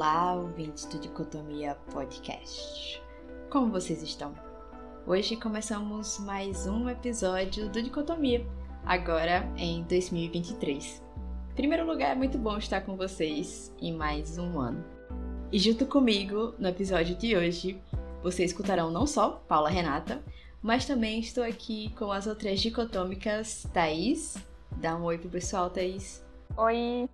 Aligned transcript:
Olá, 0.00 0.32
ouvintes 0.32 0.86
do 0.86 0.98
Dicotomia 0.98 1.74
Podcast. 1.92 3.02
Como 3.50 3.70
vocês 3.70 4.02
estão? 4.02 4.34
Hoje 5.06 5.36
começamos 5.36 6.18
mais 6.20 6.66
um 6.66 6.88
episódio 6.88 7.68
do 7.68 7.82
Dicotomia, 7.82 8.46
agora 8.86 9.46
em 9.58 9.82
2023. 9.82 11.02
Em 11.50 11.54
primeiro 11.54 11.86
lugar, 11.86 12.12
é 12.12 12.14
muito 12.14 12.38
bom 12.38 12.56
estar 12.56 12.80
com 12.80 12.96
vocês 12.96 13.74
em 13.78 13.92
mais 13.92 14.38
um 14.38 14.58
ano. 14.58 14.82
E 15.52 15.58
junto 15.58 15.84
comigo, 15.84 16.54
no 16.58 16.68
episódio 16.68 17.14
de 17.14 17.36
hoje, 17.36 17.78
vocês 18.22 18.52
escutarão 18.52 18.90
não 18.90 19.06
só 19.06 19.42
Paula 19.46 19.68
Renata, 19.68 20.24
mas 20.62 20.86
também 20.86 21.20
estou 21.20 21.44
aqui 21.44 21.90
com 21.90 22.10
as 22.10 22.26
outras 22.26 22.58
dicotômicas 22.58 23.66
Thaís. 23.70 24.38
Dá 24.78 24.96
um 24.96 25.02
oi 25.02 25.18
pro 25.18 25.28
pessoal, 25.28 25.68
Thaís. 25.68 26.24
Oi! 26.56 27.06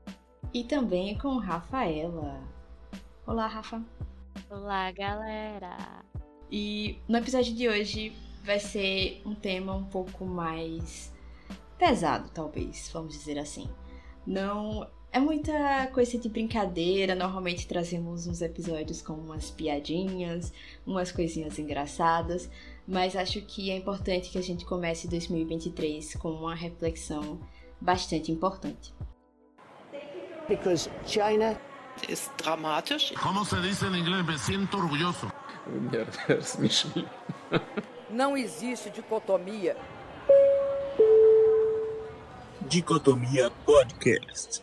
E 0.55 0.63
também 0.63 1.19
com 1.19 1.37
Rafaela. 1.39 2.55
Olá, 3.27 3.49
Rafa. 3.49 3.83
Olá, 4.49 4.93
galera. 4.93 5.77
E 6.49 6.97
no 7.09 7.19
episódio 7.19 7.53
de 7.53 7.69
hoje 7.69 8.13
vai 8.45 8.61
ser 8.61 9.21
um 9.27 9.35
tema 9.35 9.75
um 9.75 9.85
pouco 9.85 10.25
mais 10.25 11.13
pesado, 11.77 12.31
talvez, 12.31 12.89
vamos 12.93 13.15
dizer 13.15 13.37
assim. 13.37 13.69
Não 14.25 14.89
é 15.11 15.19
muita 15.19 15.89
coisa 15.89 16.17
de 16.17 16.29
brincadeira, 16.29 17.17
normalmente 17.17 17.67
trazemos 17.67 18.29
uns 18.29 18.41
episódios 18.43 19.03
com 19.03 19.15
umas 19.15 19.51
piadinhas, 19.51 20.53
umas 20.87 21.11
coisinhas 21.11 21.59
engraçadas, 21.59 22.49
mas 22.87 23.17
acho 23.17 23.43
que 23.43 23.73
é 23.73 23.77
importante 23.77 24.31
que 24.31 24.39
a 24.39 24.43
gente 24.43 24.65
comece 24.65 25.09
2023 25.09 26.15
com 26.15 26.31
uma 26.31 26.55
reflexão 26.55 27.41
bastante 27.81 28.31
importante. 28.31 28.95
because 30.49 30.89
China 31.05 31.59
ist 32.09 32.31
dramatisch. 32.37 33.13
Como 33.15 33.45
se 33.45 33.61
diz 33.61 33.83
em 33.83 33.97
inglês? 33.97 34.27
Me 34.27 34.39
sinto 34.39 34.79
orgulhoso. 34.79 35.31
Não 38.11 38.37
existe 38.37 38.91
dicotomia. 38.91 39.77
Dicotomia 42.69 43.51
Podcast. 43.65 44.63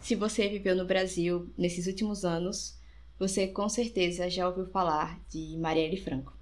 Se 0.00 0.14
você 0.14 0.48
viveu 0.48 0.76
no 0.76 0.84
Brasil 0.84 1.50
nesses 1.56 1.86
últimos 1.86 2.24
anos, 2.24 2.78
você 3.18 3.46
com 3.46 3.68
certeza 3.68 4.28
já 4.28 4.46
ouviu 4.46 4.66
falar 4.66 5.18
de 5.30 5.56
Marielle 5.56 5.96
Franco. 5.96 6.32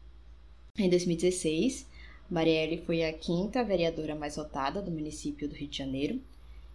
Em 0.77 0.91
2016, 0.91 1.87
Marielle 2.31 2.83
foi 2.85 3.05
a 3.05 3.13
quinta 3.13 3.63
vereadora 3.63 4.15
mais 4.15 4.37
votada 4.37 4.83
do 4.83 4.91
município 4.91 5.49
do 5.49 5.55
Rio 5.55 5.69
de 5.69 5.79
Janeiro. 5.79 6.21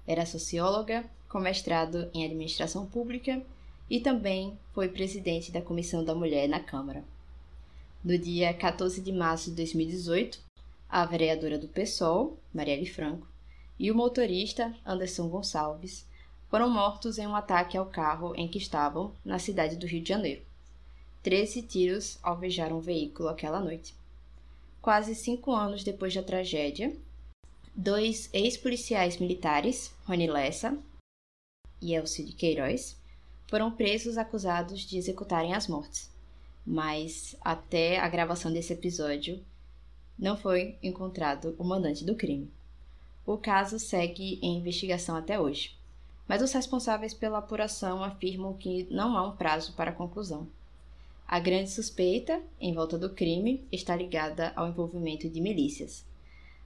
Era 0.05 0.25
socióloga, 0.25 1.09
com 1.30 1.39
mestrado 1.39 2.09
em 2.14 2.25
administração 2.25 2.86
pública 2.86 3.42
e 3.89 4.00
também 4.00 4.58
foi 4.73 4.89
presidente 4.89 5.52
da 5.52 5.61
Comissão 5.61 6.03
da 6.03 6.16
Mulher 6.16 6.47
na 6.47 6.59
Câmara. 6.59 7.03
No 8.03 8.17
dia 8.17 8.53
14 8.53 9.02
de 9.02 9.11
março 9.11 9.50
de 9.50 9.58
2018, 9.58 10.39
a 10.89 11.06
vereadora 11.06 11.58
do 11.58 11.67
PSOL, 11.67 12.38
Marielle 12.53 12.86
Franco, 12.86 13.28
e 13.80 13.92
o 13.92 13.95
motorista 13.95 14.73
Anderson 14.86 15.28
Gonçalves 15.28 16.06
foram 16.50 16.69
mortos 16.69 17.17
em 17.17 17.28
um 17.28 17.36
ataque 17.36 17.78
ao 17.78 17.86
carro 17.86 18.34
em 18.36 18.47
que 18.47 18.58
estavam 18.58 19.14
na 19.23 19.38
cidade 19.38 19.75
do 19.75 19.86
Rio 19.86 20.02
de 20.02 20.09
Janeiro. 20.09 20.41
Treze 21.22 21.62
tiros 21.62 22.17
alvejaram 22.23 22.78
o 22.78 22.81
veículo 22.81 23.28
aquela 23.28 23.59
noite. 23.59 23.94
Quase 24.81 25.14
cinco 25.14 25.52
anos 25.52 25.84
depois 25.84 26.14
da 26.14 26.23
tragédia, 26.23 26.95
dois 27.75 28.30
ex-policiais 28.31 29.17
militares, 29.17 29.94
Rony 30.06 30.28
Lessa 30.28 30.78
e 31.81 31.94
Elcio 31.94 32.25
de 32.25 32.33
Queiroz, 32.33 32.97
foram 33.47 33.72
presos 33.72 34.17
acusados 34.17 34.81
de 34.81 34.97
executarem 34.97 35.53
as 35.53 35.67
mortes. 35.67 36.12
Mas 36.66 37.35
até 37.41 38.00
a 38.00 38.09
gravação 38.09 38.52
desse 38.52 38.74
episódio, 38.74 39.44
não 40.18 40.35
foi 40.35 40.78
encontrado 40.81 41.56
o 41.57 41.63
mandante 41.63 42.03
do 42.03 42.16
crime. 42.16 42.52
O 43.25 43.38
caso 43.38 43.78
segue 43.78 44.40
em 44.41 44.57
investigação 44.57 45.16
até 45.16 45.40
hoje, 45.40 45.78
mas 46.28 46.41
os 46.41 46.52
responsáveis 46.52 47.13
pela 47.13 47.38
apuração 47.38 48.03
afirmam 48.03 48.53
que 48.53 48.88
não 48.90 49.18
há 49.18 49.28
um 49.28 49.35
prazo 49.35 49.73
para 49.73 49.91
a 49.91 49.94
conclusão. 49.94 50.47
A 51.28 51.40
grande 51.40 51.69
suspeita 51.69 52.41
em 52.59 52.73
volta 52.73 52.97
do 52.97 53.09
crime 53.09 53.66
está 53.72 53.96
ligada 53.96 54.53
ao 54.56 54.68
envolvimento 54.68 55.29
de 55.29 55.41
milícias. 55.41 56.06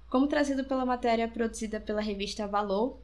Como 0.09 0.27
trazido 0.27 0.63
pela 0.63 0.85
matéria 0.85 1.27
produzida 1.27 1.79
pela 1.79 2.01
revista 2.01 2.47
Valor, 2.47 2.99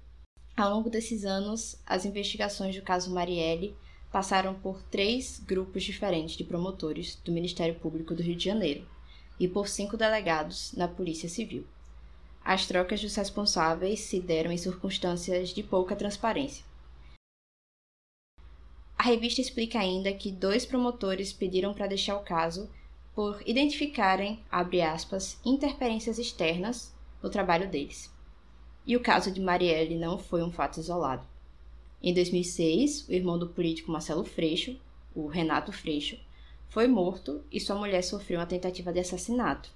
ao 0.57 0.71
longo 0.71 0.89
desses 0.89 1.23
anos, 1.23 1.77
as 1.85 2.03
investigações 2.03 2.75
do 2.75 2.81
caso 2.81 3.13
Marielle 3.13 3.75
passaram 4.11 4.55
por 4.55 4.81
três 4.83 5.39
grupos 5.45 5.83
diferentes 5.83 6.35
de 6.35 6.43
promotores 6.43 7.15
do 7.23 7.31
Ministério 7.31 7.75
Público 7.75 8.15
do 8.15 8.23
Rio 8.23 8.35
de 8.35 8.45
Janeiro 8.45 8.83
e 9.39 9.47
por 9.47 9.67
cinco 9.67 9.95
delegados 9.95 10.73
na 10.73 10.87
Polícia 10.87 11.29
Civil. 11.29 11.63
As 12.43 12.65
trocas 12.65 12.99
dos 13.01 13.15
responsáveis 13.15 13.99
se 13.99 14.19
deram 14.19 14.51
em 14.51 14.57
circunstâncias 14.57 15.49
de 15.49 15.61
pouca 15.61 15.95
transparência. 15.95 16.65
A 18.97 19.03
revista 19.03 19.39
explica 19.39 19.77
ainda 19.77 20.11
que 20.11 20.31
dois 20.31 20.65
promotores 20.65 21.31
pediram 21.31 21.71
para 21.71 21.85
deixar 21.85 22.17
o 22.17 22.23
caso 22.23 22.67
por 23.13 23.43
identificarem, 23.45 24.43
abre 24.49 24.81
aspas, 24.81 25.37
interferências 25.45 26.17
externas 26.17 26.95
no 27.21 27.29
trabalho 27.29 27.69
deles. 27.69 28.16
E 28.87 28.95
o 28.95 29.01
caso 29.01 29.29
de 29.29 29.41
Marielle 29.41 29.97
não 29.97 30.17
foi 30.17 30.41
um 30.41 30.49
fato 30.49 30.79
isolado. 30.79 31.27
Em 32.01 32.13
2006, 32.13 33.09
o 33.09 33.11
irmão 33.11 33.37
do 33.37 33.49
político 33.49 33.91
Marcelo 33.91 34.23
Freixo, 34.23 34.79
o 35.13 35.27
Renato 35.27 35.73
Freixo, 35.73 36.17
foi 36.69 36.87
morto 36.87 37.43
e 37.51 37.59
sua 37.59 37.75
mulher 37.75 38.01
sofreu 38.01 38.39
uma 38.39 38.45
tentativa 38.45 38.93
de 38.93 38.99
assassinato. 38.99 39.69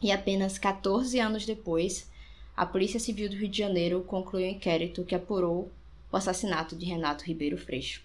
E 0.00 0.10
apenas 0.10 0.58
14 0.58 1.20
anos 1.20 1.44
depois, 1.44 2.10
a 2.56 2.64
Polícia 2.64 2.98
Civil 2.98 3.28
do 3.28 3.36
Rio 3.36 3.48
de 3.48 3.58
Janeiro 3.58 4.02
concluiu 4.04 4.46
um 4.46 4.50
inquérito 4.50 5.04
que 5.04 5.14
apurou 5.14 5.70
o 6.10 6.16
assassinato 6.16 6.74
de 6.74 6.86
Renato 6.86 7.24
Ribeiro 7.24 7.58
Freixo. 7.58 8.02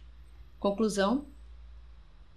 Conclusão: 0.59 1.23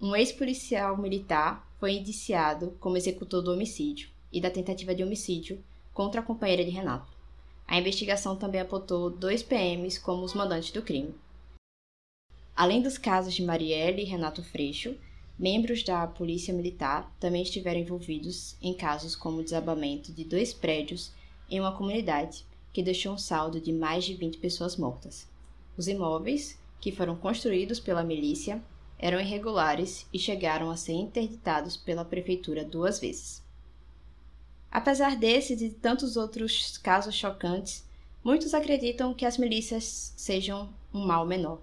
um 0.01 0.15
ex-policial 0.15 0.97
militar 0.97 1.69
foi 1.81 1.95
indiciado 1.95 2.77
como 2.79 2.97
executor 2.97 3.43
do 3.43 3.53
homicídio 3.53 4.09
e 4.33 4.41
da 4.41 4.53
tentativa 4.53 4.95
de 4.95 5.03
homicídio 5.03 5.61
contra 5.93 6.21
a 6.21 6.25
companheira 6.25 6.65
de 6.65 6.71
Renato. 6.71 7.18
A 7.69 7.79
investigação 7.79 8.35
também 8.35 8.63
apontou 8.63 9.11
dois 9.11 9.43
PMs 9.43 10.01
como 10.01 10.25
os 10.25 10.33
mandantes 10.33 10.71
do 10.71 10.81
crime. 10.81 11.15
Além 12.57 12.81
dos 12.81 12.97
casos 12.97 13.35
de 13.35 13.43
Marielle 13.43 14.01
e 14.01 14.07
Renato 14.07 14.43
Freixo, 14.43 14.97
membros 15.39 15.83
da 15.83 16.07
Polícia 16.07 16.55
Militar 16.55 17.15
também 17.21 17.43
estiveram 17.43 17.79
envolvidos 17.79 18.57
em 18.63 18.73
casos 18.73 19.15
como 19.15 19.41
o 19.41 19.45
desabamento 19.45 20.11
de 20.15 20.25
dois 20.25 20.55
prédios 20.55 21.13
em 21.51 21.61
uma 21.61 21.77
comunidade, 21.77 22.47
que 22.73 22.83
deixou 22.83 23.13
um 23.13 23.19
saldo 23.19 23.61
de 23.61 23.71
mais 23.71 24.03
de 24.05 24.15
20 24.15 24.39
pessoas 24.39 24.75
mortas. 24.77 25.29
Os 25.77 25.89
imóveis, 25.89 26.59
que 26.81 26.91
foram 26.91 27.17
construídos 27.17 27.79
pela 27.79 28.03
milícia, 28.03 28.63
eram 28.99 29.21
irregulares 29.21 30.07
e 30.13 30.19
chegaram 30.19 30.71
a 30.71 30.77
ser 30.77 30.95
interditados 30.95 31.77
pela 31.77 32.05
prefeitura 32.05 32.65
duas 32.65 32.99
vezes. 32.99 33.47
Apesar 34.71 35.17
desses 35.17 35.61
e 35.61 35.69
de 35.69 35.75
tantos 35.75 36.17
outros 36.17 36.77
casos 36.79 37.15
chocantes, 37.15 37.87
muitos 38.23 38.53
acreditam 38.53 39.15
que 39.15 39.25
as 39.25 39.39
milícias 39.39 40.13
sejam 40.17 40.69
um 40.93 41.07
mal 41.07 41.27
menor. 41.27 41.61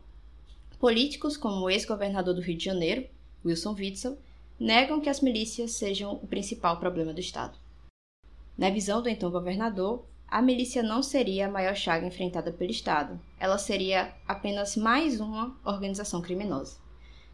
Políticos, 0.79 1.37
como 1.37 1.65
o 1.65 1.69
ex-governador 1.69 2.33
do 2.33 2.41
Rio 2.41 2.57
de 2.57 2.65
Janeiro, 2.65 3.07
Wilson 3.45 3.75
Witzel, 3.77 4.17
negam 4.59 4.99
que 4.99 5.09
as 5.09 5.21
milícias 5.21 5.73
sejam 5.73 6.13
o 6.13 6.27
principal 6.27 6.77
problema 6.77 7.13
do 7.13 7.19
Estado. 7.19 7.57
Na 8.57 8.69
visão 8.69 9.01
do 9.01 9.09
então 9.09 9.29
governador, 9.29 10.05
a 10.27 10.41
milícia 10.41 10.81
não 10.81 11.03
seria 11.03 11.47
a 11.47 11.51
maior 11.51 11.75
chaga 11.75 12.07
enfrentada 12.07 12.51
pelo 12.51 12.71
Estado, 12.71 13.19
ela 13.39 13.57
seria 13.57 14.13
apenas 14.27 14.75
mais 14.75 15.19
uma 15.19 15.55
organização 15.63 16.21
criminosa. 16.21 16.77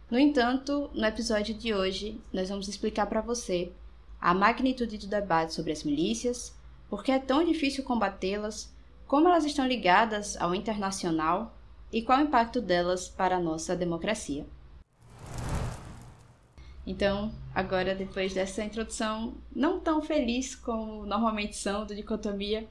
No 0.10 0.20
entanto, 0.20 0.90
no 0.94 1.06
episódio 1.06 1.54
de 1.54 1.74
hoje, 1.74 2.20
nós 2.34 2.50
vamos 2.50 2.68
explicar 2.68 3.06
para 3.06 3.22
você 3.22 3.72
a 4.22 4.34
magnitude 4.36 5.00
do 5.00 5.08
debate 5.08 5.54
sobre 5.54 5.72
as 5.72 5.84
milícias, 5.84 6.56
por 6.88 7.04
que 7.04 7.12
é 7.12 7.18
tão 7.18 7.44
difícil 7.44 7.84
combatê-las, 7.84 8.72
como 9.08 9.28
elas 9.28 9.46
estão 9.46 9.66
ligadas 9.66 10.38
ao 10.40 10.54
internacional 10.54 11.58
e 11.92 12.04
qual 12.04 12.20
o 12.20 12.24
impacto 12.24 12.62
delas 12.62 13.10
para 13.10 13.38
a 13.38 13.40
nossa 13.40 13.76
democracia. 13.76 14.46
Então, 16.86 17.32
agora 17.54 17.96
depois 17.96 18.34
dessa 18.34 18.64
introdução 18.64 19.34
não 19.56 19.80
tão 19.80 20.02
feliz 20.02 20.56
como 20.56 21.06
normalmente 21.06 21.56
são 21.56 21.86
do 21.86 21.96
dicotomia, 21.96 22.68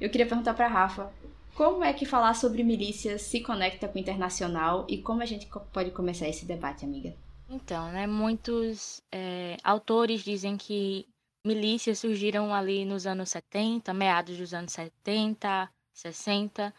eu 0.00 0.10
queria 0.10 0.26
perguntar 0.26 0.54
para 0.54 0.68
Rafa, 0.68 1.12
como 1.54 1.84
é 1.84 1.92
que 1.92 2.04
falar 2.04 2.34
sobre 2.34 2.64
milícias 2.64 3.22
se 3.22 3.40
conecta 3.40 3.86
com 3.86 3.96
o 3.96 4.00
internacional 4.00 4.84
e 4.88 4.98
como 4.98 5.22
a 5.22 5.26
gente 5.26 5.48
pode 5.72 5.90
começar 5.92 6.28
esse 6.28 6.44
debate, 6.44 6.84
amiga? 6.84 7.14
Então, 7.54 7.92
né, 7.92 8.04
muitos 8.04 9.00
é, 9.12 9.56
autores 9.62 10.22
dizem 10.24 10.56
que 10.56 11.08
milícias 11.46 12.00
surgiram 12.00 12.52
ali 12.52 12.84
nos 12.84 13.06
anos 13.06 13.30
70, 13.30 13.94
meados 13.94 14.36
dos 14.36 14.52
anos 14.52 14.72
70, 14.72 15.70
60, 15.92 16.74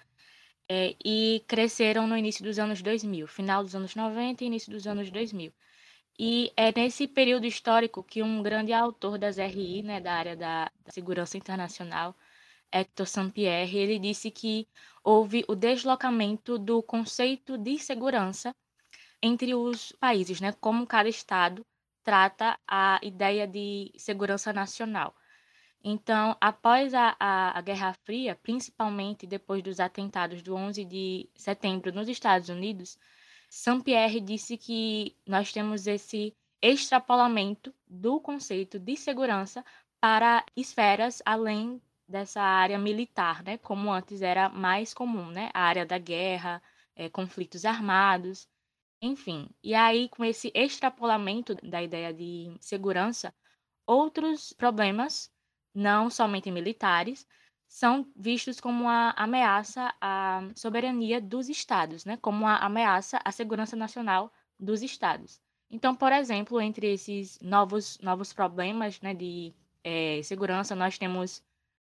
é, 0.69 0.95
e 1.03 1.43
cresceram 1.47 2.05
no 2.07 2.17
início 2.17 2.43
dos 2.43 2.59
anos 2.59 2.81
2000, 2.81 3.25
final 3.25 3.63
dos 3.63 3.73
anos 3.73 3.95
90 3.95 4.43
e 4.43 4.47
início 4.47 4.69
dos 4.69 4.85
anos 4.85 5.09
2000. 5.09 5.53
E 6.19 6.51
é 6.57 6.73
nesse 6.77 7.07
período 7.07 7.45
histórico 7.45 8.03
que 8.03 8.21
um 8.21 8.43
grande 8.43 8.73
autor 8.73 9.17
das 9.17 9.37
RI, 9.37 9.81
né, 9.81 10.01
da 10.01 10.13
área 10.13 10.35
da, 10.35 10.65
da 10.83 10.91
segurança 10.91 11.37
internacional, 11.37 12.13
Hector 12.69 13.07
Saint-Pierre, 13.07 13.77
ele 13.77 13.97
disse 13.97 14.29
que 14.29 14.67
houve 15.03 15.45
o 15.47 15.55
deslocamento 15.55 16.57
do 16.59 16.83
conceito 16.83 17.57
de 17.57 17.79
segurança 17.79 18.53
entre 19.25 19.55
os 19.55 19.91
países, 19.93 20.39
né, 20.39 20.53
como 20.61 20.85
cada 20.85 21.09
estado 21.09 21.65
trata 22.03 22.59
a 22.67 22.99
ideia 23.01 23.47
de 23.47 23.91
segurança 23.97 24.53
nacional. 24.53 25.15
Então, 25.83 26.35
após 26.39 26.93
a, 26.93 27.15
a, 27.19 27.57
a, 27.57 27.61
Guerra 27.61 27.93
Fria, 28.03 28.35
principalmente 28.35 29.25
depois 29.27 29.63
dos 29.63 29.79
atentados 29.79 30.41
do 30.41 30.55
11 30.55 30.85
de 30.85 31.29
setembro 31.35 31.91
nos 31.91 32.07
Estados 32.07 32.49
Unidos, 32.49 32.97
Saint-Pierre 33.49 34.19
disse 34.19 34.57
que 34.57 35.15
nós 35.27 35.51
temos 35.51 35.87
esse 35.87 36.35
extrapolamento 36.61 37.73
do 37.87 38.19
conceito 38.19 38.79
de 38.79 38.95
segurança 38.95 39.63
para 39.99 40.43
esferas 40.55 41.21
além 41.25 41.81
dessa 42.07 42.41
área 42.41 42.77
militar, 42.77 43.43
né? 43.43 43.57
Como 43.57 43.91
antes 43.91 44.21
era 44.21 44.49
mais 44.49 44.93
comum, 44.93 45.27
né? 45.27 45.49
A 45.53 45.61
área 45.61 45.85
da 45.85 45.97
guerra, 45.97 46.61
é, 46.95 47.09
conflitos 47.09 47.65
armados, 47.65 48.47
enfim. 49.05 49.49
E 49.63 49.73
aí, 49.75 50.09
com 50.09 50.25
esse 50.25 50.51
extrapolamento 50.55 51.55
da 51.55 51.81
ideia 51.81 52.13
de 52.13 52.55
segurança, 52.59 53.33
outros 53.85 54.51
problemas, 54.53 55.31
não 55.73 56.09
somente 56.09 56.49
militares, 56.51 57.27
são 57.67 58.09
vistos 58.15 58.59
como 58.59 58.83
uma 58.83 59.11
ameaça 59.11 59.93
à 60.01 60.41
soberania 60.55 61.19
dos 61.21 61.49
estados, 61.49 62.05
né? 62.05 62.17
como 62.17 62.39
uma 62.39 62.57
ameaça 62.57 63.19
à 63.23 63.31
segurança 63.31 63.75
nacional 63.75 64.31
dos 64.59 64.81
estados. 64.81 65.41
Então, 65.69 65.95
por 65.95 66.11
exemplo, 66.11 66.61
entre 66.61 66.91
esses 66.93 67.39
novos, 67.41 67.97
novos 67.99 68.31
problemas 68.33 69.01
né, 69.01 69.13
de 69.13 69.53
é, 69.83 70.21
segurança, 70.23 70.75
nós 70.75 70.97
temos 70.97 71.43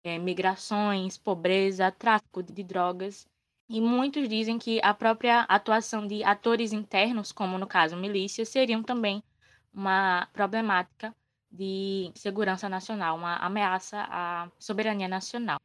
é, 0.05 0.19
migrações, 0.19 1.17
pobreza, 1.17 1.91
tráfico 1.91 2.43
de 2.43 2.63
drogas, 2.63 3.27
e 3.71 3.81
muitos 3.81 4.29
dizem 4.29 4.59
que 4.59 4.81
a 4.83 4.93
própria 4.93 5.43
atuação 5.43 6.05
de 6.05 6.25
atores 6.25 6.73
internos, 6.73 7.31
como 7.31 7.57
no 7.57 7.69
caso 7.69 7.97
milícias, 7.97 8.49
seriam 8.49 8.83
também 8.83 9.23
uma 9.73 10.27
problemática 10.33 11.15
de 11.49 12.11
segurança 12.17 12.69
nacional, 12.69 13.17
uma 13.17 13.37
ameaça 13.37 14.05
à 14.11 14.51
soberania 14.59 15.07
nacional. 15.07 15.61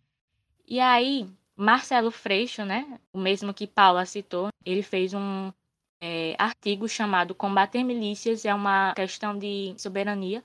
E 0.68 0.80
aí, 0.80 1.28
Marcelo 1.56 2.12
Freixo, 2.12 2.63
né, 2.63 3.00
o 3.12 3.18
mesmo 3.18 3.52
que 3.56 3.66
Paula 3.66 4.06
citou, 4.06 4.50
ele 4.63 4.84
fez 4.84 5.16
um 5.16 5.51
é, 6.00 6.36
artigo 6.38 6.88
chamado 6.88 7.34
Combater 7.34 7.84
Milícias 7.84 8.46
é 8.46 8.54
uma 8.54 8.94
questão 8.94 9.36
de 9.36 9.74
soberania, 9.80 10.44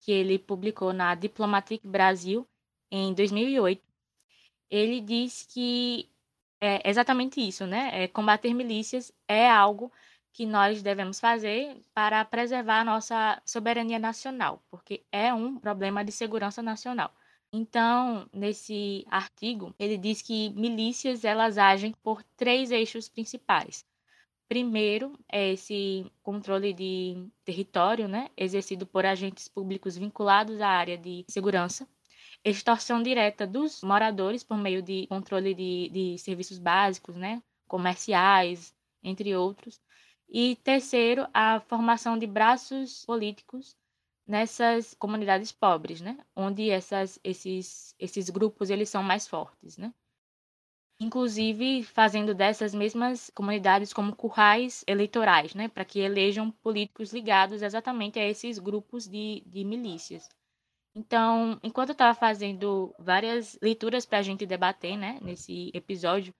que 0.00 0.10
ele 0.10 0.38
publicou 0.38 0.94
na 0.94 1.14
Diplomatique 1.14 1.86
Brasil 1.86 2.48
em 2.90 3.12
2008. 3.12 3.82
Ele 4.70 5.02
diz 5.02 5.46
que 5.52 6.08
é 6.60 6.88
exatamente 6.88 7.40
isso, 7.40 7.66
né? 7.66 7.90
É, 8.04 8.08
combater 8.08 8.52
milícias 8.54 9.12
é 9.28 9.50
algo 9.50 9.92
que 10.32 10.44
nós 10.46 10.82
devemos 10.82 11.18
fazer 11.18 11.80
para 11.94 12.24
preservar 12.24 12.80
a 12.80 12.84
nossa 12.84 13.40
soberania 13.46 13.98
nacional, 13.98 14.62
porque 14.70 15.02
é 15.10 15.32
um 15.32 15.58
problema 15.58 16.04
de 16.04 16.12
segurança 16.12 16.62
nacional. 16.62 17.10
Então, 17.52 18.28
nesse 18.32 19.06
artigo, 19.08 19.74
ele 19.78 19.96
diz 19.96 20.20
que 20.20 20.50
milícias 20.50 21.24
elas 21.24 21.56
agem 21.56 21.92
por 22.02 22.22
três 22.36 22.70
eixos 22.70 23.08
principais. 23.08 23.84
Primeiro 24.48 25.18
é 25.32 25.52
esse 25.52 26.10
controle 26.22 26.72
de 26.74 27.28
território, 27.44 28.08
né, 28.08 28.30
exercido 28.36 28.86
por 28.86 29.06
agentes 29.06 29.48
públicos 29.48 29.96
vinculados 29.96 30.60
à 30.60 30.68
área 30.68 30.98
de 30.98 31.24
segurança. 31.28 31.88
Extorsão 32.46 33.02
direta 33.02 33.46
dos 33.46 33.82
moradores 33.82 34.42
por 34.44 34.56
meio 34.56 34.80
de 34.82 35.06
controle 35.08 35.54
de, 35.54 35.88
de 35.90 36.18
serviços 36.18 36.58
básicos, 36.58 37.16
né, 37.16 37.42
comerciais, 37.68 38.74
entre 39.02 39.34
outros. 39.36 39.80
E 40.28 40.56
terceiro, 40.56 41.26
a 41.34 41.60
formação 41.60 42.18
de 42.18 42.26
braços 42.26 43.04
políticos 43.04 43.76
nessas 44.26 44.94
comunidades 44.94 45.52
pobres, 45.52 46.00
né? 46.00 46.18
Onde 46.34 46.70
essas, 46.70 47.18
esses, 47.24 47.94
esses 47.98 48.30
grupos 48.30 48.70
eles 48.70 48.88
são 48.88 49.02
mais 49.02 49.26
fortes, 49.28 49.76
né? 49.78 49.92
Inclusive 51.00 51.82
fazendo 51.84 52.34
dessas 52.34 52.74
mesmas 52.74 53.30
comunidades 53.30 53.94
como 53.94 54.14
currais 54.14 54.84
eleitorais, 54.86 55.54
né? 55.54 55.68
Para 55.68 55.86
que 55.86 56.00
elejam 56.00 56.50
políticos 56.50 57.14
ligados 57.14 57.62
exatamente 57.62 58.18
a 58.18 58.28
esses 58.28 58.58
grupos 58.58 59.08
de, 59.08 59.42
de 59.46 59.64
milícias. 59.64 60.28
Então, 60.98 61.60
enquanto 61.62 61.90
eu 61.90 61.92
estava 61.92 62.14
fazendo 62.18 62.94
várias 62.98 63.58
leituras 63.60 64.06
para 64.06 64.16
a 64.18 64.22
gente 64.22 64.46
debater, 64.46 64.96
né? 64.96 65.18
Nesse 65.20 65.70
episódio, 65.74 66.34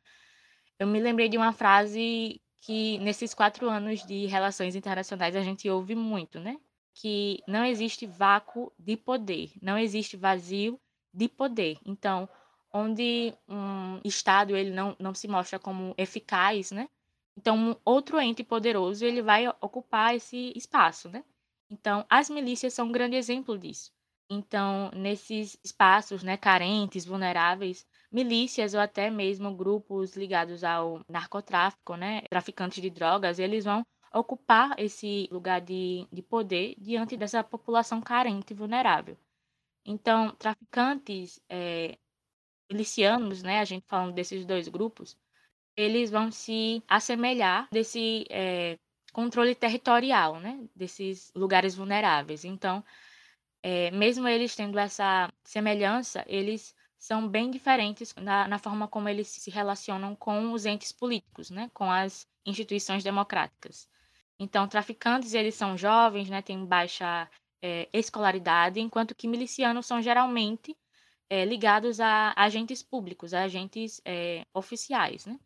eu 0.79 0.87
me 0.87 0.99
lembrei 0.99 1.29
de 1.29 1.37
uma 1.37 1.53
frase 1.53 2.41
que 2.63 2.97
nesses 3.01 3.35
quatro 3.35 3.69
anos 3.69 4.03
de 4.07 4.25
relações 4.25 4.75
internacionais 4.75 5.37
a 5.37 5.43
gente 5.43 5.69
ouve 5.69 5.95
muito, 5.95 6.41
né? 6.41 6.59
Que 6.95 7.43
não 7.47 7.67
existe 7.67 8.07
vácuo 8.07 8.73
de 8.79 8.97
poder, 8.97 9.53
não 9.61 9.77
existe 9.77 10.17
vazio 10.17 10.81
de 11.13 11.29
poder. 11.29 11.79
Então, 11.85 12.27
onde 12.73 13.35
um 13.47 14.01
Estado 14.05 14.57
ele 14.57 14.71
não, 14.71 14.97
não 14.99 15.13
se 15.15 15.29
mostra 15.29 15.59
como 15.59 15.95
eficaz, 15.99 16.71
né? 16.71 16.89
Então, 17.37 17.57
um 17.59 17.77
outro 17.85 18.19
ente 18.19 18.43
poderoso 18.43 19.05
ele 19.05 19.21
vai 19.21 19.47
ocupar 19.61 20.15
esse 20.17 20.55
espaço, 20.57 21.11
né? 21.11 21.23
Então, 21.71 22.07
as 22.09 22.31
milícias 22.31 22.73
são 22.73 22.87
um 22.89 22.93
grande 22.93 23.17
exemplo 23.17 23.59
disso. 23.59 23.96
Então, 24.29 24.91
nesses 24.93 25.57
espaços 25.65 26.23
né, 26.23 26.37
carentes, 26.37 27.05
vulneráveis, 27.05 27.87
milícias 28.11 28.75
ou 28.75 28.81
até 28.81 29.09
mesmo 29.11 29.55
grupos 29.55 30.17
ligados 30.17 30.65
ao 30.65 31.01
narcotráfico, 31.09 31.95
né, 31.97 32.23
traficantes 32.29 32.83
de 32.83 32.91
drogas, 32.91 33.39
eles 33.39 33.65
vão 33.65 33.85
ocupar 34.13 34.75
esse 34.79 35.29
lugar 35.31 35.61
de, 35.61 36.07
de 36.13 36.23
poder 36.23 36.75
diante 36.79 37.17
dessa 37.17 37.45
população 37.45 38.01
carente 38.01 38.53
e 38.53 38.57
vulnerável. 38.57 39.17
Então, 39.85 40.35
traficantes 40.37 41.41
é, 41.49 41.97
milicianos, 42.71 43.43
né, 43.43 43.61
a 43.61 43.65
gente 43.65 43.87
falando 43.87 44.15
desses 44.15 44.45
dois 44.45 44.69
grupos, 44.69 45.17
eles 45.77 46.11
vão 46.11 46.31
se 46.33 46.83
assemelhar 46.89 47.69
desse 47.71 48.27
é, 48.31 48.79
controle 49.13 49.55
territorial, 49.55 50.41
né, 50.41 50.67
desses 50.75 51.33
lugares 51.35 51.75
vulneráveis. 51.75 52.45
Então, 52.45 52.85
é, 53.69 53.91
mesmo 53.91 54.29
eles 54.29 54.55
tendo 54.55 54.79
essa 54.79 55.29
semelhança, 55.43 56.25
eles 56.29 56.73
são 56.97 57.27
bem 57.29 57.51
diferentes 57.51 58.15
na, 58.15 58.47
na 58.47 58.61
forma 58.61 58.87
como 58.87 59.09
eles 59.09 59.27
se 59.27 59.51
relacionam 59.51 60.15
com 60.15 60.53
os 60.53 60.65
entes 60.65 60.93
políticos, 60.93 61.51
né, 61.51 61.69
com 61.75 61.91
as 61.91 62.29
instituições 62.47 63.03
democráticas. 63.03 63.89
Então, 64.39 64.69
traficantes 64.69 65.35
eles 65.35 65.57
são 65.57 65.77
jovens, 65.77 66.31
né, 66.31 66.43
têm 66.43 66.65
baixa 66.65 67.29
é, 67.61 67.89
escolaridade, 67.93 68.79
enquanto 68.79 69.17
que 69.17 69.27
milicianos 69.27 69.85
são 69.85 70.01
geralmente 70.01 70.77
é, 71.29 71.45
ligados 71.45 71.99
a 71.99 72.35
agentes 72.37 72.85
públicos, 72.85 73.35
a 73.35 73.43
agentes 73.43 74.01
é, 74.05 74.47
oficiais, 74.55 75.27
né? 75.27 75.41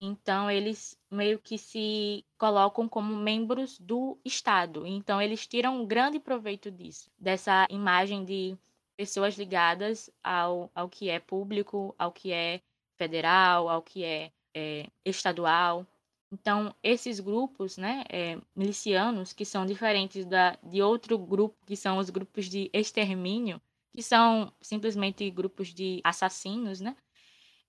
Então, 0.00 0.48
eles 0.50 0.96
meio 1.10 1.38
que 1.38 1.58
se 1.58 2.24
colocam 2.38 2.88
como 2.88 3.16
membros 3.16 3.78
do 3.80 4.16
Estado. 4.24 4.86
Então, 4.86 5.20
eles 5.20 5.46
tiram 5.46 5.80
um 5.80 5.86
grande 5.86 6.20
proveito 6.20 6.70
disso, 6.70 7.10
dessa 7.18 7.66
imagem 7.68 8.24
de 8.24 8.56
pessoas 8.96 9.36
ligadas 9.36 10.08
ao, 10.22 10.70
ao 10.74 10.88
que 10.88 11.08
é 11.08 11.18
público, 11.18 11.94
ao 11.98 12.12
que 12.12 12.32
é 12.32 12.60
federal, 12.96 13.68
ao 13.68 13.82
que 13.82 14.04
é, 14.04 14.32
é 14.54 14.86
estadual. 15.04 15.86
Então, 16.30 16.74
esses 16.82 17.20
grupos 17.20 17.76
né, 17.76 18.04
é, 18.08 18.38
milicianos, 18.54 19.32
que 19.32 19.44
são 19.44 19.64
diferentes 19.64 20.26
da, 20.26 20.56
de 20.62 20.82
outro 20.82 21.18
grupo, 21.18 21.56
que 21.66 21.76
são 21.76 21.98
os 21.98 22.10
grupos 22.10 22.48
de 22.48 22.70
extermínio, 22.72 23.60
que 23.94 24.02
são 24.02 24.52
simplesmente 24.60 25.28
grupos 25.30 25.68
de 25.72 26.00
assassinos, 26.04 26.80
né, 26.80 26.94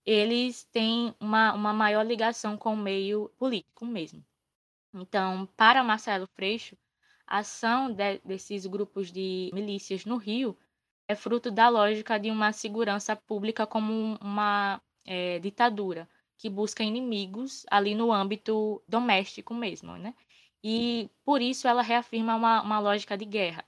eles 0.10 0.64
têm 0.66 1.14
uma, 1.20 1.54
uma 1.54 1.72
maior 1.72 2.04
ligação 2.04 2.58
com 2.58 2.74
o 2.74 2.78
meio 2.78 3.30
político 3.38 3.86
mesmo. 3.86 4.26
Então, 4.94 5.48
para 5.56 5.84
Marcelo 5.84 6.28
Freixo, 6.36 6.76
a 7.28 7.40
ação 7.40 7.94
de, 7.94 8.18
desses 8.26 8.66
grupos 8.66 9.12
de 9.12 9.52
milícias 9.54 10.06
no 10.06 10.18
Rio 10.18 10.58
é 11.08 11.16
fruto 11.16 11.52
da 11.52 11.70
lógica 11.70 12.20
de 12.20 12.32
uma 12.32 12.52
segurança 12.52 13.16
pública 13.16 13.68
como 13.68 14.18
uma 14.20 14.82
é, 15.06 15.38
ditadura, 15.40 16.10
que 16.38 16.50
busca 16.50 16.84
inimigos 16.84 17.66
ali 17.70 17.94
no 17.94 18.12
âmbito 18.12 18.82
doméstico 18.88 19.54
mesmo, 19.54 19.96
né? 19.96 20.16
E 20.64 21.10
por 21.24 21.42
isso 21.42 21.68
ela 21.68 21.84
reafirma 21.84 22.36
uma, 22.36 22.62
uma 22.64 22.80
lógica 22.80 23.16
de 23.18 23.26
guerra. 23.26 23.64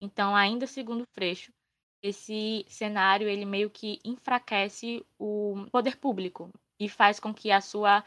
Então, 0.00 0.36
ainda 0.36 0.66
segundo 0.68 1.04
Freixo, 1.12 1.52
esse 2.02 2.64
cenário 2.68 3.28
ele 3.28 3.44
meio 3.44 3.70
que 3.70 4.00
enfraquece 4.04 5.04
o 5.18 5.66
poder 5.70 5.96
público 5.96 6.50
e 6.78 6.88
faz 6.88 7.20
com 7.20 7.32
que 7.34 7.50
a 7.50 7.60
sua 7.60 8.04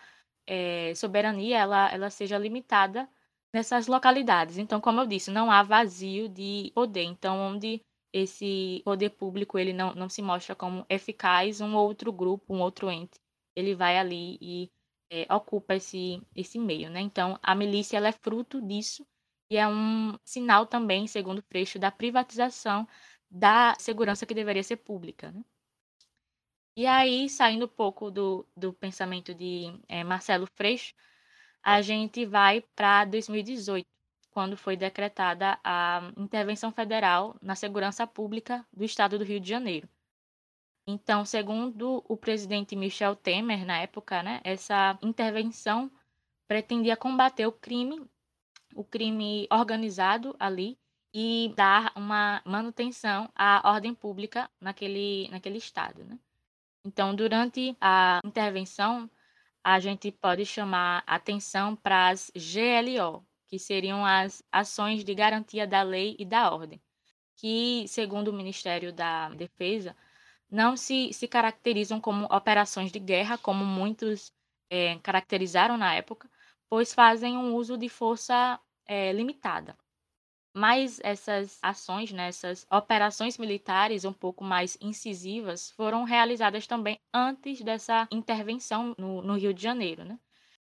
é, 0.48 0.94
soberania 0.96 1.60
ela, 1.60 1.92
ela 1.92 2.10
seja 2.10 2.38
limitada 2.38 3.08
nessas 3.54 3.88
localidades. 3.88 4.58
Então, 4.58 4.82
como 4.82 5.02
eu 5.02 5.06
disse, 5.06 5.30
não 5.32 5.52
há 5.52 5.62
vazio 5.62 6.28
de 6.28 6.72
poder. 6.74 7.04
Então, 7.04 7.38
onde 7.40 7.82
esse 8.12 8.82
poder 8.84 9.12
público 9.12 9.58
ele 9.58 9.74
não, 9.74 9.94
não 9.94 10.10
se 10.10 10.22
mostra 10.22 10.56
como 10.56 10.86
eficaz, 10.90 11.62
um 11.62 11.76
outro 11.76 12.12
grupo, 12.12 12.54
um 12.54 12.62
outro 12.62 12.90
ente, 12.90 13.20
ele 13.56 13.76
vai 13.76 13.98
ali 13.98 14.38
e 14.42 14.70
é, 15.12 15.32
ocupa 15.34 15.76
esse, 15.76 16.22
esse 16.36 16.58
meio. 16.60 16.90
Né? 16.90 17.02
Então, 17.02 17.40
a 17.42 17.54
milícia 17.56 17.98
ela 17.98 18.08
é 18.08 18.12
fruto 18.12 18.62
disso 18.62 19.06
e 19.52 19.58
é 19.58 19.68
um 19.68 20.18
sinal 20.26 20.66
também, 20.66 21.06
segundo 21.06 21.44
Freixo, 21.44 21.78
da 21.78 21.92
privatização 21.92 22.88
da 23.34 23.76
segurança 23.80 24.28
que 24.28 24.34
deveria 24.36 24.62
ser 24.62 24.78
pública. 24.78 25.32
Né? 25.32 25.44
E 26.78 26.86
aí, 26.86 27.28
saindo 27.28 27.66
um 27.66 27.68
pouco 27.68 28.12
do, 28.12 28.48
do 28.56 28.72
pensamento 28.74 29.34
de 29.34 29.74
é, 29.90 30.04
Marcelo 30.04 30.46
Freixo, 30.56 30.94
a 31.64 31.82
gente 31.82 32.26
vai 32.26 32.62
para 32.76 33.06
2018, 33.06 33.88
quando 34.30 34.56
foi 34.56 34.78
decretada 34.78 35.60
a 35.64 36.12
intervenção 36.16 36.72
federal 36.72 37.36
na 37.42 37.56
segurança 37.56 38.06
pública 38.06 38.66
do 38.72 38.84
estado 38.84 39.18
do 39.18 39.24
Rio 39.24 39.40
de 39.40 39.50
Janeiro. 39.50 39.90
Então, 40.86 41.26
segundo 41.26 42.04
o 42.08 42.18
presidente 42.18 42.76
Michel 42.76 43.16
Temer, 43.16 43.66
na 43.66 43.80
época, 43.80 44.22
né, 44.22 44.42
essa 44.44 44.98
intervenção 45.02 45.92
pretendia 46.48 46.98
combater 46.98 47.48
o 47.48 47.52
crime, 47.52 48.06
o 48.76 48.84
crime 48.84 49.48
organizado 49.50 50.36
ali, 50.38 50.78
e 51.14 51.54
dar 51.56 51.92
uma 51.96 52.42
manutenção 52.46 53.30
à 53.36 53.70
ordem 53.70 53.94
pública 53.94 54.50
naquele, 54.60 55.30
naquele 55.30 55.58
estado. 55.58 56.04
Né? 56.04 56.18
Então, 56.84 57.16
durante 57.16 57.78
a 57.80 58.20
intervenção, 58.26 59.10
a 59.64 59.80
gente 59.80 60.12
pode 60.12 60.46
chamar 60.46 61.04
atenção 61.06 61.76
para 61.76 62.10
as 62.10 62.32
GLO, 62.36 63.26
que 63.48 63.60
seriam 63.60 64.06
as 64.06 64.44
ações 64.52 65.04
de 65.04 65.14
garantia 65.14 65.68
da 65.68 65.84
lei 65.84 66.16
e 66.20 66.26
da 66.26 66.52
ordem, 66.52 66.82
que, 67.36 67.86
segundo 67.88 68.30
o 68.30 68.34
Ministério 68.34 68.92
da 68.92 69.30
Defesa, 69.30 69.96
não 70.50 70.76
se, 70.76 71.14
se 71.14 71.28
caracterizam 71.28 72.02
como 72.02 72.26
operações 72.26 72.92
de 72.92 73.00
guerra, 73.00 73.38
como 73.38 73.64
muitos 73.66 74.34
é, 74.70 74.98
caracterizaram 75.00 75.78
na 75.78 75.94
época, 75.96 76.30
pois 76.70 76.94
fazem 76.94 77.38
um 77.38 77.56
uso 77.56 77.78
de 77.78 77.90
força 77.90 78.60
é, 78.86 79.12
limitada. 79.14 79.78
Mas 80.56 81.00
essas 81.04 81.58
ações, 81.64 82.12
né, 82.12 82.28
essas 82.28 82.66
operações 82.72 83.38
militares 83.38 84.06
um 84.06 84.14
pouco 84.14 84.44
mais 84.44 84.78
incisivas 84.82 85.72
foram 85.72 86.04
realizadas 86.04 86.68
também 86.68 87.00
antes 87.14 87.62
dessa 87.62 88.08
intervenção 88.12 88.96
no, 88.98 89.22
no 89.22 89.36
Rio 89.36 89.54
de 89.54 89.64
Janeiro. 89.64 90.06
Né? 90.06 90.20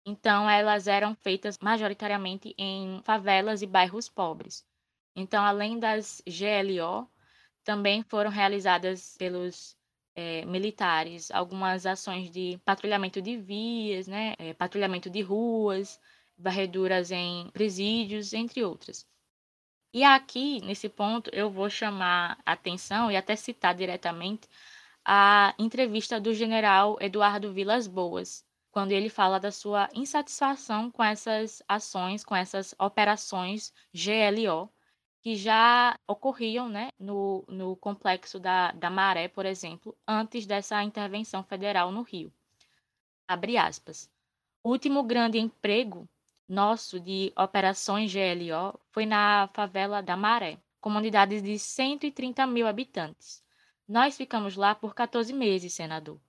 Então, 0.05 0.49
elas 0.49 0.87
eram 0.87 1.15
feitas 1.15 1.57
majoritariamente 1.59 2.53
em 2.57 3.01
favelas 3.03 3.61
e 3.61 3.67
bairros 3.67 4.09
pobres. 4.09 4.65
Então, 5.15 5.43
além 5.43 5.79
das 5.79 6.21
GLO, 6.27 7.09
também 7.63 8.03
foram 8.03 8.29
realizadas 8.31 9.15
pelos 9.17 9.77
é, 10.15 10.45
militares 10.45 11.31
algumas 11.31 11.85
ações 11.85 12.29
de 12.31 12.59
patrulhamento 12.65 13.21
de 13.21 13.37
vias, 13.37 14.07
né, 14.07 14.35
é, 14.37 14.53
patrulhamento 14.53 15.09
de 15.09 15.21
ruas, 15.21 15.99
varreduras 16.37 17.11
em 17.11 17.49
presídios, 17.51 18.33
entre 18.33 18.63
outras. 18.63 19.10
E 19.93 20.03
aqui, 20.03 20.61
nesse 20.61 20.87
ponto, 20.87 21.29
eu 21.33 21.49
vou 21.51 21.69
chamar 21.69 22.37
atenção 22.45 23.11
e 23.11 23.17
até 23.17 23.35
citar 23.35 23.75
diretamente 23.75 24.47
a 25.03 25.53
entrevista 25.59 26.19
do 26.19 26.33
general 26.33 26.97
Eduardo 27.01 27.51
Vilas 27.53 27.87
Boas, 27.87 28.45
quando 28.71 28.93
ele 28.93 29.09
fala 29.09 29.39
da 29.39 29.51
sua 29.51 29.89
insatisfação 29.93 30.89
com 30.89 31.03
essas 31.03 31.61
ações, 31.67 32.23
com 32.23 32.35
essas 32.35 32.73
operações 32.79 33.73
GLO, 33.93 34.71
que 35.21 35.35
já 35.35 35.99
ocorriam 36.07 36.69
né, 36.69 36.89
no, 36.97 37.43
no 37.49 37.75
complexo 37.75 38.39
da, 38.39 38.71
da 38.71 38.89
Maré, 38.89 39.27
por 39.27 39.45
exemplo, 39.45 39.95
antes 40.07 40.45
dessa 40.45 40.81
intervenção 40.83 41.43
federal 41.43 41.91
no 41.91 42.01
Rio. 42.01 42.31
Abre 43.27 43.57
aspas. 43.57 44.09
Último 44.63 45.03
grande 45.03 45.37
emprego 45.37 46.07
nosso 46.51 46.99
de 46.99 47.31
operações 47.37 48.13
GLO 48.13 48.77
foi 48.91 49.05
na 49.05 49.49
favela 49.53 50.03
da 50.03 50.17
Maré, 50.17 50.57
comunidade 50.81 51.39
de 51.39 51.57
130 51.57 52.45
mil 52.45 52.67
habitantes. 52.67 53.41
Nós 53.87 54.17
ficamos 54.17 54.57
lá 54.57 54.75
por 54.75 54.93
14 54.93 55.31
meses, 55.31 55.73
senador. 55.73 56.19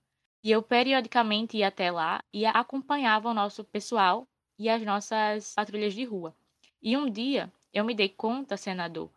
E 0.41 0.49
eu 0.49 0.63
periodicamente 0.63 1.57
ia 1.57 1.67
até 1.67 1.91
lá 1.91 2.23
e 2.31 2.45
acompanhava 2.45 3.29
o 3.29 3.33
nosso 3.33 3.65
pessoal 3.65 4.25
e 4.57 4.69
as 4.69 4.81
nossas 4.83 5.53
patrulhas 5.53 5.93
de 5.93 6.05
rua. 6.05 6.33
E 6.81 6.95
um 6.95 7.09
dia 7.09 7.51
eu 7.73 7.83
me 7.83 7.93
dei 7.93 8.07
conta, 8.07 8.55
senador, 8.55 9.09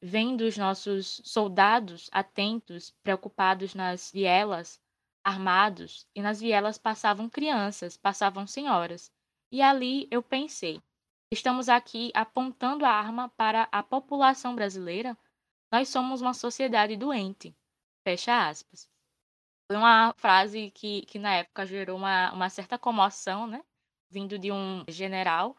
vendo 0.00 0.42
os 0.42 0.56
nossos 0.56 1.20
soldados 1.24 2.08
atentos, 2.10 2.90
preocupados 3.02 3.74
nas 3.74 4.10
vielas, 4.10 4.80
armados, 5.22 6.06
e 6.14 6.22
nas 6.22 6.40
vielas 6.40 6.78
passavam 6.78 7.28
crianças, 7.28 7.98
passavam 7.98 8.46
senhoras. 8.46 9.12
E 9.52 9.60
ali 9.60 10.08
eu 10.10 10.22
pensei: 10.22 10.82
estamos 11.30 11.68
aqui 11.68 12.10
apontando 12.14 12.86
a 12.86 12.90
arma 12.90 13.28
para 13.28 13.68
a 13.70 13.82
população 13.82 14.54
brasileira? 14.54 15.16
Nós 15.70 15.90
somos 15.90 16.22
uma 16.22 16.32
sociedade 16.32 16.96
doente. 16.96 17.54
Fecha 18.02 18.48
aspas. 18.48 18.88
Foi 19.70 19.76
uma 19.76 20.14
frase 20.16 20.70
que, 20.70 21.02
que 21.02 21.18
na 21.18 21.34
época 21.34 21.66
gerou 21.66 21.98
uma, 21.98 22.32
uma 22.32 22.48
certa 22.48 22.78
comoção, 22.78 23.46
né? 23.46 23.62
Vindo 24.10 24.38
de 24.38 24.50
um 24.50 24.84
general. 24.88 25.54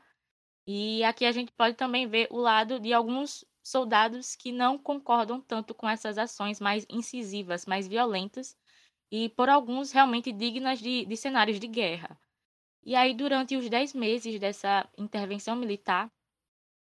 E 0.68 1.04
aqui 1.04 1.26
a 1.26 1.32
gente 1.32 1.52
pode 1.52 1.76
também 1.78 2.08
ver 2.08 2.28
o 2.32 2.38
lado 2.38 2.80
de 2.80 2.94
alguns 2.94 3.46
soldados 3.64 4.36
que 4.36 4.52
não 4.52 4.78
concordam 4.78 5.40
tanto 5.40 5.74
com 5.76 5.88
essas 5.88 6.18
ações 6.18 6.60
mais 6.60 6.86
incisivas, 6.90 7.66
mais 7.66 7.88
violentas, 7.88 8.58
e 9.12 9.30
por 9.30 9.50
alguns 9.50 9.92
realmente 9.92 10.32
dignas 10.32 10.80
de, 10.80 11.06
de 11.06 11.18
cenários 11.18 11.60
de 11.60 11.68
guerra. 11.68 12.20
E 12.86 12.96
aí, 12.96 13.14
durante 13.14 13.56
os 13.56 13.70
10 13.70 13.94
meses 13.94 14.40
dessa 14.40 14.90
intervenção 14.98 15.56
militar, 15.56 16.12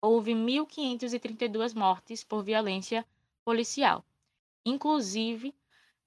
houve 0.01 0.33
1.532 0.33 1.75
mortes 1.75 2.23
por 2.23 2.43
violência 2.43 3.05
policial. 3.45 4.03
Inclusive, 4.65 5.53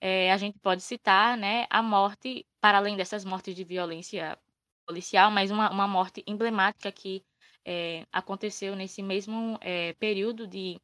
é, 0.00 0.32
a 0.32 0.36
gente 0.36 0.58
pode 0.58 0.82
citar 0.82 1.36
né, 1.36 1.66
a 1.70 1.82
morte, 1.82 2.44
para 2.60 2.78
além 2.78 2.96
dessas 2.96 3.24
mortes 3.24 3.54
de 3.54 3.64
violência 3.64 4.38
policial, 4.86 5.30
mas 5.30 5.50
uma, 5.50 5.70
uma 5.70 5.88
morte 5.88 6.24
emblemática 6.26 6.90
que 6.90 7.24
é, 7.64 8.04
aconteceu 8.12 8.74
nesse 8.76 9.02
mesmo 9.02 9.58
é, 9.60 9.92
período 9.94 10.46
de 10.46 10.80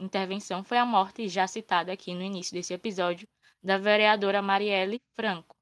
intervenção 0.00 0.64
foi 0.64 0.78
a 0.78 0.84
morte 0.84 1.28
já 1.28 1.46
citada 1.46 1.92
aqui 1.92 2.12
no 2.12 2.22
início 2.22 2.52
desse 2.52 2.74
episódio 2.74 3.28
da 3.62 3.78
vereadora 3.78 4.42
Marielle 4.42 5.00
Franco 5.14 5.53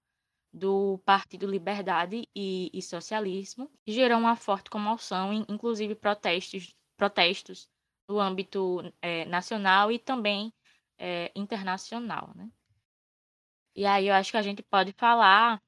do 0.52 0.98
Partido 1.04 1.46
Liberdade 1.46 2.28
e, 2.34 2.70
e 2.72 2.82
Socialismo, 2.82 3.70
gerou 3.86 4.18
uma 4.18 4.36
forte 4.36 4.68
comoção, 4.68 5.32
inclusive 5.48 5.94
protestos, 5.94 6.74
protestos 6.96 7.68
no 8.08 8.20
âmbito 8.20 8.92
é, 9.00 9.24
nacional 9.24 9.90
e 9.90 9.98
também 9.98 10.52
é, 10.98 11.32
internacional. 11.34 12.32
Né? 12.34 12.50
E 13.74 13.86
aí 13.86 14.08
eu 14.08 14.14
acho 14.14 14.30
que 14.30 14.36
a 14.36 14.42
gente 14.42 14.62
pode 14.62 14.92
falar 14.92 15.62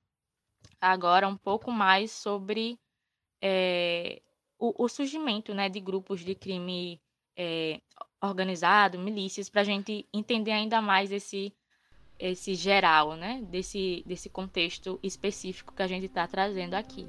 agora 0.81 1.27
um 1.27 1.37
pouco 1.37 1.71
mais 1.73 2.13
sobre 2.13 2.79
é, 3.43 4.21
o, 4.59 4.85
o, 4.85 4.89
surgimento 4.89 5.55
né, 5.55 5.69
de 5.69 5.81
grupos 5.81 6.21
de 6.21 6.35
crime 6.35 7.01
é, 7.37 7.81
organizado, 8.23 8.99
milícias, 8.99 9.49
para 9.49 9.63
a 9.63 9.65
gente 9.65 10.07
entender 10.13 10.53
ainda 10.53 10.81
mais 10.83 11.11
esse 11.11 11.55
esse 12.19 12.55
geral, 12.55 13.17
né, 13.17 13.43
desse, 13.51 14.03
desse 14.07 14.29
contexto 14.29 14.99
específico 15.03 15.75
que 15.75 15.83
a 15.83 15.87
gente 15.87 16.07
está 16.07 16.27
trazendo 16.27 16.75
aqui. 16.75 17.07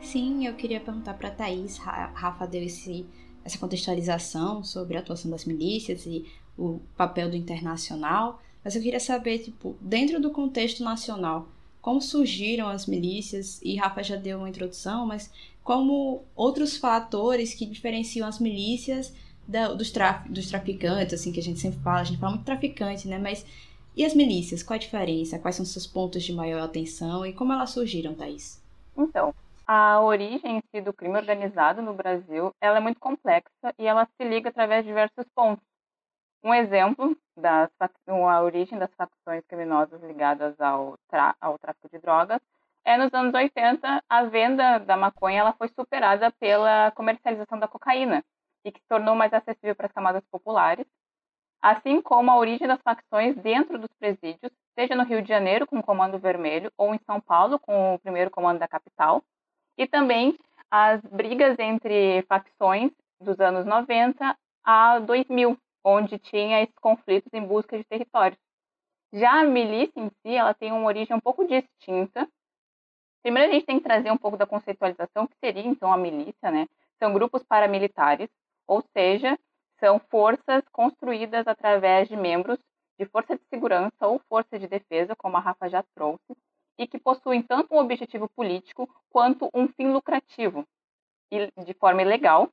Sim, 0.00 0.46
eu 0.46 0.54
queria 0.54 0.80
perguntar 0.80 1.14
para 1.14 1.28
a 1.28 1.32
Thaís, 1.32 1.76
Rafa 1.76 2.46
deu 2.46 2.62
esse, 2.62 3.04
essa 3.44 3.58
contextualização 3.58 4.62
sobre 4.62 4.96
a 4.96 5.00
atuação 5.00 5.30
das 5.30 5.44
milícias 5.44 6.06
e 6.06 6.24
o 6.56 6.80
papel 6.96 7.30
do 7.30 7.36
internacional, 7.36 8.40
mas 8.64 8.74
eu 8.74 8.82
queria 8.82 9.00
saber, 9.00 9.38
tipo, 9.38 9.76
dentro 9.80 10.20
do 10.20 10.30
contexto 10.30 10.82
nacional, 10.82 11.48
como 11.80 12.00
surgiram 12.00 12.68
as 12.68 12.86
milícias, 12.86 13.60
e 13.62 13.76
Rafa 13.76 14.02
já 14.02 14.16
deu 14.16 14.38
uma 14.38 14.48
introdução, 14.48 15.06
mas 15.06 15.30
como 15.62 16.22
outros 16.34 16.76
fatores 16.76 17.54
que 17.54 17.66
diferenciam 17.66 18.26
as 18.26 18.38
milícias 18.38 19.12
da, 19.48 19.72
dos, 19.72 19.90
traf, 19.90 20.28
dos 20.28 20.48
traficantes, 20.48 21.14
assim, 21.14 21.32
que 21.32 21.40
a 21.40 21.42
gente 21.42 21.58
sempre 21.58 21.80
fala, 21.80 22.00
a 22.00 22.04
gente 22.04 22.20
fala 22.20 22.32
muito 22.32 22.44
traficante, 22.44 23.08
né? 23.08 23.18
Mas 23.18 23.46
e 23.96 24.04
as 24.04 24.14
milícias? 24.14 24.62
Qual 24.62 24.76
a 24.76 24.78
diferença? 24.78 25.40
Quais 25.40 25.56
são 25.56 25.64
seus 25.64 25.86
pontos 25.86 26.22
de 26.22 26.32
maior 26.32 26.62
atenção 26.62 27.26
e 27.26 27.32
como 27.32 27.52
elas 27.52 27.70
surgiram, 27.70 28.14
Thaís? 28.14 28.62
Então, 28.96 29.34
a 29.66 30.00
origem 30.00 30.58
em 30.58 30.62
si 30.70 30.80
do 30.80 30.92
crime 30.92 31.16
organizado 31.16 31.82
no 31.82 31.94
Brasil, 31.94 32.54
ela 32.60 32.76
é 32.76 32.80
muito 32.80 33.00
complexa 33.00 33.74
e 33.76 33.86
ela 33.86 34.06
se 34.06 34.28
liga 34.28 34.50
através 34.50 34.84
de 34.84 34.88
diversos 34.90 35.24
pontos. 35.34 35.64
Um 36.44 36.54
exemplo 36.54 37.16
da 37.36 37.68
origem 38.40 38.78
das 38.78 38.94
facções 38.94 39.44
criminosas 39.48 40.00
ligadas 40.02 40.54
ao, 40.60 40.96
ao 41.40 41.58
tráfico 41.58 41.88
de 41.90 41.98
drogas 41.98 42.40
é 42.84 42.96
nos 42.96 43.12
anos 43.12 43.34
80 43.34 44.02
a 44.08 44.22
venda 44.24 44.78
da 44.78 44.96
maconha 44.96 45.40
ela 45.40 45.52
foi 45.52 45.68
superada 45.68 46.30
pela 46.38 46.92
comercialização 46.92 47.58
da 47.58 47.66
cocaína 47.66 48.24
e 48.64 48.72
que 48.72 48.80
se 48.80 48.88
tornou 48.88 49.14
mais 49.14 49.32
acessível 49.32 49.74
para 49.74 49.86
as 49.86 49.92
camadas 49.92 50.24
populares, 50.30 50.86
assim 51.60 52.00
como 52.00 52.30
a 52.30 52.36
origem 52.36 52.66
das 52.66 52.80
facções 52.82 53.36
dentro 53.36 53.78
dos 53.78 53.90
presídios, 53.98 54.52
seja 54.78 54.94
no 54.94 55.04
Rio 55.04 55.22
de 55.22 55.28
Janeiro 55.28 55.66
com 55.66 55.78
o 55.78 55.82
Comando 55.82 56.18
Vermelho 56.18 56.72
ou 56.76 56.94
em 56.94 57.00
São 57.04 57.20
Paulo 57.20 57.58
com 57.58 57.94
o 57.94 57.98
primeiro 57.98 58.30
comando 58.30 58.58
da 58.58 58.68
capital, 58.68 59.22
e 59.76 59.86
também 59.86 60.38
as 60.70 61.00
brigas 61.02 61.58
entre 61.58 62.22
facções 62.22 62.92
dos 63.20 63.40
anos 63.40 63.64
90 63.64 64.36
a 64.64 64.98
2000, 64.98 65.56
onde 65.84 66.18
tinha 66.18 66.62
esses 66.62 66.74
conflitos 66.80 67.32
em 67.32 67.44
busca 67.44 67.76
de 67.76 67.84
territórios. 67.84 68.38
Já 69.12 69.40
a 69.40 69.44
milícia 69.44 69.98
em 69.98 70.10
si, 70.10 70.34
ela 70.34 70.52
tem 70.52 70.70
uma 70.70 70.86
origem 70.86 71.16
um 71.16 71.20
pouco 71.20 71.46
distinta. 71.46 72.28
Primeiro 73.22 73.50
a 73.50 73.54
gente 73.54 73.66
tem 73.66 73.78
que 73.78 73.84
trazer 73.84 74.10
um 74.10 74.18
pouco 74.18 74.36
da 74.36 74.46
conceitualização 74.46 75.26
que 75.26 75.36
seria 75.42 75.66
então 75.66 75.92
a 75.92 75.96
milícia, 75.96 76.50
né? 76.50 76.68
São 76.98 77.14
grupos 77.14 77.42
paramilitares, 77.42 78.28
ou 78.68 78.84
seja, 78.92 79.38
são 79.80 79.98
forças 79.98 80.62
construídas 80.70 81.48
através 81.48 82.08
de 82.08 82.16
membros 82.16 82.58
de 82.98 83.06
força 83.06 83.36
de 83.36 83.42
segurança 83.48 84.06
ou 84.06 84.20
força 84.28 84.58
de 84.58 84.66
defesa, 84.66 85.14
como 85.16 85.36
a 85.36 85.40
Rafa 85.40 85.68
já 85.68 85.84
trouxe, 85.94 86.36
e 86.76 86.86
que 86.86 86.98
possuem 86.98 87.42
tanto 87.42 87.74
um 87.74 87.78
objetivo 87.78 88.28
político 88.28 88.88
quanto 89.10 89.48
um 89.54 89.68
fim 89.68 89.88
lucrativo 89.88 90.66
e 91.30 91.50
de 91.64 91.74
forma 91.74 92.02
ilegal 92.02 92.50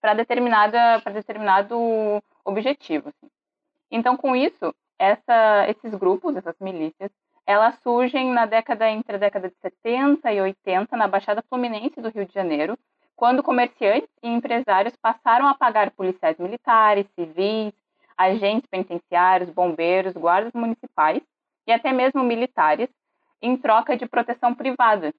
para 0.00 0.14
determinada 0.14 1.00
para 1.00 1.12
determinado 1.12 2.22
objetivo. 2.44 3.08
Assim. 3.08 3.30
Então, 3.90 4.16
com 4.16 4.36
isso, 4.36 4.74
essa, 4.98 5.68
esses 5.68 5.94
grupos, 5.94 6.36
essas 6.36 6.56
milícias, 6.60 7.10
elas 7.46 7.78
surgem 7.80 8.32
na 8.32 8.44
década 8.44 8.90
entre 8.90 9.16
a 9.16 9.18
década 9.18 9.48
de 9.48 9.56
70 9.62 10.32
e 10.32 10.40
80 10.40 10.96
na 10.96 11.06
Baixada 11.06 11.44
Fluminense 11.48 12.00
do 12.00 12.08
Rio 12.08 12.26
de 12.26 12.34
Janeiro, 12.34 12.78
quando 13.16 13.42
comerciantes 13.42 14.08
e 14.22 14.28
empresários 14.28 14.94
passaram 14.96 15.48
a 15.48 15.54
pagar 15.54 15.90
policiais 15.90 16.38
militares, 16.38 17.06
civis, 17.18 17.72
agentes 18.16 18.68
penitenciários, 18.68 19.50
bombeiros, 19.50 20.12
guardas 20.12 20.52
municipais 20.52 21.22
e 21.66 21.72
até 21.72 21.92
mesmo 21.92 22.22
militares 22.22 22.88
em 23.40 23.56
troca 23.56 23.96
de 23.96 24.06
proteção 24.06 24.54
privada, 24.54 25.12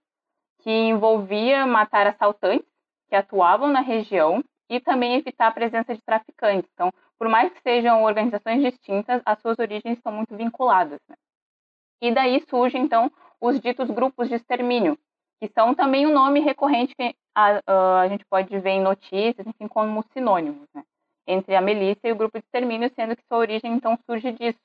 que 0.60 0.70
envolvia 0.70 1.66
matar 1.66 2.08
assaltantes 2.08 2.68
que 3.10 3.16
atuavam 3.16 3.68
na 3.68 3.82
região 3.82 4.44
e 4.70 4.80
também 4.80 5.16
evitar 5.16 5.48
a 5.48 5.52
presença 5.52 5.96
de 5.96 6.02
traficantes. 6.02 6.70
Então, 6.74 6.92
por 7.18 7.30
mais 7.30 7.52
que 7.52 7.62
sejam 7.62 8.04
organizações 8.04 8.62
distintas, 8.62 9.22
as 9.26 9.40
suas 9.40 9.58
origens 9.60 10.00
são 10.04 10.12
muito 10.12 10.36
vinculadas. 10.36 11.00
Né? 11.08 11.16
E 12.02 12.12
daí 12.14 12.44
surgem, 12.50 12.84
então, 12.84 13.12
os 13.40 13.60
ditos 13.60 13.90
grupos 13.90 14.28
de 14.28 14.36
extermínio, 14.36 14.98
que 15.40 15.48
são 15.50 15.76
também 15.76 16.06
um 16.08 16.14
nome 16.14 16.40
recorrente 16.40 16.96
que 16.96 17.16
a, 17.36 18.02
a 18.02 18.08
gente 18.08 18.26
pode 18.26 18.58
ver 18.60 18.72
em 18.72 18.82
notícias, 18.82 19.46
enfim, 19.46 19.68
como 19.68 20.04
sinônimos, 20.14 20.68
né? 20.74 20.84
entre 21.28 21.56
a 21.56 21.62
milícia 21.62 22.08
e 22.08 22.12
o 22.12 22.16
grupo 22.16 22.40
de 22.40 22.46
extermínio, 22.46 22.92
sendo 22.96 23.16
que 23.16 23.24
sua 23.28 23.38
origem, 23.38 23.74
então, 23.74 24.00
surge 24.06 24.32
disso. 24.32 24.60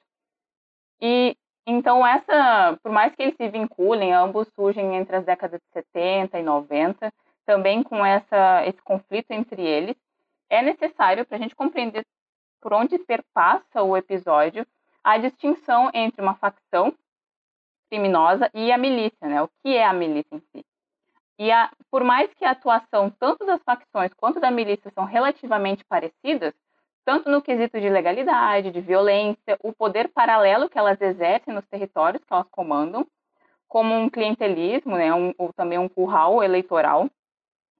E 1.00 1.36
então, 1.66 2.06
essa, 2.06 2.78
por 2.82 2.90
mais 2.90 3.14
que 3.14 3.22
eles 3.22 3.36
se 3.36 3.48
vinculem, 3.48 4.12
ambos 4.12 4.48
surgem 4.54 4.96
entre 4.96 5.16
as 5.16 5.24
décadas 5.24 5.60
de 5.60 5.66
70 5.72 6.38
e 6.38 6.42
90, 6.42 7.12
também 7.44 7.82
com 7.82 8.04
essa, 8.04 8.64
esse 8.66 8.80
conflito 8.82 9.30
entre 9.30 9.62
eles, 9.62 9.96
é 10.48 10.62
necessário 10.62 11.24
para 11.26 11.36
a 11.36 11.40
gente 11.40 11.54
compreender 11.54 12.04
por 12.60 12.72
onde 12.72 12.98
perpassa 12.98 13.82
o 13.82 13.96
episódio 13.96 14.66
a 15.02 15.18
distinção 15.18 15.90
entre 15.92 16.22
uma 16.22 16.34
facção 16.34 16.94
criminosa 17.92 18.50
e 18.54 18.72
a 18.72 18.78
milícia, 18.78 19.28
né? 19.28 19.42
O 19.42 19.50
que 19.62 19.76
é 19.76 19.84
a 19.84 19.92
milícia 19.92 20.34
em 20.34 20.40
si? 20.50 20.64
E 21.38 21.52
a, 21.52 21.70
por 21.90 22.02
mais 22.02 22.32
que 22.32 22.42
a 22.42 22.52
atuação 22.52 23.10
tanto 23.10 23.44
das 23.44 23.62
facções 23.62 24.10
quanto 24.14 24.40
da 24.40 24.50
milícia 24.50 24.90
são 24.94 25.04
relativamente 25.04 25.84
parecidas, 25.84 26.54
tanto 27.04 27.30
no 27.30 27.42
quesito 27.42 27.78
de 27.78 27.90
legalidade, 27.90 28.70
de 28.70 28.80
violência, 28.80 29.58
o 29.62 29.74
poder 29.74 30.08
paralelo 30.08 30.70
que 30.70 30.78
elas 30.78 30.98
exercem 31.02 31.52
nos 31.52 31.66
territórios 31.66 32.24
que 32.24 32.32
elas 32.32 32.48
comandam, 32.50 33.06
como 33.68 33.94
um 33.94 34.08
clientelismo, 34.08 34.96
né, 34.96 35.12
um, 35.12 35.34
ou 35.36 35.52
também 35.52 35.78
um 35.78 35.88
curral 35.88 36.42
eleitoral 36.42 37.10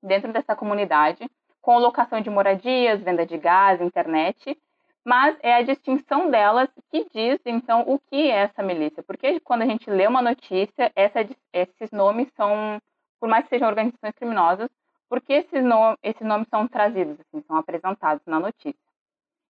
dentro 0.03 0.31
dessa 0.31 0.55
comunidade, 0.55 1.27
com 1.63 1.79
locação 1.79 2.21
de 2.21 2.29
moradias, 2.29 3.01
venda 3.01 3.25
de 3.25 3.39
gás, 3.39 3.81
internet, 3.81 4.59
mas 5.05 5.37
é 5.41 5.55
a 5.55 5.63
distinção 5.63 6.31
delas 6.31 6.69
que 6.91 7.07
diz, 7.13 7.41
então, 7.45 7.83
o 7.87 7.99
que 7.99 8.31
é 8.31 8.45
essa 8.45 8.63
milícia. 8.63 9.03
Porque 9.03 9.41
quando 9.41 9.63
a 9.63 9.67
gente 9.67 9.91
lê 9.91 10.07
uma 10.07 10.23
notícia, 10.23 10.93
essa, 10.95 11.21
esses 11.53 11.91
nomes 11.91 12.29
são, 12.37 12.81
por 13.19 13.29
mais 13.29 13.45
que 13.45 13.51
sejam 13.51 13.69
organizações 13.69 14.15
criminosas, 14.15 14.69
porque 15.09 15.33
esses, 15.33 15.63
no, 15.65 15.99
esses 16.03 16.27
nomes 16.27 16.49
são 16.49 16.67
trazidos, 16.69 17.19
assim, 17.21 17.43
são 17.47 17.57
apresentados 17.57 18.25
na 18.27 18.39
notícia. 18.39 18.81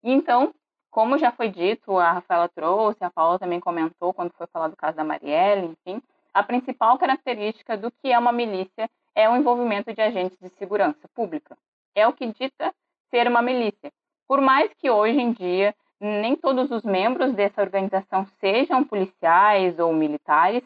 Então, 0.02 0.54
como 0.90 1.18
já 1.18 1.30
foi 1.32 1.48
dito, 1.48 1.98
a 1.98 2.12
Rafaela 2.12 2.48
trouxe, 2.48 3.04
a 3.04 3.10
Paula 3.10 3.38
também 3.38 3.60
comentou 3.60 4.12
quando 4.12 4.32
foi 4.32 4.46
falar 4.48 4.68
do 4.68 4.76
caso 4.76 4.96
da 4.96 5.04
Marielle, 5.04 5.66
enfim, 5.86 6.02
a 6.34 6.42
principal 6.42 6.98
característica 6.98 7.76
do 7.76 7.90
que 7.90 8.10
é 8.10 8.18
uma 8.18 8.32
milícia 8.32 8.90
é 9.14 9.28
o 9.28 9.36
envolvimento 9.36 9.92
de 9.92 10.00
agentes 10.00 10.38
de 10.38 10.48
segurança 10.58 11.06
pública. 11.14 11.56
É 11.94 12.08
o 12.08 12.12
que 12.12 12.26
dita 12.26 12.74
ser 13.10 13.28
uma 13.28 13.42
milícia. 13.42 13.92
Por 14.26 14.40
mais 14.40 14.72
que 14.74 14.90
hoje 14.90 15.20
em 15.20 15.32
dia 15.32 15.74
nem 16.00 16.34
todos 16.34 16.70
os 16.70 16.82
membros 16.82 17.32
dessa 17.32 17.62
organização 17.62 18.26
sejam 18.40 18.82
policiais 18.82 19.78
ou 19.78 19.92
militares, 19.92 20.64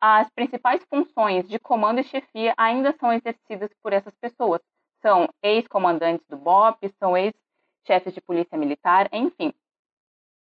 as 0.00 0.28
principais 0.30 0.84
funções 0.84 1.48
de 1.48 1.58
comando 1.58 2.00
e 2.00 2.04
chefia 2.04 2.52
ainda 2.56 2.92
são 2.98 3.12
exercidas 3.12 3.70
por 3.82 3.92
essas 3.92 4.14
pessoas. 4.16 4.60
São 5.00 5.28
ex-comandantes 5.42 6.26
do 6.28 6.36
BOP, 6.36 6.88
são 6.98 7.16
ex 7.16 7.32
chefes 7.86 8.12
de 8.12 8.20
polícia 8.20 8.58
militar, 8.58 9.08
enfim. 9.12 9.52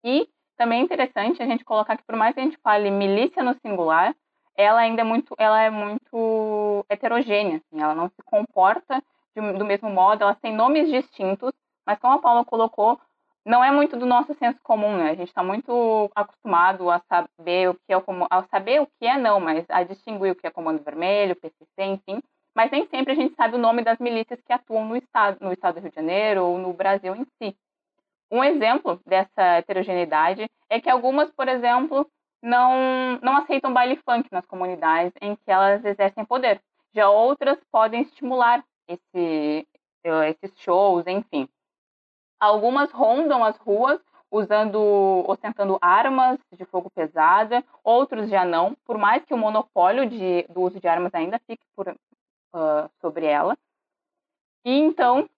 E 0.03 0.29
também 0.57 0.81
é 0.81 0.85
interessante 0.85 1.43
a 1.43 1.47
gente 1.47 1.65
colocar 1.65 1.97
que 1.97 2.05
por 2.05 2.17
mais 2.17 2.35
que 2.35 2.41
a 2.41 2.45
gente 2.45 2.57
fale 2.59 2.91
milícia 2.91 3.43
no 3.43 3.55
singular, 3.61 4.17
ela 4.57 4.81
ainda 4.81 5.03
é 5.03 5.05
muito, 5.05 5.35
ela 5.37 5.61
é 5.61 5.69
muito 5.69 6.87
heterogênea, 6.89 7.59
assim, 7.59 7.83
ela 7.83 7.95
não 7.95 8.09
se 8.09 8.23
comporta 8.25 9.03
de, 9.35 9.53
do 9.53 9.65
mesmo 9.65 9.91
modo, 9.91 10.23
ela 10.23 10.35
tem 10.35 10.55
nomes 10.55 10.89
distintos, 10.89 11.53
mas 11.87 11.99
como 11.99 12.15
a 12.15 12.19
Paula 12.21 12.45
colocou, 12.45 13.01
não 13.45 13.63
é 13.63 13.71
muito 13.71 13.97
do 13.97 14.07
nosso 14.07 14.35
senso 14.35 14.59
comum, 14.63 14.97
né? 14.97 15.11
A 15.11 15.15
gente 15.15 15.29
está 15.29 15.43
muito 15.43 16.11
acostumado 16.15 16.91
a 16.91 17.01
saber 17.09 17.71
o 17.71 17.75
que 17.75 17.93
é 17.93 17.97
o 17.97 18.05
a 18.31 18.43
saber 18.45 18.83
o 18.83 18.89
que 18.99 19.07
é 19.07 19.17
não, 19.17 19.39
mas 19.39 19.65
a 19.71 19.85
distinguir 19.85 20.33
o 20.33 20.35
que 20.35 20.47
é 20.47 20.51
Comando 20.51 20.83
Vermelho, 20.83 21.37
PCC, 21.37 21.85
enfim 21.85 22.21
mas 22.57 22.71
nem 22.71 22.89
sempre 22.89 23.13
a 23.13 23.15
gente 23.15 23.35
sabe 23.35 23.55
o 23.55 23.59
nome 23.59 23.83
das 23.83 23.99
milícias 23.99 24.41
que 24.41 24.51
atuam 24.51 24.87
no 24.87 24.97
estado, 24.97 25.37
no 25.43 25.53
estado 25.53 25.75
do 25.75 25.81
Rio 25.83 25.91
de 25.91 25.97
Janeiro 25.97 26.47
ou 26.47 26.59
no 26.59 26.73
Brasil 26.73 27.15
em 27.15 27.27
si. 27.37 27.55
Um 28.31 28.43
exemplo 28.43 28.99
dessa 29.05 29.59
heterogeneidade 29.59 30.51
é 30.71 30.81
que 30.81 30.89
algumas, 30.89 31.31
por 31.31 31.49
exemplo, 31.49 32.11
não, 32.43 33.19
não 33.23 33.37
aceitam 33.37 33.75
baile 33.75 33.97
funk 33.97 34.27
nas 34.33 34.47
comunidades 34.47 35.13
em 35.21 35.37
que 35.37 35.51
elas 35.51 35.85
exercem 35.85 36.25
poder. 36.25 36.59
Já 36.95 37.11
outras 37.11 37.59
podem 37.71 38.01
estimular 38.01 38.65
esse, 38.89 39.69
eh, 40.03 40.31
esses 40.31 40.59
shows, 40.59 41.07
enfim. 41.07 41.47
Algumas 42.39 42.91
rondam 42.91 43.45
as 43.45 43.57
ruas 43.57 44.01
usando, 44.31 45.25
ostentando 45.27 45.79
armas 45.81 46.39
de 46.53 46.65
fogo 46.65 46.91
pesada, 46.91 47.65
outros 47.83 48.29
já 48.29 48.45
não, 48.45 48.75
por 48.85 48.99
mais 48.99 49.25
que 49.25 49.33
o 49.33 49.39
monopólio 49.39 50.09
de, 50.09 50.43
do 50.49 50.63
uso 50.63 50.81
de 50.81 50.89
armas 50.89 51.15
ainda 51.15 51.41
fique 51.47 51.65
por, 51.75 51.89
uh, 51.89 52.91
sobre 53.01 53.27
ela. 53.27 53.57
E 54.65 54.73
então 54.73 55.29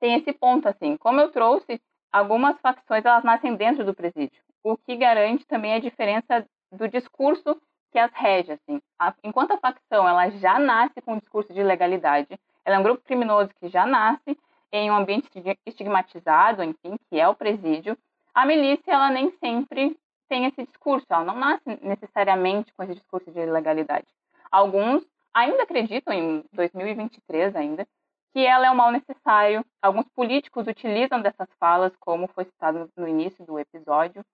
tem 0.00 0.14
esse 0.14 0.32
ponto 0.32 0.68
assim, 0.68 0.96
como 0.96 1.20
eu 1.20 1.30
trouxe, 1.30 1.80
algumas 2.12 2.58
facções 2.60 3.04
elas 3.04 3.24
nascem 3.24 3.54
dentro 3.54 3.84
do 3.84 3.94
presídio, 3.94 4.42
o 4.62 4.76
que 4.76 4.96
garante 4.96 5.46
também 5.46 5.74
a 5.74 5.80
diferença 5.80 6.46
do 6.72 6.88
discurso 6.88 7.60
que 7.90 7.98
as 7.98 8.12
rege 8.12 8.52
assim. 8.52 8.80
A, 8.98 9.14
enquanto 9.24 9.52
a 9.52 9.58
facção 9.58 10.06
ela 10.06 10.28
já 10.30 10.58
nasce 10.58 11.00
com 11.00 11.14
um 11.14 11.18
discurso 11.18 11.52
de 11.52 11.62
legalidade, 11.62 12.38
ela 12.64 12.76
é 12.76 12.78
um 12.78 12.82
grupo 12.82 13.02
criminoso 13.02 13.50
que 13.60 13.68
já 13.68 13.86
nasce 13.86 14.38
em 14.72 14.90
um 14.90 14.96
ambiente 14.96 15.28
estigmatizado, 15.66 16.62
enfim, 16.62 16.96
que 17.08 17.18
é 17.18 17.28
o 17.28 17.34
presídio. 17.34 17.96
A 18.34 18.44
milícia 18.46 18.92
ela 18.92 19.10
nem 19.10 19.30
sempre 19.38 19.96
tem 20.28 20.44
esse 20.44 20.64
discurso, 20.64 21.06
ela 21.08 21.24
não 21.24 21.36
nasce 21.36 21.64
necessariamente 21.82 22.72
com 22.74 22.82
esse 22.82 22.94
discurso 22.94 23.30
de 23.30 23.46
legalidade. 23.46 24.06
Alguns 24.50 25.04
ainda 25.32 25.62
acreditam, 25.62 26.12
em 26.12 26.44
2023 26.52 27.56
ainda, 27.56 27.86
que 28.32 28.44
ela 28.44 28.66
é 28.66 28.70
um 28.70 28.74
mal 28.74 28.92
necessário. 28.92 29.64
Alguns 29.80 30.06
políticos 30.14 30.66
utilizam 30.66 31.20
dessas 31.20 31.48
falas, 31.58 31.92
como 31.96 32.28
foi 32.28 32.44
citado 32.44 32.90
no 32.96 33.08
início 33.08 33.44
do 33.44 33.58
episódio. 33.58 34.24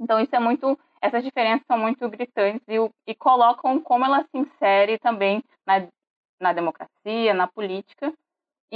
Então 0.00 0.18
isso 0.20 0.34
é 0.34 0.40
muito, 0.40 0.78
essas 1.00 1.22
diferenças 1.22 1.66
são 1.66 1.78
muito 1.78 2.08
gritantes 2.08 2.66
e, 2.68 2.76
e 3.06 3.14
colocam 3.14 3.80
como 3.80 4.04
ela 4.04 4.22
se 4.24 4.36
insere 4.36 4.98
também 4.98 5.42
na, 5.66 5.86
na 6.40 6.52
democracia, 6.52 7.32
na 7.32 7.46
política. 7.46 8.12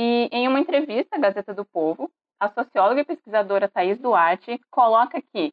E 0.01 0.29
em 0.31 0.47
uma 0.47 0.61
entrevista 0.61 1.17
à 1.17 1.19
Gazeta 1.19 1.53
do 1.53 1.65
Povo, 1.65 2.09
a 2.39 2.49
socióloga 2.49 3.01
e 3.01 3.05
pesquisadora 3.05 3.69
Thais 3.69 3.99
Duarte 3.99 4.61
coloca 4.71 5.21
que 5.21 5.53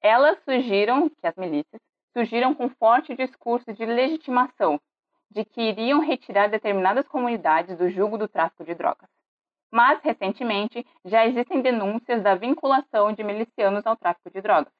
elas 0.00 0.38
surgiram, 0.44 1.08
que 1.08 1.26
as 1.26 1.34
milícias, 1.34 1.82
surgiram 2.12 2.54
com 2.54 2.70
forte 2.70 3.16
discurso 3.16 3.72
de 3.72 3.84
legitimação, 3.84 4.80
de 5.28 5.44
que 5.44 5.60
iriam 5.60 5.98
retirar 5.98 6.48
determinadas 6.48 7.08
comunidades 7.08 7.76
do 7.76 7.90
jugo 7.90 8.16
do 8.16 8.28
tráfico 8.28 8.64
de 8.64 8.76
drogas. 8.76 9.10
Mas, 9.72 10.00
recentemente, 10.04 10.86
já 11.04 11.26
existem 11.26 11.60
denúncias 11.60 12.22
da 12.22 12.36
vinculação 12.36 13.12
de 13.12 13.24
milicianos 13.24 13.84
ao 13.84 13.96
tráfico 13.96 14.30
de 14.30 14.40
drogas. 14.40 14.72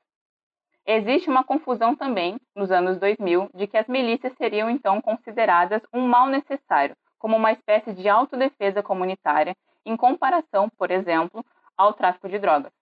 Existe 0.87 1.29
uma 1.29 1.42
confusão 1.42 1.96
também, 1.96 2.38
nos 2.55 2.70
anos 2.70 2.96
2000, 3.01 3.51
de 3.55 3.66
que 3.66 3.77
as 3.77 3.88
milícias 3.88 4.33
seriam 4.37 4.70
então 4.70 5.01
consideradas 5.01 5.83
um 5.92 6.07
mal 6.07 6.29
necessário, 6.29 6.94
como 7.20 7.37
uma 7.37 7.52
espécie 7.52 7.92
de 7.92 8.09
autodefesa 8.09 8.83
comunitária, 8.83 9.54
em 9.87 9.96
comparação, 9.96 10.68
por 10.76 10.90
exemplo, 10.90 11.44
ao 11.76 11.92
tráfico 11.92 12.28
de 12.28 12.38
drogas. 12.38 12.72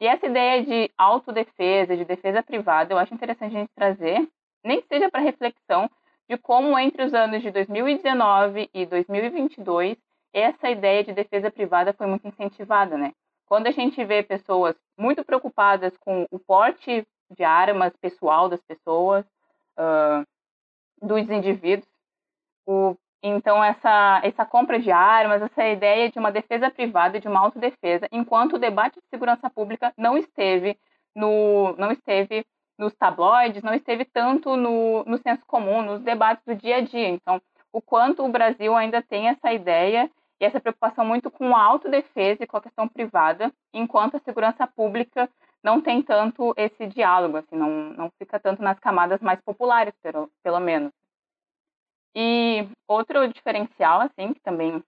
E 0.00 0.06
essa 0.06 0.26
ideia 0.26 0.62
de 0.62 0.90
autodefesa, 0.96 1.96
de 1.96 2.04
defesa 2.04 2.42
privada, 2.42 2.92
eu 2.92 2.98
acho 2.98 3.14
interessante 3.14 3.56
a 3.56 3.60
gente 3.60 3.70
trazer, 3.74 4.28
nem 4.62 4.80
que 4.80 4.86
seja 4.86 5.10
para 5.10 5.20
reflexão, 5.20 5.90
de 6.28 6.36
como 6.36 6.78
entre 6.78 7.02
os 7.02 7.14
anos 7.14 7.42
de 7.42 7.50
2019 7.50 8.68
e 8.74 8.84
2022 8.86 9.96
essa 10.32 10.68
ideia 10.68 11.02
de 11.02 11.14
defesa 11.14 11.50
privada 11.50 11.94
foi 11.94 12.06
muito 12.06 12.28
incentivada, 12.28 12.98
né? 12.98 13.12
Quando 13.46 13.68
a 13.68 13.70
gente 13.70 14.04
vê 14.04 14.22
pessoas 14.22 14.76
muito 14.98 15.24
preocupadas 15.24 15.96
com 15.96 16.26
o 16.30 16.38
porte 16.38 17.06
de 17.30 17.42
armas 17.42 17.96
pessoal 17.96 18.46
das 18.46 18.60
pessoas, 18.60 19.24
uh, 19.78 20.26
dos 21.00 21.30
indivíduos, 21.30 21.88
o, 22.66 22.94
então 23.26 23.62
essa 23.62 24.20
essa 24.22 24.44
compra 24.44 24.78
de 24.78 24.90
armas, 24.90 25.42
essa 25.42 25.68
ideia 25.68 26.10
de 26.10 26.18
uma 26.18 26.30
defesa 26.32 26.70
privada, 26.70 27.20
de 27.20 27.28
uma 27.28 27.40
autodefesa, 27.40 28.08
enquanto 28.12 28.54
o 28.54 28.58
debate 28.58 28.94
de 29.00 29.06
segurança 29.08 29.50
pública 29.50 29.92
não 29.96 30.16
esteve 30.16 30.78
no 31.14 31.74
não 31.78 31.90
esteve 31.92 32.44
nos 32.78 32.94
tabloides, 32.94 33.62
não 33.62 33.74
esteve 33.74 34.04
tanto 34.04 34.56
no, 34.56 35.02
no 35.04 35.18
senso 35.18 35.42
comum, 35.46 35.82
nos 35.82 36.02
debates 36.02 36.44
do 36.44 36.54
dia 36.54 36.76
a 36.76 36.80
dia. 36.80 37.08
Então, 37.08 37.40
o 37.72 37.80
quanto 37.80 38.24
o 38.24 38.28
Brasil 38.28 38.74
ainda 38.76 39.02
tem 39.02 39.28
essa 39.28 39.52
ideia 39.52 40.10
e 40.40 40.44
essa 40.44 40.60
preocupação 40.60 41.04
muito 41.04 41.30
com 41.30 41.56
a 41.56 41.62
autodefesa 41.62 42.44
e 42.44 42.46
com 42.46 42.56
a 42.56 42.60
questão 42.60 42.86
privada, 42.86 43.50
enquanto 43.72 44.16
a 44.16 44.20
segurança 44.20 44.66
pública 44.66 45.28
não 45.62 45.80
tem 45.80 46.02
tanto 46.02 46.54
esse 46.56 46.86
diálogo, 46.86 47.38
assim, 47.38 47.56
não, 47.56 47.70
não 47.94 48.10
fica 48.18 48.38
tanto 48.38 48.62
nas 48.62 48.78
camadas 48.78 49.20
mais 49.20 49.40
populares, 49.40 49.94
pelo, 50.02 50.30
pelo 50.42 50.60
menos. 50.60 50.92
E 52.18 52.66
outro 52.88 53.28
diferencial, 53.28 54.00
assim, 54.00 54.32
que 54.32 54.40
também 54.40 54.82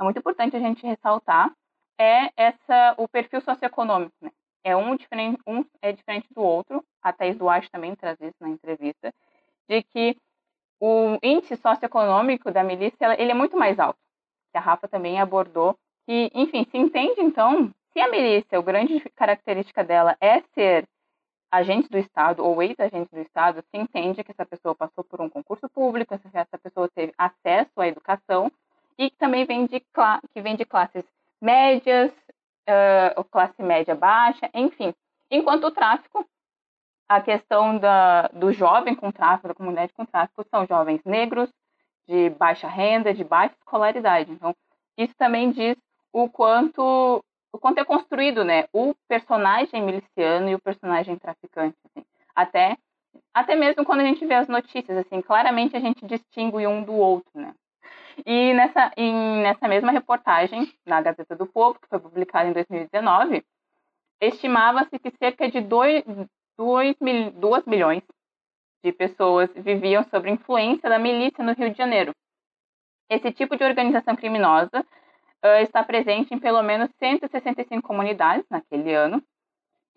é 0.00 0.02
muito 0.02 0.18
importante 0.18 0.56
a 0.56 0.60
gente 0.60 0.84
ressaltar, 0.84 1.52
é 2.00 2.30
essa 2.36 2.96
o 2.98 3.06
perfil 3.06 3.40
socioeconômico, 3.40 4.12
né? 4.20 4.30
É 4.64 4.76
um 4.76 4.96
diferente, 4.96 5.40
um 5.46 5.64
é 5.80 5.92
diferente 5.92 6.26
do 6.34 6.42
outro. 6.42 6.84
A 7.00 7.12
Thais 7.12 7.38
Duarte 7.38 7.70
também 7.70 7.94
traz 7.94 8.20
isso 8.20 8.36
na 8.40 8.48
entrevista, 8.48 9.14
de 9.68 9.84
que 9.84 10.16
o 10.80 11.16
índice 11.22 11.56
socioeconômico 11.56 12.50
da 12.50 12.64
milícia 12.64 13.14
ele 13.20 13.30
é 13.30 13.34
muito 13.34 13.56
mais 13.56 13.78
alto. 13.78 13.98
Que 14.50 14.58
a 14.58 14.60
Rafa 14.60 14.88
também 14.88 15.20
abordou. 15.20 15.78
E, 16.08 16.28
enfim, 16.34 16.64
se 16.64 16.76
entende 16.76 17.20
então, 17.20 17.72
se 17.92 18.00
a 18.00 18.10
milícia, 18.10 18.58
a 18.58 18.62
grande 18.62 18.98
característica 19.14 19.84
dela 19.84 20.16
é 20.20 20.40
ser 20.54 20.88
agente 21.50 21.88
do 21.88 21.98
Estado 21.98 22.44
ou 22.44 22.62
ex-agente 22.62 23.10
do 23.10 23.20
Estado, 23.20 23.62
se 23.70 23.76
entende 23.78 24.22
que 24.22 24.30
essa 24.30 24.44
pessoa 24.44 24.74
passou 24.74 25.02
por 25.04 25.20
um 25.20 25.28
concurso 25.28 25.68
público, 25.68 26.14
essa 26.14 26.58
pessoa 26.58 26.88
teve 26.88 27.12
acesso 27.16 27.80
à 27.80 27.88
educação 27.88 28.50
e 28.98 29.10
que 29.10 29.16
também 29.16 29.44
vem 29.44 29.66
de, 29.66 29.80
que 29.80 30.42
vem 30.42 30.56
de 30.56 30.64
classes 30.64 31.04
médias, 31.40 32.10
uh, 32.10 33.24
classe 33.30 33.62
média 33.62 33.94
baixa, 33.94 34.50
enfim. 34.52 34.92
Enquanto 35.30 35.64
o 35.64 35.70
tráfico, 35.70 36.26
a 37.08 37.20
questão 37.20 37.78
da, 37.78 38.28
do 38.28 38.52
jovem 38.52 38.94
com 38.94 39.10
tráfico, 39.10 39.48
da 39.48 39.54
comunidade 39.54 39.92
com 39.92 40.04
tráfico, 40.04 40.44
são 40.50 40.66
jovens 40.66 41.02
negros, 41.04 41.50
de 42.06 42.30
baixa 42.30 42.68
renda, 42.68 43.14
de 43.14 43.24
baixa 43.24 43.54
escolaridade. 43.58 44.32
Então, 44.32 44.54
isso 44.96 45.14
também 45.16 45.50
diz 45.50 45.76
o 46.12 46.28
quanto 46.28 47.22
o 47.52 47.58
quanto 47.58 47.78
é 47.78 47.84
construído, 47.84 48.44
né, 48.44 48.66
o 48.72 48.94
personagem 49.08 49.82
miliciano 49.82 50.48
e 50.48 50.54
o 50.54 50.60
personagem 50.60 51.16
traficante, 51.16 51.76
assim. 51.84 52.04
Até 52.34 52.76
até 53.32 53.54
mesmo 53.54 53.84
quando 53.84 54.00
a 54.00 54.04
gente 54.04 54.24
vê 54.26 54.34
as 54.34 54.48
notícias, 54.48 54.96
assim, 54.98 55.22
claramente 55.22 55.76
a 55.76 55.80
gente 55.80 56.04
distingue 56.06 56.66
um 56.66 56.82
do 56.82 56.92
outro, 56.92 57.30
né? 57.34 57.54
E 58.26 58.52
nessa, 58.52 58.92
e 58.96 59.12
nessa 59.42 59.68
mesma 59.68 59.92
reportagem, 59.92 60.72
na 60.84 61.00
Gazeta 61.00 61.36
do 61.36 61.46
Povo, 61.46 61.78
que 61.78 61.88
foi 61.88 61.98
publicada 62.00 62.48
em 62.48 62.52
2019, 62.52 63.44
estimava-se 64.20 64.98
que 64.98 65.10
cerca 65.18 65.48
de 65.48 65.60
2, 65.60 66.04
2, 66.56 66.96
2 67.34 67.66
milhões 67.66 68.02
de 68.84 68.92
pessoas 68.92 69.50
viviam 69.54 70.02
sob 70.04 70.28
influência 70.28 70.88
da 70.88 70.98
milícia 70.98 71.44
no 71.44 71.52
Rio 71.52 71.70
de 71.70 71.78
Janeiro. 71.78 72.12
Esse 73.08 73.32
tipo 73.32 73.56
de 73.56 73.64
organização 73.64 74.16
criminosa 74.16 74.84
uh, 75.44 75.62
está 75.62 75.82
presente 75.82 76.34
em 76.34 76.38
pelo 76.38 76.62
menos 76.62 76.90
165 76.98 77.86
comunidades 77.86 78.46
naquele 78.50 78.94
ano, 78.94 79.22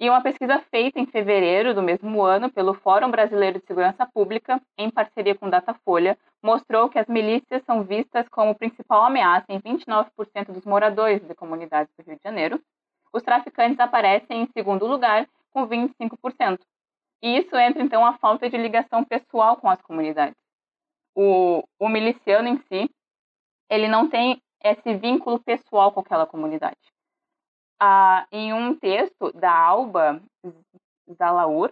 e 0.01 0.10
uma 0.10 0.23
pesquisa 0.23 0.58
feita 0.71 0.99
em 0.99 1.06
fevereiro 1.06 1.75
do 1.75 1.84
mesmo 1.84 2.23
ano 2.23 2.51
pelo 2.51 2.73
Fórum 2.73 3.12
Brasileiro 3.12 3.60
de 3.60 3.65
Segurança 3.67 4.04
Pública, 4.04 4.60
em 4.75 4.89
parceria 4.89 5.36
com 5.36 5.47
Datafolha, 5.47 6.17
mostrou 6.41 6.89
que 6.89 6.97
as 6.97 7.08
milícias 7.08 7.63
são 7.65 7.84
vistas 7.84 8.27
como 8.30 8.56
principal 8.56 9.04
ameaça 9.04 9.45
em 9.49 9.60
29% 9.60 10.51
dos 10.51 10.65
moradores 10.65 11.21
de 11.21 11.36
comunidades 11.36 11.93
do 11.95 12.04
Rio 12.04 12.15
de 12.15 12.23
Janeiro. 12.23 12.60
Os 13.13 13.21
traficantes 13.21 13.80
aparecem 13.80 14.41
em 14.41 14.47
segundo 14.47 14.88
lugar, 14.88 15.27
com 15.51 15.67
25%. 15.67 16.58
E 17.21 17.38
isso 17.38 17.56
entra, 17.56 17.84
então, 17.84 18.04
a 18.04 18.17
falta 18.17 18.49
de 18.49 18.58
ligação 18.58 19.04
pessoal 19.04 19.58
com 19.58 19.69
as 19.69 19.80
comunidades. 19.84 20.36
O, 21.13 21.63
o 21.77 21.88
miliciano 21.88 22.47
em 22.47 22.58
si, 22.58 22.89
ele 23.69 23.88
não 23.88 24.10
tem 24.10 24.41
esse 24.63 24.93
vínculo 24.95 25.39
pessoal 25.39 25.91
com 25.91 26.00
aquela 26.00 26.26
comunidade 26.26 26.78
ah, 27.84 28.28
em 28.32 28.54
um 28.54 28.76
texto 28.78 29.34
da 29.34 29.52
Alba 29.52 30.21
Zalaur 31.12 31.71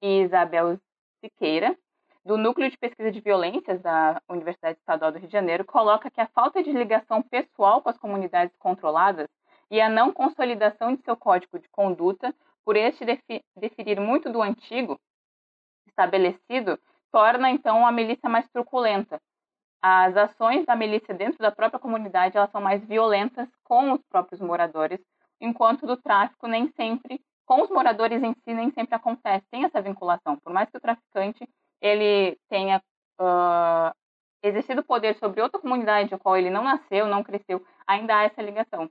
e 0.00 0.22
Isabel 0.22 0.78
Siqueira, 1.20 1.76
do 2.24 2.36
Núcleo 2.36 2.70
de 2.70 2.78
Pesquisa 2.78 3.10
de 3.10 3.20
Violências 3.20 3.80
da 3.82 4.22
Universidade 4.28 4.78
Estadual 4.78 5.10
do 5.10 5.18
Rio 5.18 5.26
de 5.26 5.32
Janeiro, 5.32 5.64
coloca 5.64 6.10
que 6.12 6.20
a 6.20 6.28
falta 6.28 6.62
de 6.62 6.70
ligação 6.70 7.20
pessoal 7.22 7.82
com 7.82 7.88
as 7.88 7.98
comunidades 7.98 8.54
controladas 8.56 9.26
e 9.68 9.80
a 9.80 9.88
não 9.88 10.12
consolidação 10.12 10.94
de 10.94 11.02
seu 11.02 11.16
código 11.16 11.58
de 11.58 11.68
conduta, 11.70 12.32
por 12.64 12.76
este 12.76 13.04
defi 13.04 13.42
definir 13.56 13.98
muito 13.98 14.30
do 14.30 14.40
antigo 14.40 14.96
estabelecido, 15.88 16.78
torna 17.10 17.50
então 17.50 17.84
a 17.84 17.90
milícia 17.90 18.28
mais 18.28 18.48
truculenta. 18.50 19.20
As 19.80 20.16
ações 20.16 20.66
da 20.66 20.74
milícia 20.74 21.14
dentro 21.14 21.38
da 21.38 21.52
própria 21.52 21.78
comunidade 21.78 22.36
elas 22.36 22.50
são 22.50 22.60
mais 22.60 22.84
violentas 22.84 23.48
com 23.62 23.92
os 23.92 24.02
próprios 24.10 24.40
moradores, 24.40 25.00
enquanto 25.40 25.86
do 25.86 25.96
tráfico 25.96 26.48
nem 26.48 26.68
sempre, 26.72 27.20
com 27.46 27.62
os 27.62 27.70
moradores 27.70 28.22
em 28.22 28.34
si, 28.34 28.52
nem 28.52 28.70
sempre 28.72 28.94
acontece, 28.94 29.46
tem 29.50 29.64
essa 29.64 29.80
vinculação. 29.80 30.36
Por 30.36 30.52
mais 30.52 30.68
que 30.68 30.76
o 30.76 30.80
traficante 30.80 31.48
ele 31.80 32.36
tenha 32.48 32.82
uh, 33.20 33.94
exercido 34.42 34.82
poder 34.82 35.16
sobre 35.18 35.40
outra 35.40 35.60
comunidade 35.60 36.12
a 36.12 36.18
qual 36.18 36.36
ele 36.36 36.50
não 36.50 36.64
nasceu, 36.64 37.06
não 37.06 37.22
cresceu, 37.22 37.64
ainda 37.86 38.18
há 38.18 38.24
essa 38.24 38.42
ligação. 38.42 38.90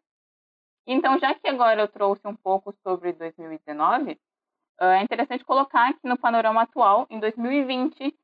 Então, 0.88 1.20
já 1.20 1.36
que 1.36 1.48
agora 1.48 1.82
eu 1.82 1.88
trouxe 1.90 2.26
um 2.26 2.36
pouco 2.36 2.74
sobre 2.82 3.12
2019, 3.12 4.14
uh, 4.14 4.86
é 4.86 5.04
interessante 5.04 5.44
colocar 5.44 5.94
que 5.94 6.08
no 6.08 6.18
panorama 6.18 6.62
atual, 6.62 7.06
em 7.10 7.20
2020, 7.20 8.18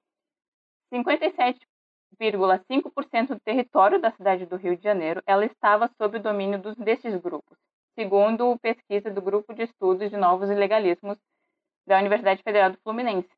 57,5% 2.22 3.28
do 3.30 3.40
território 3.40 4.00
da 4.00 4.12
cidade 4.12 4.46
do 4.46 4.56
Rio 4.56 4.78
de 4.78 4.84
Janeiro 4.84 5.22
ela 5.26 5.46
estava 5.46 5.90
sob 5.98 6.18
o 6.18 6.22
domínio 6.22 6.60
dos, 6.60 6.76
desses 6.76 7.16
grupos 7.22 7.58
segundo 7.96 8.58
pesquisa 8.60 9.12
do 9.12 9.22
Grupo 9.22 9.54
de 9.54 9.64
Estudos 9.64 10.10
de 10.10 10.18
Novos 10.18 10.50
Ilegalismos 10.50 11.18
da 11.86 12.00
Universidade 12.00 12.42
Federal 12.44 12.72
do 12.72 12.80
Fluminense. 12.82 13.30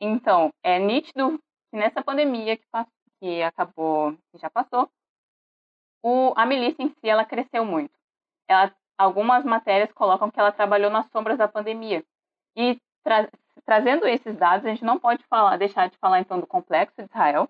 Então, 0.00 0.52
é 0.62 0.78
nítido 0.78 1.38
que 1.70 1.76
nessa 1.76 2.02
pandemia 2.02 2.56
que, 2.56 2.64
que 3.20 3.42
acabou, 3.42 4.12
que 4.30 4.38
já 4.38 4.48
passou, 4.48 4.88
o, 6.02 6.32
a 6.36 6.46
milícia 6.46 6.82
em 6.82 6.88
si 6.88 7.08
ela 7.08 7.24
cresceu 7.24 7.64
muito. 7.64 7.92
Ela, 8.46 8.72
algumas 8.96 9.44
matérias 9.44 9.92
colocam 9.92 10.30
que 10.30 10.38
ela 10.38 10.52
trabalhou 10.52 10.90
nas 10.90 11.10
sombras 11.10 11.38
da 11.38 11.48
pandemia. 11.48 12.04
E 12.56 12.78
tra, 13.02 13.28
trazendo 13.64 14.06
esses 14.06 14.36
dados, 14.36 14.64
a 14.64 14.68
gente 14.68 14.84
não 14.84 14.98
pode 14.98 15.24
falar, 15.24 15.56
deixar 15.56 15.88
de 15.88 15.98
falar 15.98 16.20
então 16.20 16.38
do 16.38 16.46
complexo 16.46 16.96
de 16.98 17.04
Israel, 17.04 17.48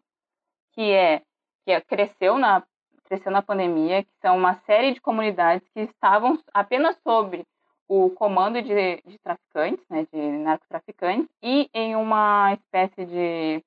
que 0.78 0.92
é 0.92 1.22
que 1.66 1.80
cresceu 1.80 2.38
na 2.38 2.62
cresceu 3.04 3.32
na 3.32 3.42
pandemia, 3.42 4.04
que 4.04 4.12
são 4.20 4.36
uma 4.36 4.54
série 4.66 4.92
de 4.92 5.00
comunidades 5.00 5.66
que 5.74 5.80
estavam 5.80 6.38
apenas 6.52 6.94
sobre 7.02 7.44
o 7.88 8.10
comando 8.10 8.60
de, 8.60 9.02
de 9.02 9.18
traficantes, 9.18 9.82
né, 9.88 10.06
de 10.12 10.20
narcotraficantes, 10.20 11.26
e 11.42 11.70
em 11.72 11.96
uma 11.96 12.52
espécie 12.52 13.06
de, 13.06 13.64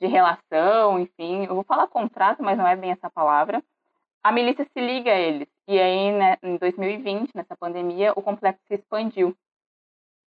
de 0.00 0.06
relação, 0.06 0.98
enfim, 0.98 1.44
eu 1.44 1.54
vou 1.54 1.64
falar 1.64 1.86
contrato, 1.86 2.42
mas 2.42 2.56
não 2.56 2.66
é 2.66 2.74
bem 2.74 2.90
essa 2.90 3.10
palavra, 3.10 3.62
a 4.22 4.32
milícia 4.32 4.64
se 4.64 4.80
liga 4.80 5.12
a 5.12 5.18
eles. 5.18 5.48
E 5.68 5.78
aí, 5.78 6.12
né, 6.12 6.38
em 6.42 6.56
2020, 6.56 7.30
nessa 7.34 7.54
pandemia, 7.54 8.12
o 8.16 8.22
complexo 8.22 8.62
se 8.66 8.74
expandiu, 8.76 9.36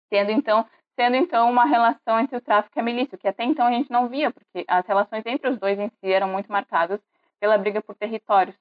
sendo 0.10 0.32
então, 0.32 0.68
sendo 0.96 1.16
então 1.16 1.50
uma 1.50 1.66
relação 1.66 2.20
entre 2.20 2.38
o 2.38 2.42
tráfico 2.42 2.78
e 2.78 2.82
a 2.82 2.84
milícia, 2.84 3.18
que 3.18 3.28
até 3.28 3.44
então 3.44 3.66
a 3.68 3.72
gente 3.72 3.92
não 3.92 4.08
via, 4.08 4.32
porque 4.32 4.64
as 4.68 4.86
relações 4.86 5.26
entre 5.26 5.50
os 5.50 5.60
dois 5.60 5.80
em 5.80 5.90
si 5.90 6.12
eram 6.12 6.28
muito 6.30 6.52
marcadas 6.52 7.00
pela 7.40 7.58
briga 7.58 7.82
por 7.82 7.96
territórios. 7.96 8.56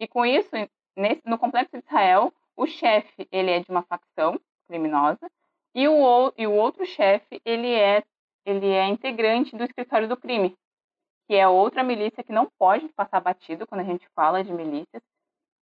E 0.00 0.06
com 0.06 0.24
isso, 0.24 0.50
nesse, 0.96 1.22
no 1.24 1.38
complexo 1.38 1.72
de 1.72 1.84
Israel, 1.84 2.32
o 2.56 2.66
chefe 2.66 3.28
ele 3.30 3.50
é 3.50 3.60
de 3.60 3.70
uma 3.70 3.82
facção 3.82 4.40
criminosa 4.66 5.30
e 5.74 5.86
o, 5.88 6.32
e 6.36 6.46
o 6.46 6.52
outro 6.52 6.86
chefe 6.86 7.40
ele 7.44 7.72
é 7.72 8.02
ele 8.44 8.68
é 8.68 8.86
integrante 8.86 9.56
do 9.56 9.64
escritório 9.64 10.08
do 10.08 10.16
crime, 10.16 10.56
que 11.26 11.34
é 11.34 11.48
outra 11.48 11.82
milícia 11.82 12.22
que 12.22 12.32
não 12.32 12.48
pode 12.56 12.88
passar 12.90 13.20
batido 13.20 13.66
quando 13.66 13.80
a 13.80 13.84
gente 13.84 14.08
fala 14.14 14.44
de 14.44 14.52
milícias, 14.52 15.02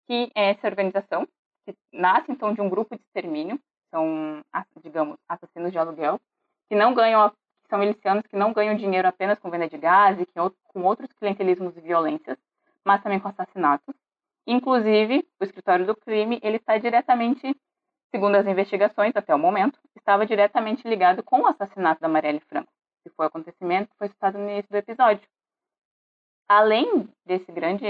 que 0.08 0.32
é 0.36 0.50
essa 0.50 0.68
organização 0.68 1.28
que 1.66 1.76
nasce 1.94 2.32
então 2.32 2.52
de 2.52 2.62
um 2.62 2.70
grupo 2.70 2.96
de 2.96 3.04
extermínio, 3.04 3.60
são 3.94 4.42
digamos 4.82 5.18
assassinos 5.30 5.72
de 5.72 5.78
aluguel, 5.78 6.20
que 6.68 6.76
não 6.76 6.94
ganham 6.96 7.32
são 7.70 7.80
milicianos 7.80 8.26
que 8.28 8.36
não 8.36 8.54
ganham 8.54 8.76
dinheiro 8.76 9.08
apenas 9.08 9.40
com 9.40 9.50
venda 9.50 9.68
de 9.68 9.78
gás 9.78 10.20
e 10.20 10.28
com 10.68 10.84
outros 10.84 11.12
clientelismos 11.14 11.76
e 11.78 11.82
violências, 11.82 12.38
mas 12.84 13.02
também 13.02 13.20
com 13.20 13.30
assassinatos. 13.30 13.96
Inclusive, 14.46 15.28
o 15.40 15.44
escritório 15.44 15.86
do 15.86 15.96
crime 15.96 16.40
ele 16.44 16.58
está 16.58 16.78
diretamente, 16.78 17.56
segundo 18.12 18.36
as 18.36 18.46
investigações 18.46 19.16
até 19.16 19.34
o 19.34 19.40
momento, 19.40 19.80
estava 19.96 20.26
diretamente 20.26 20.88
ligado 20.88 21.24
com 21.24 21.42
o 21.42 21.48
assassinato 21.48 22.02
da 22.02 22.08
Marielle 22.08 22.42
Franco, 22.42 22.72
que 23.04 23.10
foi 23.10 23.26
o 23.26 23.28
acontecimento 23.28 23.90
que 23.90 23.98
foi 23.98 24.10
citado 24.10 24.38
no 24.38 24.50
início 24.50 24.70
do 24.70 24.78
episódio. 24.78 25.28
Além 26.48 27.10
desse 27.26 27.52
grande, 27.52 27.86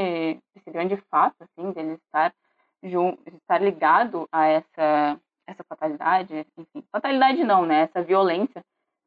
desse 0.56 0.70
grande 0.72 0.96
fato, 1.10 1.36
assim, 1.44 1.72
dele 1.72 1.94
estar, 1.94 2.34
estar 2.82 3.62
ligado 3.62 4.30
a 4.32 4.46
essa, 4.46 5.20
essa 5.48 5.64
fatalidade, 5.64 6.46
enfim, 6.58 6.84
fatalidade 6.92 7.44
não, 7.44 7.66
né, 7.66 7.82
essa 7.82 8.02
violência 8.04 8.64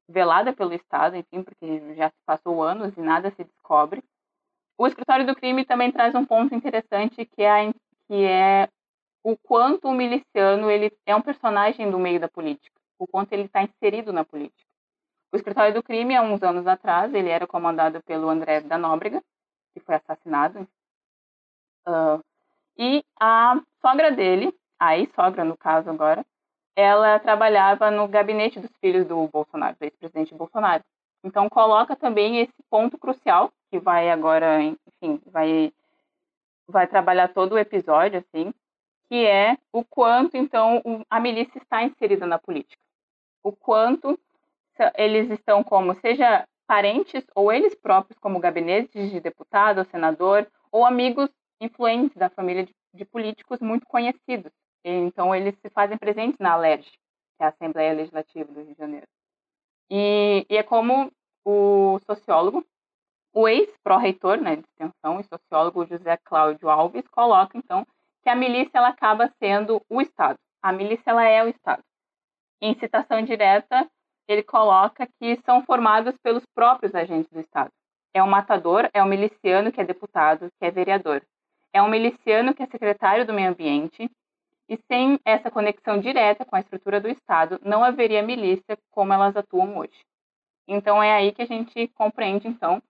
velada 0.09 0.53
pelo 0.53 0.73
Estado, 0.73 1.17
enfim, 1.17 1.43
porque 1.43 1.95
já 1.95 2.11
se 2.11 2.17
passou 2.25 2.63
anos 2.63 2.97
e 2.97 3.01
nada 3.01 3.31
se 3.31 3.45
descobre, 3.45 4.03
o 4.79 4.87
escritório 4.87 5.27
do 5.27 5.35
crime 5.35 5.65
também 5.65 5.91
traz 5.91 6.15
um 6.15 6.25
ponto 6.25 6.55
interessante 6.55 7.25
que 7.25 7.43
é, 7.43 7.73
que 8.07 8.25
é 8.25 8.69
o 9.25 9.37
quanto 9.37 9.89
o 9.89 9.95
miliciano 9.95 10.71
ele 10.71 10.93
é 11.07 11.17
um 11.17 11.23
personagem 11.23 11.91
do 11.91 11.99
meio 11.99 12.21
da 12.21 12.29
política, 12.29 12.79
o 12.99 13.07
quanto 13.07 13.33
ele 13.33 13.45
está 13.45 13.63
inserido 13.63 14.13
na 14.13 14.25
política. 14.25 14.71
O 15.33 15.37
escritório 15.37 15.75
do 15.75 15.83
crime, 15.83 16.15
há 16.15 16.23
uns 16.23 16.43
anos 16.43 16.67
atrás, 16.67 17.13
ele 17.13 17.29
era 17.29 17.47
comandado 17.47 18.03
pelo 18.05 18.29
André 18.29 18.61
da 18.61 18.79
Nóbrega, 18.79 19.23
que 19.75 19.81
foi 19.81 19.97
assassinado. 19.97 20.69
Uh, 21.87 22.23
e 22.79 23.05
a 23.19 23.61
sogra 23.81 24.13
dele, 24.13 24.55
a 24.79 24.97
ex-sogra 24.97 25.45
no 25.45 25.57
caso 25.57 25.91
agora, 25.91 26.25
ela 26.75 27.19
trabalhava 27.19 27.91
no 27.91 28.07
gabinete 28.07 28.61
dos 28.61 28.71
filhos 28.81 29.07
do 29.07 29.27
Bolsonaro, 29.29 29.77
do 29.79 29.85
ex-presidente 29.85 30.35
Bolsonaro. 30.35 30.85
Então 31.25 31.49
coloca 31.49 31.97
também 31.97 32.41
esse 32.41 32.63
ponto 32.71 32.99
crucial 32.99 33.51
que 33.71 33.79
vai 33.79 34.11
agora, 34.11 34.63
enfim, 34.63 35.21
vai 35.27 35.73
vai 36.69 36.87
trabalhar 36.87 37.29
todo 37.29 37.53
o 37.53 37.59
episódio 37.59 38.19
assim, 38.19 38.53
que 39.09 39.25
é 39.25 39.57
o 39.73 39.85
quanto 39.85 40.37
então 40.37 40.83
a 41.09 41.21
milícia 41.21 41.59
está 41.59 41.83
inserida 41.83 42.27
na 42.27 42.39
política. 42.39 42.83
O 43.43 43.53
quanto 43.53 44.19
eles 44.97 45.31
estão 45.31 45.65
como 45.65 45.95
seja 46.01 46.47
parentes 46.67 47.25
ou 47.35 47.53
eles 47.53 47.75
próprios 47.75 48.19
como 48.19 48.41
gabinetes 48.41 49.11
de 49.11 49.21
deputado, 49.21 49.79
ou 49.79 49.85
senador 49.85 50.47
ou 50.71 50.85
amigos 50.85 51.31
influentes 51.61 52.17
da 52.17 52.29
família 52.29 52.65
de, 52.65 52.75
de 52.93 53.05
políticos 53.05 53.61
muito 53.61 53.87
conhecidos. 53.87 54.53
Então 54.89 55.35
eles 55.35 55.55
se 55.61 55.69
fazem 55.71 55.99
presentes 55.99 56.39
na 56.39 56.53
ALERJ, 56.53 56.89
que 56.91 57.43
é 57.43 57.47
a 57.47 57.49
Assembleia 57.49 57.93
Legislativa 57.93 58.53
do 58.53 58.61
Rio 58.61 58.73
de 58.73 58.79
Janeiro. 58.79 59.07
E, 59.91 60.47
e 60.49 60.57
é 60.57 60.63
como 60.63 61.11
o 61.45 61.99
sociólogo 62.07 62.65
o 63.37 63.47
ex-pró-reitor 63.47 64.41
né, 64.41 64.57
de 64.57 64.63
extensão 64.63 65.21
e 65.21 65.25
sociólogo 65.25 65.85
José 65.85 66.17
Cláudio 66.25 66.71
Alves 66.71 67.07
coloca, 67.09 67.59
então, 67.59 67.87
que 68.23 68.31
a 68.31 68.35
milícia 68.35 68.79
ela 68.79 68.89
acaba 68.89 69.31
sendo 69.39 69.79
o 69.91 70.01
Estado. 70.01 70.39
A 70.63 70.73
milícia 70.73 71.11
ela 71.11 71.23
é 71.23 71.45
o 71.45 71.49
Estado. 71.49 71.83
Em 72.63 72.75
citação 72.79 73.21
direta, 73.21 73.87
ele 74.27 74.43
coloca 74.43 75.07
que 75.21 75.37
são 75.45 75.63
formados 75.67 76.15
pelos 76.23 76.47
próprios 76.55 76.95
agentes 76.95 77.31
do 77.31 77.39
Estado. 77.39 77.69
É 78.15 78.23
um 78.23 78.27
matador, 78.27 78.89
é 78.95 79.03
um 79.03 79.07
miliciano 79.07 79.71
que 79.71 79.83
é 79.83 79.85
deputado, 79.85 80.49
que 80.59 80.65
é 80.65 80.71
vereador. 80.71 81.23
É 81.75 81.83
um 81.83 81.91
miliciano 81.91 82.55
que 82.55 82.63
é 82.63 82.67
secretário 82.67 83.27
do 83.27 83.35
meio 83.35 83.51
ambiente. 83.51 84.11
E 84.69 84.79
sem 84.91 85.21
essa 85.25 85.51
conexão 85.51 86.01
direta 86.01 86.45
com 86.45 86.57
a 86.57 86.61
estrutura 86.61 87.01
do 87.01 87.09
Estado, 87.09 87.61
não 87.65 87.85
haveria 87.85 88.23
milícia 88.23 88.77
como 88.91 89.13
elas 89.13 89.37
atuam 89.37 89.79
hoje. 89.79 90.01
Então 90.67 91.03
é 91.03 91.13
aí 91.13 91.33
que 91.33 91.43
a 91.43 91.47
gente 91.47 91.89
compreende, 91.89 92.49
então, 92.49 92.83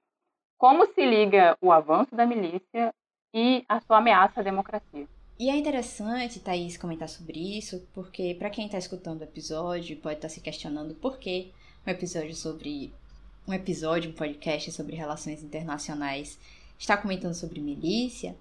como 0.59 0.87
se 0.87 1.05
liga 1.05 1.57
o 1.61 1.71
avanço 1.71 2.15
da 2.17 2.25
milícia 2.25 2.95
e 3.35 3.65
a 3.69 3.81
sua 3.81 3.99
ameaça 3.99 4.41
à 4.41 4.43
democracia? 4.43 5.07
E 5.39 5.51
é 5.51 5.57
interessante, 5.57 6.41
Thaís, 6.41 6.79
comentar 6.79 7.11
sobre 7.11 7.59
isso, 7.59 7.87
porque 7.93 8.35
para 8.39 8.49
quem 8.49 8.65
está 8.65 8.79
escutando 8.79 9.21
o 9.21 9.25
episódio 9.25 9.99
pode 9.99 10.15
estar 10.15 10.29
tá 10.29 10.35
se 10.35 10.41
questionando 10.41 10.95
por 10.95 11.19
que 11.19 11.53
um 11.87 11.91
episódio 11.91 12.35
sobre. 12.35 12.95
um 13.47 13.53
episódio, 13.53 14.11
um 14.11 14.15
podcast 14.15 14.73
sobre 14.73 14.97
relações 14.97 15.43
internacionais 15.43 16.39
está 16.79 16.97
comentando 16.97 17.35
sobre 17.35 17.61
milícia. 17.61 18.35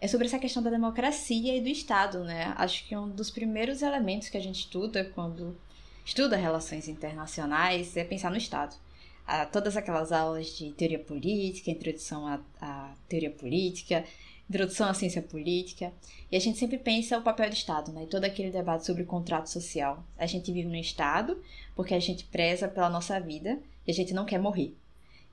É 0.00 0.08
sobre 0.08 0.26
essa 0.26 0.38
questão 0.38 0.62
da 0.62 0.70
democracia 0.70 1.56
e 1.56 1.60
do 1.60 1.68
Estado, 1.68 2.22
né? 2.24 2.54
Acho 2.56 2.86
que 2.86 2.96
um 2.96 3.08
dos 3.08 3.30
primeiros 3.30 3.82
elementos 3.82 4.28
que 4.28 4.36
a 4.36 4.42
gente 4.42 4.60
estuda 4.60 5.04
quando 5.14 5.56
estuda 6.04 6.36
relações 6.36 6.86
internacionais 6.86 7.96
é 7.96 8.04
pensar 8.04 8.30
no 8.30 8.36
Estado 8.36 8.76
todas 9.50 9.76
aquelas 9.76 10.12
aulas 10.12 10.56
de 10.56 10.70
teoria 10.72 10.98
política, 10.98 11.70
introdução 11.70 12.26
à, 12.26 12.40
à 12.60 12.94
teoria 13.08 13.30
política, 13.30 14.04
introdução 14.48 14.88
à 14.88 14.94
ciência 14.94 15.20
política, 15.20 15.92
e 16.30 16.36
a 16.36 16.40
gente 16.40 16.58
sempre 16.58 16.78
pensa 16.78 17.18
o 17.18 17.22
papel 17.22 17.50
do 17.50 17.54
Estado, 17.54 17.90
né? 17.92 18.04
E 18.04 18.06
todo 18.06 18.24
aquele 18.24 18.50
debate 18.50 18.86
sobre 18.86 19.02
o 19.02 19.06
contrato 19.06 19.48
social. 19.48 20.04
A 20.16 20.26
gente 20.26 20.52
vive 20.52 20.68
no 20.68 20.76
Estado 20.76 21.42
porque 21.74 21.94
a 21.94 22.00
gente 22.00 22.24
preza 22.24 22.68
pela 22.68 22.88
nossa 22.88 23.18
vida 23.18 23.58
e 23.86 23.90
a 23.90 23.94
gente 23.94 24.14
não 24.14 24.24
quer 24.24 24.38
morrer. 24.38 24.72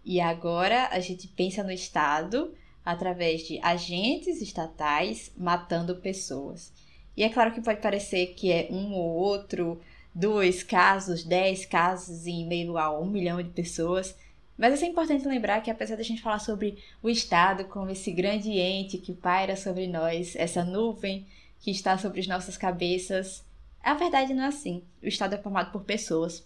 E 0.04 0.20
agora 0.20 0.88
a 0.92 1.00
gente 1.00 1.28
pensa 1.28 1.64
no 1.64 1.72
Estado 1.72 2.54
através 2.86 3.48
de 3.48 3.60
agentes 3.62 4.42
estatais 4.42 5.32
matando 5.38 5.96
pessoas. 5.98 6.72
E 7.16 7.24
é 7.24 7.30
claro 7.30 7.54
que 7.54 7.62
pode 7.62 7.82
parecer 7.82 8.34
que 8.34 8.52
é 8.52 8.68
um 8.72 8.94
ou 8.94 9.14
outro 9.16 9.80
dois 10.14 10.62
casos, 10.64 11.24
dez 11.24 11.66
casos 11.66 12.28
em 12.28 12.46
meio 12.46 12.78
a 12.78 12.98
um 13.00 13.06
milhão 13.06 13.42
de 13.42 13.50
pessoas. 13.50 14.16
Mas 14.58 14.82
é 14.82 14.86
importante 14.86 15.28
lembrar 15.28 15.62
que 15.62 15.72
apesar 15.72 15.96
da 15.96 16.04
gente 16.04 16.22
falar 16.22 16.40
sobre 16.40 16.78
o 17.02 17.10
Estado 17.10 17.66
como 17.66 17.90
esse 17.90 18.12
grande 18.12 18.52
ente 18.52 18.98
que 18.98 19.14
paira 19.14 19.56
sobre 19.56 19.88
nós, 19.88 20.36
essa 20.36 20.64
nuvem 20.64 21.26
que 21.60 21.72
está 21.72 21.98
sobre 21.98 22.20
as 22.20 22.28
nossas 22.28 22.58
cabeças, 22.58 23.44
a 23.82 23.94
verdade 23.94 24.34
não 24.34 24.44
é 24.44 24.48
assim. 24.48 24.84
O 25.02 25.08
Estado 25.08 25.36
é 25.36 25.38
formado 25.38 25.72
por 25.72 25.84
pessoas, 25.84 26.46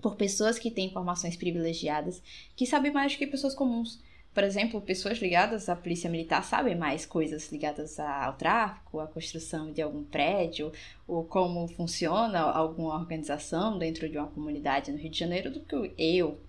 por 0.00 0.16
pessoas 0.16 0.58
que 0.58 0.70
têm 0.70 0.86
informações 0.86 1.36
privilegiadas, 1.36 2.22
que 2.56 2.66
sabem 2.66 2.92
mais 2.92 3.12
do 3.12 3.18
que 3.18 3.26
pessoas 3.26 3.54
comuns. 3.54 4.00
Por 4.34 4.42
exemplo, 4.44 4.80
pessoas 4.80 5.18
ligadas 5.18 5.68
à 5.68 5.76
polícia 5.76 6.08
militar 6.08 6.42
sabem 6.42 6.74
mais 6.74 7.04
coisas 7.04 7.52
ligadas 7.52 8.00
ao 8.00 8.32
tráfico, 8.32 8.98
à 8.98 9.06
construção 9.06 9.70
de 9.70 9.82
algum 9.82 10.02
prédio, 10.02 10.72
ou 11.06 11.22
como 11.22 11.68
funciona 11.68 12.40
alguma 12.40 12.94
organização 12.94 13.78
dentro 13.78 14.08
de 14.08 14.16
uma 14.16 14.28
comunidade 14.28 14.90
no 14.90 14.96
Rio 14.96 15.10
de 15.10 15.18
Janeiro 15.18 15.50
do 15.50 15.60
que 15.60 15.92
eu, 15.98 16.40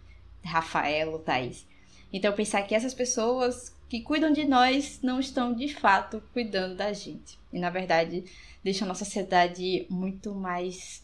Rafael 0.42 1.12
ou 1.12 1.20
Thaís. 1.20 1.68
Então, 2.12 2.32
pensar 2.32 2.62
que 2.62 2.74
essas 2.74 2.94
pessoas 2.94 3.76
que 3.90 4.02
cuidam 4.02 4.32
de 4.32 4.46
nós 4.46 5.00
não 5.04 5.20
estão 5.20 5.54
de 5.54 5.68
fato 5.68 6.24
cuidando 6.32 6.76
da 6.76 6.94
gente. 6.94 7.38
E, 7.52 7.60
na 7.60 7.70
verdade, 7.70 8.24
deixam 8.64 8.86
a 8.86 8.90
nossa 8.90 9.04
sociedade 9.04 9.86
muito 9.90 10.34
mais 10.34 11.04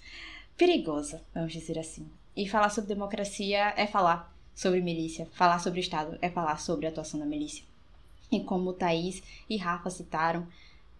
perigosa, 0.55 1.21
vamos 1.33 1.51
dizer 1.51 1.77
assim. 1.77 2.09
E 2.35 2.47
falar 2.47 2.69
sobre 2.69 2.93
democracia 2.93 3.73
é 3.75 3.85
falar 3.85 4.33
sobre 4.59 4.81
milícia. 4.81 5.25
Falar 5.31 5.59
sobre 5.59 5.79
Estado 5.79 6.17
é 6.21 6.29
falar 6.29 6.59
sobre 6.59 6.85
a 6.85 6.89
atuação 6.89 7.17
da 7.17 7.25
milícia. 7.25 7.63
E 8.29 8.41
como 8.41 8.73
Thaís 8.73 9.23
e 9.49 9.55
Rafa 9.55 9.89
citaram, 9.89 10.45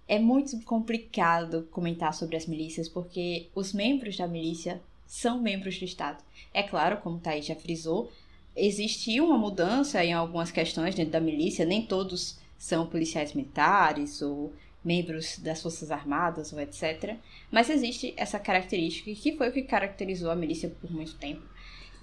é 0.08 0.18
muito 0.18 0.58
complicado 0.62 1.68
comentar 1.70 2.14
sobre 2.14 2.38
as 2.38 2.46
milícias 2.46 2.88
porque 2.88 3.48
os 3.54 3.74
membros 3.74 4.16
da 4.16 4.26
milícia 4.30 4.82
são 5.06 5.42
membros 5.42 5.78
do 5.78 5.84
Estado. 5.84 6.24
É 6.54 6.64
claro, 6.64 7.02
como 7.02 7.20
Thaís 7.20 7.48
já 7.48 7.56
frisou, 7.56 8.10
existiu 8.56 9.26
uma 9.26 9.38
mudança 9.38 10.02
em 10.06 10.14
algumas 10.14 10.52
questões 10.52 10.96
dentro 10.96 11.12
da 11.12 11.20
milícia, 11.20 11.66
nem 11.66 11.86
todos 11.86 12.38
são 12.58 12.88
policiais 12.88 13.34
militares 13.34 14.22
ou 14.22 14.54
membros 14.82 15.38
das 15.38 15.62
Forças 15.62 15.92
Armadas 15.92 16.54
ou 16.54 16.62
etc. 16.62 17.18
Mas 17.52 17.70
existe 17.70 18.14
essa 18.16 18.40
característica 18.40 19.14
que 19.14 19.36
foi 19.36 19.50
o 19.50 19.52
que 19.52 19.64
caracterizou 19.64 20.32
a 20.32 20.36
milícia 20.36 20.70
por 20.80 20.90
muito 20.90 21.16
tempo. 21.16 21.42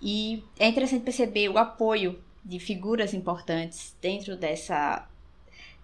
E 0.09 0.45
é 0.57 0.69
interessante 0.69 1.03
perceber 1.03 1.49
o 1.49 1.59
apoio 1.59 2.17
de 2.45 2.61
figuras 2.61 3.13
importantes 3.13 3.93
dentro 4.01 4.37
dessa, 4.37 5.05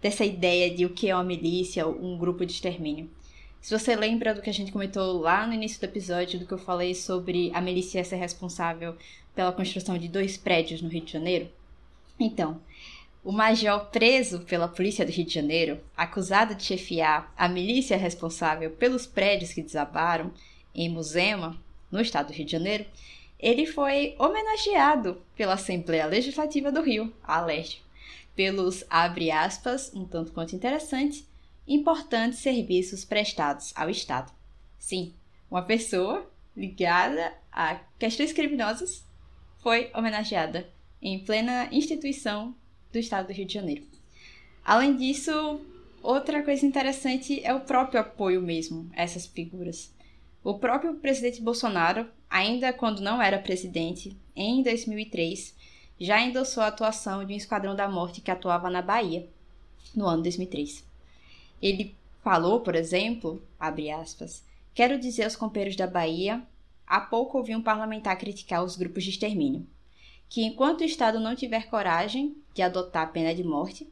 dessa 0.00 0.24
ideia 0.24 0.72
de 0.72 0.86
o 0.86 0.90
que 0.90 1.10
é 1.10 1.14
uma 1.16 1.24
milícia, 1.24 1.88
um 1.88 2.16
grupo 2.16 2.46
de 2.46 2.52
extermínio. 2.52 3.10
Se 3.60 3.76
você 3.76 3.96
lembra 3.96 4.32
do 4.32 4.40
que 4.40 4.48
a 4.48 4.52
gente 4.52 4.70
comentou 4.70 5.18
lá 5.18 5.44
no 5.44 5.54
início 5.54 5.80
do 5.80 5.86
episódio, 5.86 6.38
do 6.38 6.46
que 6.46 6.54
eu 6.54 6.58
falei 6.58 6.94
sobre 6.94 7.50
a 7.52 7.60
milícia 7.60 8.04
ser 8.04 8.14
responsável 8.14 8.94
pela 9.34 9.50
construção 9.50 9.98
de 9.98 10.06
dois 10.06 10.36
prédios 10.36 10.80
no 10.80 10.88
Rio 10.88 11.04
de 11.04 11.12
Janeiro? 11.12 11.48
Então, 12.16 12.60
o 13.24 13.32
major 13.32 13.86
preso 13.86 14.42
pela 14.42 14.68
polícia 14.68 15.04
do 15.04 15.10
Rio 15.10 15.26
de 15.26 15.34
Janeiro, 15.34 15.80
acusado 15.96 16.54
de 16.54 16.62
chefiar 16.62 17.34
a 17.36 17.48
milícia 17.48 17.96
responsável 17.96 18.70
pelos 18.70 19.04
prédios 19.04 19.52
que 19.52 19.62
desabaram 19.62 20.30
em 20.72 20.88
Muzema, 20.88 21.60
no 21.90 22.00
estado 22.00 22.28
do 22.28 22.32
Rio 22.32 22.46
de 22.46 22.52
Janeiro, 22.52 22.86
ele 23.42 23.66
foi 23.66 24.14
homenageado 24.20 25.20
pela 25.36 25.54
Assembleia 25.54 26.06
Legislativa 26.06 26.70
do 26.70 26.80
Rio, 26.80 27.12
a 27.24 27.40
Leste, 27.40 27.82
pelos, 28.36 28.84
abre 28.88 29.32
aspas, 29.32 29.92
um 29.92 30.04
tanto 30.04 30.30
quanto 30.30 30.54
interessante, 30.54 31.26
importantes 31.66 32.38
serviços 32.38 33.04
prestados 33.04 33.72
ao 33.74 33.90
Estado. 33.90 34.32
Sim, 34.78 35.12
uma 35.50 35.62
pessoa 35.62 36.24
ligada 36.56 37.34
a 37.50 37.80
questões 37.98 38.32
criminosas 38.32 39.04
foi 39.58 39.90
homenageada 39.94 40.68
em 41.00 41.18
plena 41.18 41.68
instituição 41.72 42.54
do 42.92 42.98
estado 42.98 43.26
do 43.26 43.32
Rio 43.32 43.46
de 43.46 43.54
Janeiro. 43.54 43.84
Além 44.64 44.96
disso, 44.96 45.60
outra 46.02 46.42
coisa 46.42 46.64
interessante 46.64 47.40
é 47.44 47.52
o 47.52 47.60
próprio 47.60 48.00
apoio 48.00 48.40
mesmo 48.40 48.88
a 48.94 49.02
essas 49.02 49.26
figuras. 49.26 49.92
O 50.42 50.54
próprio 50.54 50.94
presidente 50.94 51.40
Bolsonaro, 51.40 52.08
ainda 52.28 52.72
quando 52.72 53.00
não 53.00 53.22
era 53.22 53.38
presidente, 53.38 54.16
em 54.34 54.62
2003, 54.62 55.54
já 56.00 56.20
endossou 56.20 56.62
a 56.62 56.68
atuação 56.68 57.24
de 57.24 57.32
um 57.32 57.36
esquadrão 57.36 57.76
da 57.76 57.88
morte 57.88 58.20
que 58.20 58.30
atuava 58.30 58.68
na 58.68 58.82
Bahia, 58.82 59.28
no 59.94 60.06
ano 60.06 60.22
2003. 60.22 60.84
Ele 61.60 61.94
falou, 62.22 62.60
por 62.60 62.74
exemplo, 62.74 63.40
aspas, 63.58 64.44
quero 64.74 64.98
dizer 64.98 65.24
aos 65.24 65.36
companheiros 65.36 65.76
da 65.76 65.86
Bahia, 65.86 66.42
há 66.86 67.00
pouco 67.00 67.38
ouvi 67.38 67.54
um 67.54 67.62
parlamentar 67.62 68.18
criticar 68.18 68.64
os 68.64 68.76
grupos 68.76 69.04
de 69.04 69.10
extermínio 69.10 69.66
que 70.32 70.42
enquanto 70.42 70.80
o 70.80 70.84
Estado 70.84 71.20
não 71.20 71.36
tiver 71.36 71.68
coragem 71.68 72.34
de 72.54 72.62
adotar 72.62 73.02
a 73.02 73.06
pena 73.06 73.34
de 73.34 73.44
morte, 73.44 73.86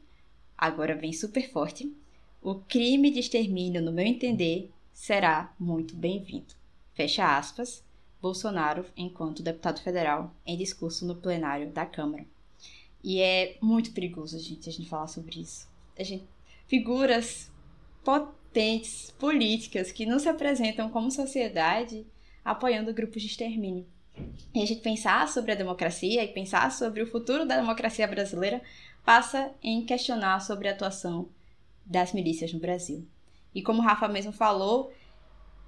agora 0.57 0.95
vem 0.95 1.13
super 1.13 1.47
forte, 1.51 1.95
o 2.41 2.55
crime 2.55 3.11
de 3.11 3.19
extermínio, 3.19 3.79
no 3.79 3.91
meu 3.91 4.03
entender, 4.03 4.71
será 5.01 5.51
muito 5.59 5.95
bem-vindo. 5.95 6.53
Fecha 6.93 7.35
aspas, 7.35 7.83
Bolsonaro, 8.21 8.85
enquanto 8.95 9.41
deputado 9.41 9.81
federal, 9.81 10.31
em 10.45 10.55
discurso 10.55 11.07
no 11.07 11.15
plenário 11.15 11.71
da 11.71 11.87
Câmara. 11.87 12.23
E 13.03 13.19
é 13.19 13.57
muito 13.59 13.93
perigoso, 13.93 14.37
gente, 14.37 14.69
a 14.69 14.71
gente 14.71 14.87
falar 14.87 15.07
sobre 15.07 15.41
isso. 15.41 15.67
A 15.97 16.03
gente, 16.03 16.23
figuras 16.67 17.51
potentes, 18.03 19.09
políticas, 19.17 19.91
que 19.91 20.05
não 20.05 20.19
se 20.19 20.29
apresentam 20.29 20.87
como 20.91 21.09
sociedade 21.09 22.05
apoiando 22.45 22.93
grupos 22.93 23.23
de 23.23 23.27
extermínio. 23.27 23.87
E 24.53 24.61
a 24.61 24.65
gente 24.67 24.81
pensar 24.81 25.27
sobre 25.27 25.53
a 25.53 25.55
democracia 25.55 26.23
e 26.23 26.27
pensar 26.27 26.71
sobre 26.71 27.01
o 27.01 27.07
futuro 27.07 27.43
da 27.43 27.59
democracia 27.59 28.07
brasileira 28.07 28.61
passa 29.03 29.51
em 29.63 29.83
questionar 29.83 30.41
sobre 30.41 30.67
a 30.67 30.73
atuação 30.73 31.27
das 31.83 32.13
milícias 32.13 32.53
no 32.53 32.59
Brasil. 32.59 33.07
E 33.53 33.61
como 33.61 33.79
o 33.79 33.83
Rafa 33.83 34.07
mesmo 34.07 34.31
falou, 34.31 34.91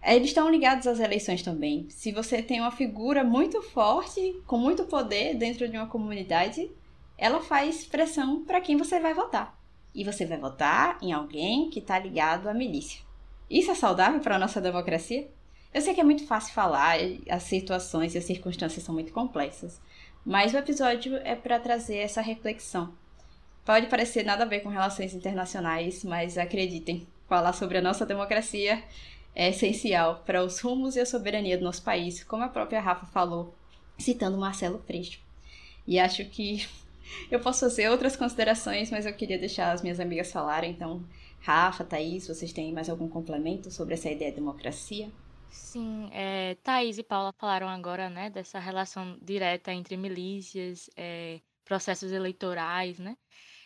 eles 0.02 0.30
estão 0.30 0.50
ligados 0.50 0.86
às 0.88 1.00
eleições 1.00 1.42
também. 1.42 1.88
Se 1.90 2.12
você 2.12 2.42
tem 2.42 2.60
uma 2.60 2.72
figura 2.72 3.24
muito 3.24 3.62
forte, 3.62 4.42
com 4.46 4.58
muito 4.58 4.86
poder 4.86 5.36
dentro 5.36 5.68
de 5.68 5.78
uma 5.78 5.88
comunidade, 5.88 6.70
ela 7.18 7.42
faz 7.42 7.86
pressão 7.86 8.44
para 8.44 8.62
quem 8.62 8.76
você 8.76 9.00
vai 9.00 9.14
votar. 9.14 9.58
E 9.96 10.04
você 10.04 10.26
vai 10.26 10.38
votar 10.38 10.98
em 11.02 11.14
alguém 11.14 11.70
que 11.70 11.80
está 11.80 11.98
ligado 12.00 12.50
à 12.50 12.54
milícia. 12.54 13.02
Isso 13.50 13.72
é 13.72 13.76
saudável 13.76 14.20
para 14.20 14.36
a 14.36 14.40
nossa 14.40 14.60
democracia? 14.60 15.30
Eu 15.74 15.82
sei 15.82 15.94
que 15.94 16.02
é 16.02 16.04
muito 16.04 16.26
fácil 16.26 16.54
falar, 16.54 16.98
as 17.30 17.44
situações 17.44 18.14
e 18.14 18.18
as 18.18 18.26
circunstâncias 18.26 18.84
são 18.84 18.94
muito 18.94 19.12
complexas, 19.12 19.82
mas 20.26 20.54
o 20.54 20.58
episódio 20.58 21.16
é 21.18 21.36
para 21.36 21.60
trazer 21.60 21.98
essa 21.98 22.22
reflexão. 22.22 22.94
Pode 23.66 23.88
parecer 23.88 24.24
nada 24.24 24.44
a 24.44 24.48
ver 24.48 24.60
com 24.60 24.70
relações 24.70 25.14
internacionais, 25.14 26.04
mas 26.04 26.38
acreditem, 26.38 27.08
falar 27.28 27.54
sobre 27.54 27.78
a 27.78 27.82
nossa 27.82 28.06
democracia 28.06 28.84
é 29.36 29.50
essencial 29.50 30.24
para 30.26 30.44
os 30.44 30.60
rumos 30.60 30.96
e 30.96 31.00
a 31.00 31.06
soberania 31.06 31.58
do 31.58 31.64
nosso 31.64 31.84
país, 31.84 32.24
como 32.24 32.44
a 32.44 32.50
própria 32.50 32.80
Rafa 32.80 33.06
falou, 33.08 33.56
citando 33.98 34.38
Marcelo 34.38 34.80
Freixo. 34.86 35.20
E 35.88 36.00
acho 36.00 36.26
que 36.26 36.68
eu 37.32 37.40
posso 37.40 37.62
fazer 37.62 37.90
outras 37.90 38.16
considerações, 38.16 38.92
mas 38.92 39.06
eu 39.06 39.14
queria 39.14 39.40
deixar 39.40 39.72
as 39.72 39.82
minhas 39.82 40.00
amigas 40.00 40.32
falarem. 40.32 40.72
Então, 40.72 41.04
Rafa, 41.42 41.84
Thaís, 41.84 42.28
vocês 42.28 42.54
têm 42.54 42.72
mais 42.72 42.90
algum 42.90 43.10
complemento 43.10 43.72
sobre 43.72 43.96
essa 43.96 44.10
ideia 44.10 44.32
de 44.32 44.38
democracia? 44.38 45.10
Sim, 45.50 46.10
é, 46.12 46.56
Thaís 46.64 46.98
e 46.98 47.04
Paula 47.04 47.32
falaram 47.34 47.68
agora, 47.68 48.10
né, 48.10 48.30
dessa 48.30 48.60
relação 48.60 49.18
direta 49.22 49.72
entre 49.72 49.96
milícias, 49.96 50.90
é, 50.96 51.42
processos 51.64 52.12
eleitorais, 52.12 52.98
né? 52.98 53.16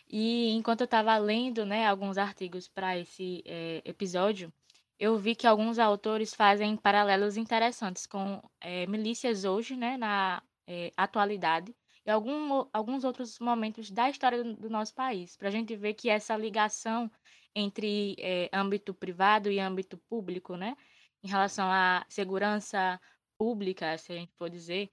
E 0.08 0.50
enquanto 0.52 0.82
eu 0.82 0.86
estava 0.86 1.16
lendo, 1.18 1.66
né, 1.66 1.86
alguns 1.86 2.16
artigos 2.18 2.68
para 2.68 2.98
esse 2.98 3.42
é, 3.46 3.82
episódio, 3.84 4.52
eu 4.98 5.16
vi 5.18 5.34
que 5.34 5.46
alguns 5.46 5.78
autores 5.78 6.34
fazem 6.34 6.76
paralelos 6.76 7.36
interessantes 7.36 8.06
com 8.06 8.42
é, 8.60 8.86
milícias 8.86 9.44
hoje, 9.44 9.76
né, 9.76 9.96
na 9.96 10.42
é, 10.66 10.92
atualidade, 10.96 11.74
e 12.06 12.10
algum, 12.10 12.66
alguns 12.72 13.04
outros 13.04 13.38
momentos 13.38 13.90
da 13.90 14.08
história 14.08 14.42
do, 14.42 14.70
nosso 14.70 14.94
país, 14.94 15.36
para 15.36 15.48
a 15.48 15.50
gente 15.50 15.76
ver 15.76 15.94
que 15.94 16.08
essa 16.08 16.36
ligação 16.36 17.10
entre 17.54 18.16
âmbito 18.52 18.94
privado 18.94 19.50
e 19.50 19.58
âmbito 19.60 19.98
público, 20.08 20.56
né, 20.56 20.74
em 21.22 21.28
relação 21.28 21.70
à 21.70 22.04
segurança 22.08 23.00
pública, 23.36 23.98
se 23.98 24.12
a 24.12 24.16
gente 24.16 24.32
for 24.34 24.48
dizer, 24.48 24.90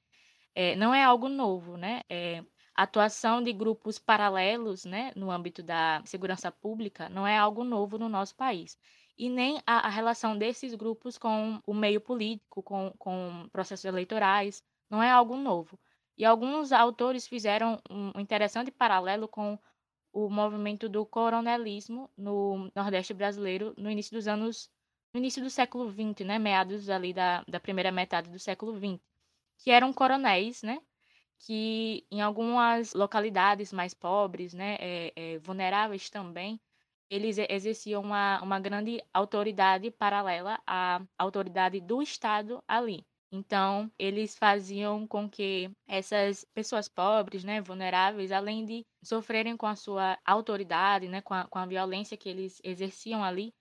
é, 0.55 0.75
não 0.75 0.93
é 0.93 1.03
algo 1.03 1.27
novo, 1.27 1.75
né? 1.75 2.01
É, 2.09 2.41
atuação 2.75 3.41
de 3.41 3.53
grupos 3.53 3.97
paralelos, 3.97 4.85
né, 4.85 5.11
no 5.15 5.31
âmbito 5.31 5.63
da 5.63 6.01
segurança 6.05 6.51
pública, 6.51 7.09
não 7.09 7.25
é 7.25 7.37
algo 7.37 7.63
novo 7.63 7.97
no 7.97 8.09
nosso 8.09 8.35
país. 8.35 8.77
E 9.17 9.29
nem 9.29 9.61
a, 9.65 9.87
a 9.87 9.89
relação 9.89 10.37
desses 10.37 10.75
grupos 10.75 11.17
com 11.17 11.61
o 11.65 11.73
meio 11.73 12.01
político, 12.01 12.61
com, 12.61 12.93
com 12.99 13.47
processos 13.51 13.85
eleitorais, 13.85 14.61
não 14.89 15.01
é 15.01 15.09
algo 15.09 15.37
novo. 15.37 15.79
E 16.17 16.25
alguns 16.25 16.71
autores 16.71 17.27
fizeram 17.27 17.79
um 17.89 18.19
interessante 18.19 18.71
paralelo 18.71 19.27
com 19.27 19.57
o 20.13 20.29
movimento 20.29 20.87
do 20.87 21.05
coronelismo 21.05 22.09
no 22.17 22.71
Nordeste 22.75 23.13
brasileiro 23.13 23.73
no 23.77 23.91
início 23.91 24.13
dos 24.13 24.27
anos 24.27 24.69
no 25.13 25.19
início 25.19 25.41
do 25.41 25.49
século 25.49 25.89
XX, 25.89 26.25
né, 26.25 26.37
meados 26.37 26.89
ali 26.89 27.13
da, 27.13 27.43
da 27.47 27.57
primeira 27.57 27.89
metade 27.89 28.29
do 28.29 28.37
século 28.37 28.77
XX, 28.77 29.01
que 29.57 29.71
eram 29.71 29.93
coronéis, 29.93 30.61
né, 30.61 30.81
que 31.39 32.05
em 32.11 32.21
algumas 32.21 32.93
localidades 32.93 33.71
mais 33.73 33.93
pobres, 33.93 34.53
né, 34.53 34.77
é, 34.79 35.13
é, 35.15 35.39
vulneráveis 35.39 36.09
também, 36.09 36.59
eles 37.09 37.37
exerciam 37.37 38.01
uma, 38.01 38.41
uma 38.41 38.59
grande 38.59 39.01
autoridade 39.13 39.91
paralela 39.91 40.59
à 40.65 41.01
autoridade 41.17 41.79
do 41.79 42.01
Estado 42.01 42.63
ali. 42.67 43.05
Então, 43.31 43.91
eles 43.99 44.37
faziam 44.37 45.05
com 45.07 45.29
que 45.29 45.69
essas 45.87 46.45
pessoas 46.53 46.87
pobres, 46.87 47.43
né, 47.43 47.61
vulneráveis, 47.61 48.31
além 48.31 48.65
de 48.65 48.85
sofrerem 49.03 49.57
com 49.57 49.65
a 49.67 49.75
sua 49.75 50.17
autoridade, 50.25 51.07
né, 51.07 51.21
com 51.21 51.33
a, 51.33 51.45
com 51.45 51.59
a 51.59 51.65
violência 51.65 52.17
que 52.17 52.29
eles 52.29 52.61
exerciam 52.63 53.23
ali, 53.23 53.53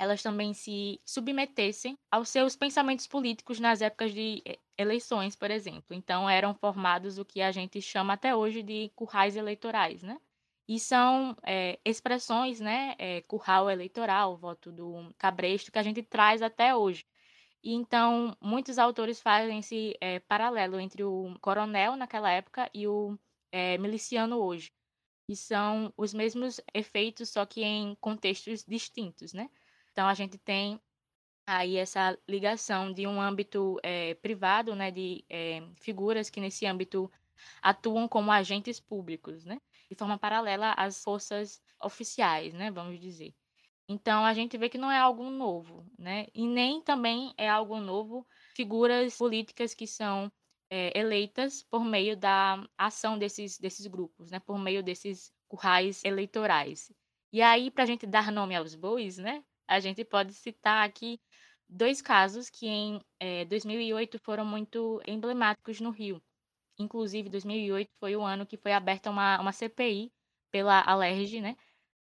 elas 0.00 0.22
também 0.22 0.54
se 0.54 0.98
submetessem 1.04 1.98
aos 2.10 2.30
seus 2.30 2.56
pensamentos 2.56 3.06
políticos 3.06 3.60
nas 3.60 3.82
épocas 3.82 4.14
de 4.14 4.42
eh, 4.46 4.58
eleições, 4.78 5.36
por 5.36 5.50
exemplo. 5.50 5.94
Então 5.94 6.28
eram 6.28 6.54
formados 6.54 7.18
o 7.18 7.24
que 7.24 7.42
a 7.42 7.52
gente 7.52 7.82
chama 7.82 8.14
até 8.14 8.34
hoje 8.34 8.62
de 8.62 8.90
currais 8.96 9.36
eleitorais, 9.36 10.02
né? 10.02 10.18
E 10.66 10.80
são 10.80 11.36
é, 11.46 11.78
expressões, 11.84 12.60
né? 12.60 12.94
É, 12.98 13.20
curral 13.22 13.68
eleitoral, 13.68 14.38
voto 14.38 14.72
do 14.72 15.12
cabresto, 15.18 15.70
que 15.70 15.78
a 15.78 15.82
gente 15.82 16.02
traz 16.02 16.40
até 16.40 16.74
hoje. 16.74 17.04
E 17.62 17.74
então, 17.74 18.34
muitos 18.40 18.78
autores 18.78 19.20
fazem 19.20 19.58
esse 19.58 19.96
é, 20.00 20.20
paralelo 20.20 20.80
entre 20.80 21.04
o 21.04 21.34
coronel 21.42 21.94
naquela 21.96 22.30
época 22.30 22.70
e 22.74 22.88
o 22.88 23.18
miliciano 23.80 24.38
hoje. 24.38 24.72
E 25.28 25.36
são 25.36 25.92
os 25.96 26.14
mesmos 26.14 26.60
efeitos, 26.74 27.30
só 27.30 27.46
que 27.46 27.62
em 27.62 27.96
contextos 27.96 28.64
distintos, 28.64 29.32
né? 29.32 29.50
Então 29.92 30.08
a 30.08 30.14
gente 30.14 30.38
tem 30.38 30.80
aí 31.46 31.76
essa 31.76 32.18
ligação 32.28 32.92
de 32.92 33.06
um 33.06 33.20
âmbito 33.20 33.78
é, 33.82 34.14
privado, 34.14 34.74
né, 34.76 34.90
de 34.90 35.24
é, 35.28 35.62
figuras 35.76 36.30
que 36.30 36.40
nesse 36.40 36.66
âmbito 36.66 37.10
atuam 37.62 38.08
como 38.08 38.30
agentes 38.32 38.80
públicos, 38.80 39.44
né, 39.44 39.60
de 39.90 39.96
forma 39.96 40.18
paralela 40.18 40.72
às 40.74 41.02
forças 41.02 41.62
oficiais, 41.82 42.54
né, 42.54 42.70
vamos 42.70 43.00
dizer. 43.00 43.34
Então 43.88 44.24
a 44.24 44.32
gente 44.34 44.56
vê 44.56 44.68
que 44.68 44.78
não 44.78 44.90
é 44.90 44.98
algo 44.98 45.28
novo, 45.30 45.84
né? 45.98 46.26
E 46.34 46.46
nem 46.46 46.80
também 46.80 47.34
é 47.36 47.48
algo 47.48 47.80
novo 47.80 48.26
figuras 48.54 49.16
políticas 49.18 49.74
que 49.74 49.86
são 49.86 50.30
é, 50.70 50.96
eleitas 50.98 51.64
por 51.64 51.84
meio 51.84 52.16
da 52.16 52.64
ação 52.78 53.18
desses, 53.18 53.58
desses 53.58 53.86
grupos, 53.88 54.30
né? 54.30 54.38
Por 54.38 54.58
meio 54.58 54.82
desses 54.82 55.32
currais 55.48 56.04
eleitorais. 56.04 56.92
E 57.32 57.42
aí, 57.42 57.70
para 57.70 57.82
a 57.84 57.86
gente 57.86 58.06
dar 58.06 58.30
nome 58.30 58.54
aos 58.54 58.76
bois, 58.76 59.18
né? 59.18 59.44
A 59.70 59.80
gente 59.80 60.04
pode 60.04 60.34
citar 60.34 60.86
aqui 60.86 61.20
dois 61.68 62.02
casos 62.02 62.50
que 62.50 62.66
em 62.66 63.00
é, 63.20 63.44
2008 63.44 64.18
foram 64.18 64.44
muito 64.44 65.00
emblemáticos 65.06 65.80
no 65.80 65.90
Rio. 65.90 66.20
Inclusive, 66.78 67.28
2008 67.28 67.90
foi 68.00 68.16
o 68.16 68.22
ano 68.22 68.46
que 68.46 68.56
foi 68.56 68.72
aberta 68.72 69.10
uma, 69.10 69.40
uma 69.40 69.52
CPI 69.52 70.12
pela 70.50 70.80
Alerj, 70.80 71.40
né? 71.40 71.56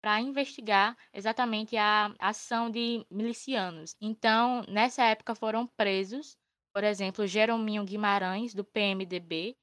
para 0.01 0.21
investigar 0.21 0.97
exatamente 1.13 1.77
a 1.77 2.15
ação 2.19 2.71
de 2.71 3.05
milicianos. 3.11 3.95
Então, 4.01 4.63
nessa 4.67 5.05
época 5.05 5.35
foram 5.35 5.67
presos, 5.67 6.39
por 6.73 6.85
exemplo, 6.85 7.27
Jerominho 7.27 7.85
Guimarães, 7.85 8.55
do 8.55 8.65
PMDB, 8.65 9.57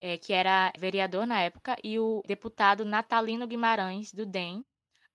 é, 0.00 0.16
que 0.16 0.32
era 0.32 0.72
vereador 0.78 1.26
na 1.26 1.40
época, 1.42 1.76
e 1.84 1.98
o 1.98 2.22
deputado 2.26 2.84
Natalino 2.84 3.46
Guimarães, 3.46 4.12
do 4.12 4.24
DEM, 4.24 4.64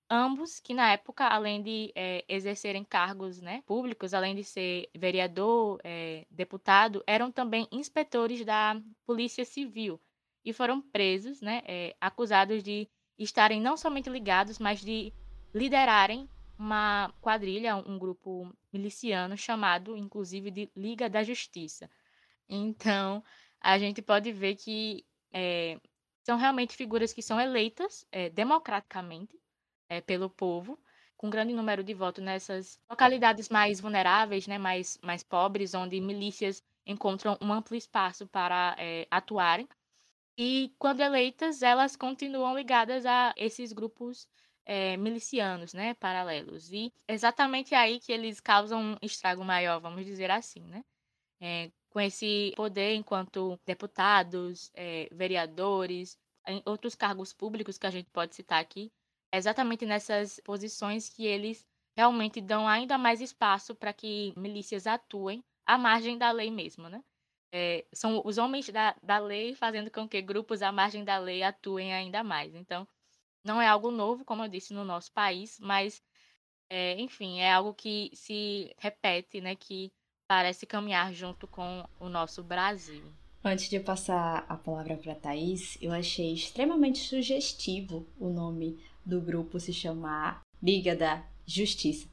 ambos 0.10 0.60
que 0.60 0.74
na 0.74 0.92
época, 0.92 1.28
além 1.28 1.62
de 1.62 1.92
é, 1.96 2.26
exercerem 2.28 2.84
cargos 2.84 3.40
né, 3.40 3.62
públicos, 3.66 4.14
além 4.14 4.36
de 4.36 4.44
ser 4.44 4.90
vereador, 4.96 5.80
é, 5.84 6.26
deputado, 6.32 7.04
eram 7.06 7.32
também 7.32 7.68
inspetores 7.72 8.44
da 8.44 8.82
Polícia 9.06 9.46
Civil 9.46 10.02
e 10.44 10.52
foram 10.52 10.82
presos, 10.82 11.42
né, 11.42 11.62
é, 11.66 11.96
acusados 12.02 12.64
de 12.64 12.90
estarem 13.18 13.62
não 13.62 13.78
somente 13.78 14.10
ligados, 14.10 14.58
mas 14.58 14.82
de 14.82 15.14
liderarem 15.54 16.28
uma 16.58 17.14
quadrilha, 17.22 17.76
um 17.76 17.98
grupo 17.98 18.52
miliciano 18.74 19.38
chamado, 19.38 19.96
inclusive, 19.96 20.50
de 20.52 20.72
Liga 20.76 21.10
da 21.10 21.24
Justiça. 21.24 21.90
Então, 22.48 23.24
a 23.62 23.78
gente 23.78 24.02
pode 24.02 24.32
ver 24.32 24.56
que 24.56 25.06
são 26.24 26.38
realmente 26.38 26.76
figuras 26.76 27.14
que 27.14 27.22
são 27.22 27.40
eleitas 27.40 28.06
democraticamente 28.34 29.39
é, 29.90 30.02
pelo 30.02 30.30
povo, 30.30 30.80
com 31.18 31.30
grande 31.30 31.54
número 31.54 31.84
de 31.84 31.94
votos 31.94 32.24
nessas 32.24 32.80
localidades 32.90 33.50
mais 33.50 33.80
vulneráveis, 33.82 34.48
né, 34.48 34.58
mais, 34.58 34.98
mais 35.04 35.24
pobres, 35.24 35.74
onde 35.74 36.00
milícias 36.00 36.64
encontram 36.86 37.38
um 37.42 37.52
amplo 37.52 37.76
espaço 37.76 38.28
para 38.28 38.76
atuarem. 39.12 39.68
E 40.38 40.74
quando 40.80 41.02
eleitas, 41.02 41.62
elas 41.62 41.96
continuam 41.96 42.56
ligadas 42.56 43.06
a 43.06 43.34
esses 43.36 43.74
grupos 43.74 44.26
é, 44.66 44.96
milicianos, 44.98 45.74
né, 45.74 45.94
paralelos. 45.96 46.72
E 46.72 46.94
exatamente 47.08 47.76
aí 47.76 48.00
que 48.00 48.12
eles 48.12 48.40
causam 48.40 48.94
um 48.94 48.98
estrago 49.02 49.44
maior, 49.44 49.80
vamos 49.82 50.06
dizer 50.06 50.32
assim, 50.32 50.62
né? 50.62 50.84
É, 51.42 51.72
com 51.90 52.00
esse 52.00 52.54
poder 52.56 52.96
enquanto 52.96 53.60
deputados, 53.66 54.72
é, 54.76 55.10
vereadores, 55.12 56.18
outros 56.66 56.96
cargos 56.96 57.34
públicos 57.34 57.78
que 57.78 57.88
a 57.88 57.92
gente 57.92 58.10
pode 58.12 58.36
citar 58.36 58.62
aqui, 58.62 58.92
é 59.32 59.38
exatamente 59.38 59.86
nessas 59.86 60.40
posições 60.42 61.10
que 61.10 61.26
eles 61.26 61.68
realmente 61.96 62.42
dão 62.42 62.68
ainda 62.68 62.98
mais 62.98 63.22
espaço 63.22 63.76
para 63.76 63.94
que 63.94 64.34
milícias 64.38 64.88
atuem 64.88 65.44
à 65.66 65.78
margem 65.78 66.18
da 66.18 66.32
lei 66.32 66.50
mesmo, 66.50 66.90
né? 66.90 67.04
é, 67.52 67.86
são 67.92 68.22
os 68.24 68.38
homens 68.38 68.70
da, 68.70 68.96
da 69.02 69.18
lei 69.18 69.56
fazendo 69.56 69.90
com 69.90 70.08
que 70.08 70.22
grupos 70.22 70.62
à 70.62 70.72
margem 70.72 71.04
da 71.04 71.18
lei 71.18 71.44
atuem 71.44 71.94
ainda 71.94 72.24
mais. 72.24 72.54
Então, 72.56 72.88
não 73.44 73.62
é 73.62 73.68
algo 73.68 73.92
novo, 73.92 74.24
como 74.24 74.44
eu 74.44 74.48
disse, 74.50 74.74
no 74.74 74.84
nosso 74.84 75.12
país, 75.12 75.60
mas, 75.60 76.02
é, 76.70 77.00
enfim, 77.00 77.40
é 77.40 77.52
algo 77.52 77.74
que 77.74 78.12
se 78.14 78.74
repete, 78.78 79.42
né, 79.42 79.56
que 79.56 79.92
parece 80.28 80.66
caminhar 80.66 81.12
junto 81.14 81.48
com 81.48 81.88
o 82.00 82.08
nosso 82.08 82.44
Brasil. 82.44 83.04
Antes 83.44 83.70
de 83.70 83.80
passar 83.80 84.46
a 84.50 84.58
palavra 84.58 84.98
para 84.98 85.16
Thaís, 85.16 85.78
eu 85.82 85.94
achei 85.94 86.34
extremamente 86.34 87.00
sugestivo 87.00 88.06
o 88.20 88.30
nome 88.30 88.78
do 89.10 89.20
grupo 89.20 89.60
se 89.60 89.74
chamar 89.74 90.44
Liga 90.62 90.96
da 90.96 91.24
Justiça. 91.46 92.08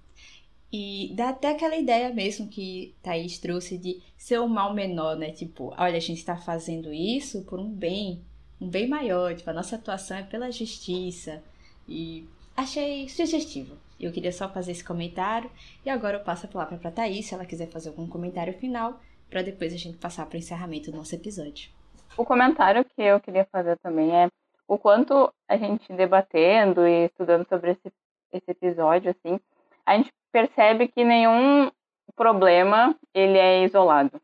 E 0.72 1.12
dá 1.14 1.28
até 1.28 1.50
aquela 1.50 1.76
ideia 1.76 2.12
mesmo 2.12 2.48
que 2.48 2.94
Thaís 3.02 3.38
trouxe 3.38 3.78
de 3.78 4.02
ser 4.16 4.38
o 4.40 4.48
mal 4.48 4.74
menor, 4.74 5.16
né? 5.16 5.30
Tipo, 5.30 5.72
olha, 5.78 5.96
a 5.96 6.00
gente 6.00 6.18
está 6.18 6.36
fazendo 6.36 6.92
isso 6.92 7.42
por 7.44 7.60
um 7.60 7.70
bem, 7.70 8.20
um 8.60 8.68
bem 8.68 8.88
maior. 8.88 9.34
Tipo, 9.34 9.50
a 9.50 9.54
nossa 9.54 9.76
atuação 9.76 10.16
é 10.16 10.22
pela 10.22 10.50
justiça. 10.50 11.42
E 11.88 12.26
achei 12.56 13.08
sugestivo. 13.08 13.76
Eu 13.98 14.12
queria 14.12 14.32
só 14.32 14.48
fazer 14.48 14.72
esse 14.72 14.84
comentário. 14.84 15.50
E 15.84 15.90
agora 15.90 16.18
eu 16.18 16.24
passo 16.24 16.46
a 16.46 16.48
palavra 16.48 16.76
para 16.76 16.90
Thaís, 16.90 17.26
se 17.26 17.34
ela 17.34 17.46
quiser 17.46 17.68
fazer 17.68 17.90
algum 17.90 18.06
comentário 18.08 18.52
final, 18.54 19.00
para 19.30 19.42
depois 19.42 19.72
a 19.72 19.78
gente 19.78 19.96
passar 19.98 20.26
para 20.26 20.36
o 20.36 20.38
encerramento 20.38 20.90
do 20.90 20.96
nosso 20.96 21.14
episódio. 21.14 21.70
O 22.16 22.24
comentário 22.24 22.84
que 22.84 23.02
eu 23.02 23.20
queria 23.20 23.46
fazer 23.52 23.78
também 23.78 24.10
é 24.10 24.28
o 24.68 24.78
quanto 24.78 25.32
a 25.48 25.56
gente 25.56 25.92
debatendo 25.92 26.86
e 26.86 27.06
estudando 27.06 27.46
sobre 27.48 27.72
esse, 27.72 27.92
esse 28.32 28.50
episódio, 28.50 29.10
assim, 29.10 29.40
a 29.84 29.96
gente 29.96 30.12
percebe 30.32 30.88
que 30.88 31.04
nenhum 31.04 31.70
problema 32.14 32.94
ele 33.14 33.38
é 33.38 33.62
isolado. 33.62 34.20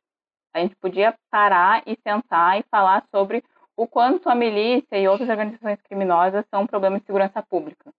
A 0.54 0.60
gente 0.60 0.76
podia 0.76 1.16
parar 1.30 1.82
e 1.86 1.96
sentar 2.02 2.58
e 2.58 2.64
falar 2.70 3.04
sobre 3.10 3.42
o 3.76 3.86
quanto 3.86 4.28
a 4.28 4.34
milícia 4.34 4.98
e 4.98 5.08
outras 5.08 5.28
organizações 5.28 5.80
criminosas 5.82 6.44
são 6.50 6.62
um 6.62 6.66
problema 6.66 6.98
de 6.98 7.06
segurança 7.06 7.42
pública. 7.42 7.92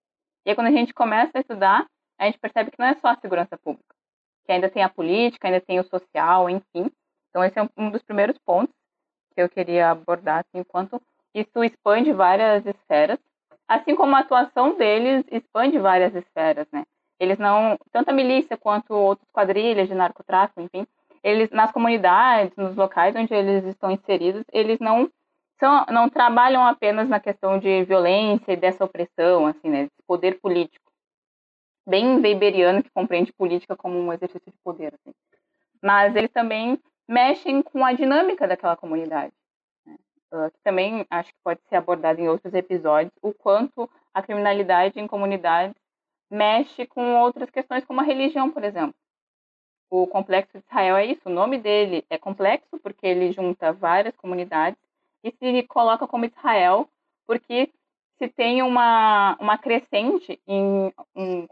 E 0.46 0.50
aí, 0.50 0.54
quando 0.54 0.68
a 0.68 0.72
gente 0.72 0.94
começa 0.94 1.32
a 1.34 1.40
estudar, 1.40 1.86
a 2.18 2.26
gente 2.26 2.38
percebe 2.38 2.70
que 2.70 2.78
não 2.78 2.86
é 2.86 2.94
só 2.96 3.08
a 3.08 3.16
segurança 3.16 3.58
pública, 3.58 3.94
que 4.44 4.52
ainda 4.52 4.70
tem 4.70 4.82
a 4.82 4.88
política, 4.88 5.48
ainda 5.48 5.60
tem 5.60 5.80
o 5.80 5.84
social, 5.84 6.48
enfim. 6.48 6.90
Então, 7.30 7.42
esse 7.42 7.58
é 7.58 7.68
um 7.76 7.90
dos 7.90 8.02
primeiros 8.02 8.38
pontos 8.38 8.74
que 9.34 9.42
eu 9.42 9.48
queria 9.48 9.90
abordar, 9.90 10.40
assim, 10.40 10.60
enquanto 10.60 11.00
isso 11.34 11.64
expande 11.64 12.12
várias 12.12 12.64
esferas, 12.64 13.18
assim 13.66 13.94
como 13.96 14.14
a 14.14 14.20
atuação 14.20 14.76
deles 14.76 15.24
expande 15.30 15.78
várias 15.78 16.14
esferas, 16.14 16.66
né? 16.72 16.84
Eles 17.18 17.38
não, 17.38 17.78
tanto 17.92 18.10
a 18.10 18.12
milícia 18.12 18.56
quanto 18.56 18.92
outras 18.94 19.28
quadrilhas 19.32 19.88
de 19.88 19.94
narcotráfico, 19.94 20.60
enfim, 20.60 20.86
eles 21.22 21.50
nas 21.50 21.72
comunidades, 21.72 22.54
nos 22.56 22.76
locais 22.76 23.16
onde 23.16 23.32
eles 23.34 23.64
estão 23.64 23.90
inseridos, 23.90 24.44
eles 24.52 24.78
não 24.78 25.10
são, 25.58 25.86
não 25.90 26.08
trabalham 26.08 26.66
apenas 26.66 27.08
na 27.08 27.18
questão 27.18 27.58
de 27.58 27.84
violência 27.84 28.52
e 28.52 28.56
dessa 28.56 28.84
opressão, 28.84 29.46
assim, 29.46 29.70
né, 29.70 29.88
poder 30.06 30.38
político. 30.40 30.92
Bem 31.86 32.20
weberiano 32.20 32.82
que 32.82 32.90
compreende 32.90 33.32
política 33.32 33.76
como 33.76 33.98
um 33.98 34.12
exercício 34.12 34.50
de 34.50 34.58
poder, 34.62 34.94
assim. 34.94 35.14
Mas 35.82 36.16
eles 36.16 36.30
também 36.30 36.78
mexem 37.08 37.62
com 37.62 37.84
a 37.84 37.92
dinâmica 37.92 38.48
daquela 38.48 38.76
comunidade. 38.76 39.32
Uh, 40.34 40.50
que 40.50 40.58
também 40.64 41.06
acho 41.08 41.32
que 41.32 41.38
pode 41.44 41.60
ser 41.68 41.76
abordado 41.76 42.20
em 42.20 42.28
outros 42.28 42.52
episódios, 42.54 43.12
o 43.22 43.32
quanto 43.32 43.88
a 44.12 44.20
criminalidade 44.20 44.98
em 44.98 45.06
comunidades 45.06 45.76
mexe 46.28 46.84
com 46.88 47.20
outras 47.20 47.48
questões, 47.50 47.84
como 47.84 48.00
a 48.00 48.04
religião, 48.04 48.50
por 48.50 48.64
exemplo. 48.64 48.96
O 49.88 50.08
Complexo 50.08 50.58
de 50.58 50.64
Israel 50.64 50.96
é 50.96 51.06
isso, 51.06 51.20
o 51.26 51.32
nome 51.32 51.56
dele 51.56 52.04
é 52.10 52.18
complexo 52.18 52.80
porque 52.80 53.06
ele 53.06 53.30
junta 53.30 53.72
várias 53.72 54.16
comunidades 54.16 54.76
e 55.22 55.30
se 55.30 55.62
coloca 55.68 56.04
como 56.08 56.24
Israel 56.24 56.88
porque 57.28 57.70
se 58.18 58.26
tem 58.26 58.60
uma, 58.60 59.36
uma 59.40 59.56
crescente 59.56 60.40
em 60.48 60.92
um, 61.14 61.46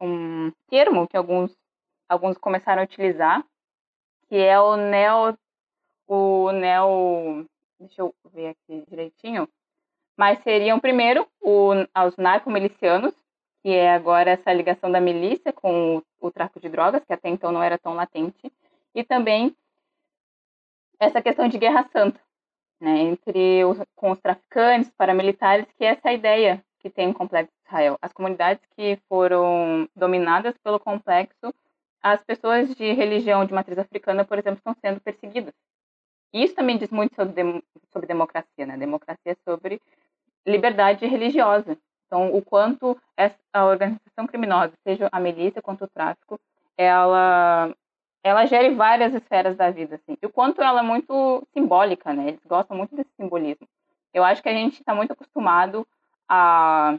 um 0.00 0.52
termo 0.68 1.06
que 1.06 1.16
alguns, 1.16 1.56
alguns 2.08 2.36
começaram 2.36 2.82
a 2.82 2.84
utilizar, 2.84 3.44
que 4.28 4.36
é 4.36 4.58
o 4.58 4.76
neo, 4.76 5.38
o 6.08 6.50
neo, 6.50 7.46
deixa 7.78 8.02
eu 8.02 8.14
ver 8.32 8.48
aqui 8.48 8.84
direitinho, 8.88 9.48
mas 10.16 10.42
seriam 10.42 10.78
primeiro 10.78 11.26
o, 11.40 11.72
os 12.06 12.16
narcomilicianos, 12.16 13.14
que 13.62 13.70
é 13.70 13.92
agora 13.92 14.32
essa 14.32 14.52
ligação 14.52 14.90
da 14.90 15.00
milícia 15.00 15.52
com 15.52 15.96
o, 15.96 16.02
o 16.20 16.30
tráfico 16.30 16.60
de 16.60 16.68
drogas, 16.68 17.04
que 17.04 17.12
até 17.12 17.28
então 17.28 17.50
não 17.50 17.62
era 17.62 17.78
tão 17.78 17.94
latente, 17.94 18.52
e 18.94 19.02
também 19.02 19.54
essa 20.98 21.20
questão 21.20 21.48
de 21.48 21.58
guerra 21.58 21.88
santa, 21.92 22.20
né, 22.80 23.00
entre 23.00 23.64
os, 23.64 23.78
com 23.96 24.10
os 24.10 24.20
traficantes, 24.20 24.90
paramilitares, 24.96 25.66
que 25.76 25.84
é 25.84 25.88
essa 25.88 26.12
ideia 26.12 26.64
que 26.78 26.90
tem 26.90 27.08
o 27.10 27.14
complexo 27.14 27.52
de 27.52 27.68
Israel. 27.68 27.98
As 28.00 28.12
comunidades 28.12 28.62
que 28.76 28.98
foram 29.08 29.88
dominadas 29.96 30.54
pelo 30.58 30.78
complexo, 30.78 31.52
as 32.02 32.22
pessoas 32.22 32.74
de 32.74 32.92
religião 32.92 33.44
de 33.46 33.54
matriz 33.54 33.78
africana, 33.78 34.24
por 34.24 34.38
exemplo, 34.38 34.58
estão 34.58 34.76
sendo 34.80 35.00
perseguidas. 35.00 35.54
Isso 36.34 36.54
também 36.54 36.76
diz 36.76 36.90
muito 36.90 37.14
sobre, 37.14 37.62
sobre 37.92 38.08
democracia, 38.08 38.66
né? 38.66 38.76
Democracia 38.76 39.32
é 39.32 39.36
sobre 39.48 39.80
liberdade 40.44 41.06
religiosa. 41.06 41.78
Então, 42.06 42.34
o 42.34 42.42
quanto 42.42 43.00
a 43.52 43.64
organização 43.64 44.26
criminosa, 44.26 44.72
seja 44.82 45.08
a 45.12 45.20
milícia 45.20 45.62
quanto 45.62 45.84
o 45.84 45.88
tráfico, 45.88 46.38
ela 46.76 47.72
ela 48.24 48.46
gere 48.46 48.74
várias 48.74 49.12
esferas 49.12 49.54
da 49.54 49.70
vida, 49.70 49.96
assim. 49.96 50.16
E 50.20 50.26
o 50.26 50.30
quanto 50.30 50.62
ela 50.62 50.80
é 50.80 50.82
muito 50.82 51.46
simbólica, 51.52 52.12
né? 52.14 52.28
Eles 52.28 52.44
gostam 52.46 52.74
muito 52.74 52.96
desse 52.96 53.10
simbolismo. 53.20 53.68
Eu 54.14 54.24
acho 54.24 54.42
que 54.42 54.48
a 54.48 54.52
gente 54.52 54.80
está 54.80 54.94
muito 54.94 55.12
acostumado 55.12 55.86
a, 56.26 56.96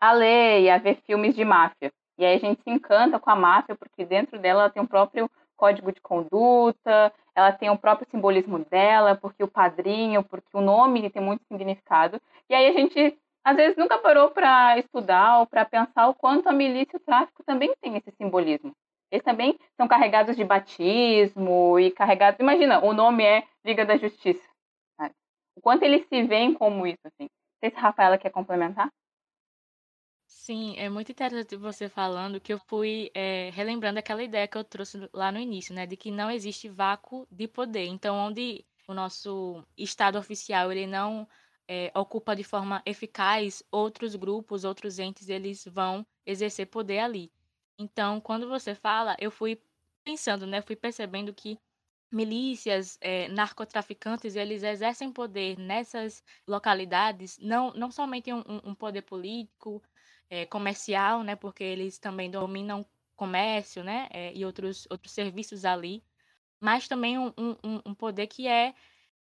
a 0.00 0.12
ler 0.12 0.60
e 0.60 0.70
a 0.70 0.78
ver 0.78 1.02
filmes 1.04 1.34
de 1.34 1.44
máfia. 1.44 1.92
E 2.16 2.24
aí 2.24 2.36
a 2.36 2.38
gente 2.38 2.62
se 2.62 2.70
encanta 2.70 3.18
com 3.18 3.28
a 3.28 3.34
máfia, 3.34 3.74
porque 3.74 4.04
dentro 4.04 4.38
dela 4.38 4.62
ela 4.62 4.70
tem 4.70 4.80
o 4.80 4.86
próprio 4.86 5.28
código 5.56 5.92
de 5.92 6.00
conduta, 6.00 7.12
ela 7.34 7.52
tem 7.52 7.70
o 7.70 7.78
próprio 7.78 8.08
simbolismo 8.10 8.58
dela, 8.58 9.14
porque 9.14 9.42
o 9.42 9.48
padrinho, 9.48 10.22
porque 10.22 10.56
o 10.56 10.60
nome 10.60 11.10
tem 11.10 11.22
muito 11.22 11.44
significado. 11.46 12.20
E 12.48 12.54
aí 12.54 12.66
a 12.68 12.72
gente, 12.72 13.18
às 13.44 13.56
vezes, 13.56 13.76
nunca 13.76 13.98
parou 13.98 14.30
para 14.30 14.78
estudar 14.78 15.40
ou 15.40 15.46
para 15.46 15.64
pensar 15.64 16.08
o 16.08 16.14
quanto 16.14 16.48
a 16.48 16.52
milícia 16.52 16.96
e 16.96 16.96
o 16.96 17.00
tráfico 17.00 17.42
também 17.44 17.72
tem 17.80 17.96
esse 17.96 18.10
simbolismo. 18.12 18.72
Eles 19.10 19.24
também 19.24 19.58
são 19.76 19.86
carregados 19.86 20.36
de 20.36 20.44
batismo 20.44 21.78
e 21.78 21.90
carregados. 21.90 22.40
Imagina, 22.40 22.84
o 22.84 22.92
nome 22.92 23.24
é 23.24 23.44
Liga 23.64 23.84
da 23.84 23.96
Justiça. 23.96 24.48
Sabe? 24.96 25.14
O 25.56 25.60
quanto 25.60 25.84
eles 25.84 26.06
se 26.08 26.22
veem 26.24 26.52
como 26.54 26.86
isso, 26.86 27.00
assim. 27.04 27.28
Não 27.28 27.58
sei 27.60 27.70
se 27.70 27.76
a 27.76 27.80
Rafaela 27.80 28.18
quer 28.18 28.30
complementar. 28.30 28.90
Sim, 30.38 30.74
é 30.76 30.88
muito 30.90 31.10
interessante 31.10 31.56
você 31.56 31.88
falando 31.88 32.38
que 32.40 32.52
eu 32.52 32.58
fui 32.58 33.10
é, 33.14 33.48
relembrando 33.54 33.98
aquela 33.98 34.22
ideia 34.22 34.46
que 34.46 34.56
eu 34.58 34.62
trouxe 34.62 35.08
lá 35.12 35.32
no 35.32 35.38
início, 35.40 35.74
né, 35.74 35.86
de 35.86 35.96
que 35.96 36.10
não 36.10 36.30
existe 36.30 36.68
vácuo 36.68 37.26
de 37.30 37.48
poder. 37.48 37.86
Então, 37.86 38.14
onde 38.16 38.64
o 38.86 38.92
nosso 38.94 39.64
Estado 39.78 40.18
oficial 40.18 40.70
ele 40.70 40.86
não 40.86 41.26
é, 41.66 41.90
ocupa 41.98 42.36
de 42.36 42.44
forma 42.44 42.82
eficaz, 42.84 43.62
outros 43.72 44.14
grupos, 44.14 44.62
outros 44.64 44.98
entes, 44.98 45.28
eles 45.30 45.64
vão 45.64 46.06
exercer 46.24 46.66
poder 46.66 46.98
ali. 47.00 47.32
Então, 47.78 48.20
quando 48.20 48.46
você 48.46 48.74
fala, 48.74 49.16
eu 49.18 49.30
fui 49.30 49.60
pensando, 50.04 50.46
né, 50.46 50.60
fui 50.60 50.76
percebendo 50.76 51.32
que 51.34 51.58
milícias, 52.12 52.96
é, 53.00 53.28
narcotraficantes, 53.28 54.36
eles 54.36 54.62
exercem 54.62 55.12
poder 55.12 55.58
nessas 55.58 56.22
localidades, 56.48 57.38
não, 57.38 57.72
não 57.72 57.90
somente 57.90 58.32
um, 58.32 58.42
um 58.64 58.74
poder 58.74 59.02
político, 59.02 59.82
é, 60.30 60.46
comercial, 60.46 61.22
né, 61.22 61.36
porque 61.36 61.64
eles 61.64 61.98
também 61.98 62.30
dominam 62.30 62.84
comércio, 63.14 63.82
né, 63.84 64.08
é, 64.10 64.32
e 64.34 64.44
outros, 64.44 64.86
outros 64.90 65.12
serviços 65.12 65.64
ali, 65.64 66.02
mas 66.60 66.88
também 66.88 67.18
um, 67.18 67.32
um, 67.38 67.80
um 67.86 67.94
poder 67.94 68.26
que 68.26 68.46
é, 68.48 68.74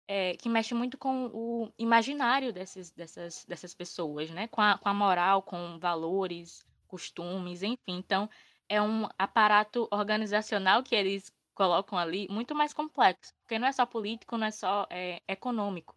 é, 0.07 0.37
que 0.37 0.49
mexe 0.49 0.75
muito 0.75 0.97
com 0.99 1.27
o 1.27 1.73
imaginário 1.79 2.53
dessas, 2.53 2.91
dessas, 2.91 3.45
dessas 3.45 3.75
pessoas, 3.75 4.31
né, 4.31 4.49
com 4.49 4.61
a, 4.61 4.79
com 4.79 4.89
a 4.89 4.95
moral, 4.95 5.43
com 5.43 5.79
valores, 5.79 6.67
costumes, 6.87 7.63
enfim. 7.63 7.99
Então, 7.99 8.29
é 8.69 8.81
um 8.81 9.07
aparato 9.19 9.89
organizacional 9.91 10.83
que 10.83 10.95
eles 10.95 11.33
colocam 11.55 11.99
ali 11.99 12.29
muito 12.31 12.55
mais 12.55 12.73
complexo, 12.73 13.35
porque 13.41 13.59
não 13.59 13.69
é 13.69 13.73
só 13.73 13.85
político, 13.85 14.37
não 14.37 14.47
é 14.47 14.51
só 14.51 14.87
é, 14.91 15.21
econômico. 15.29 15.97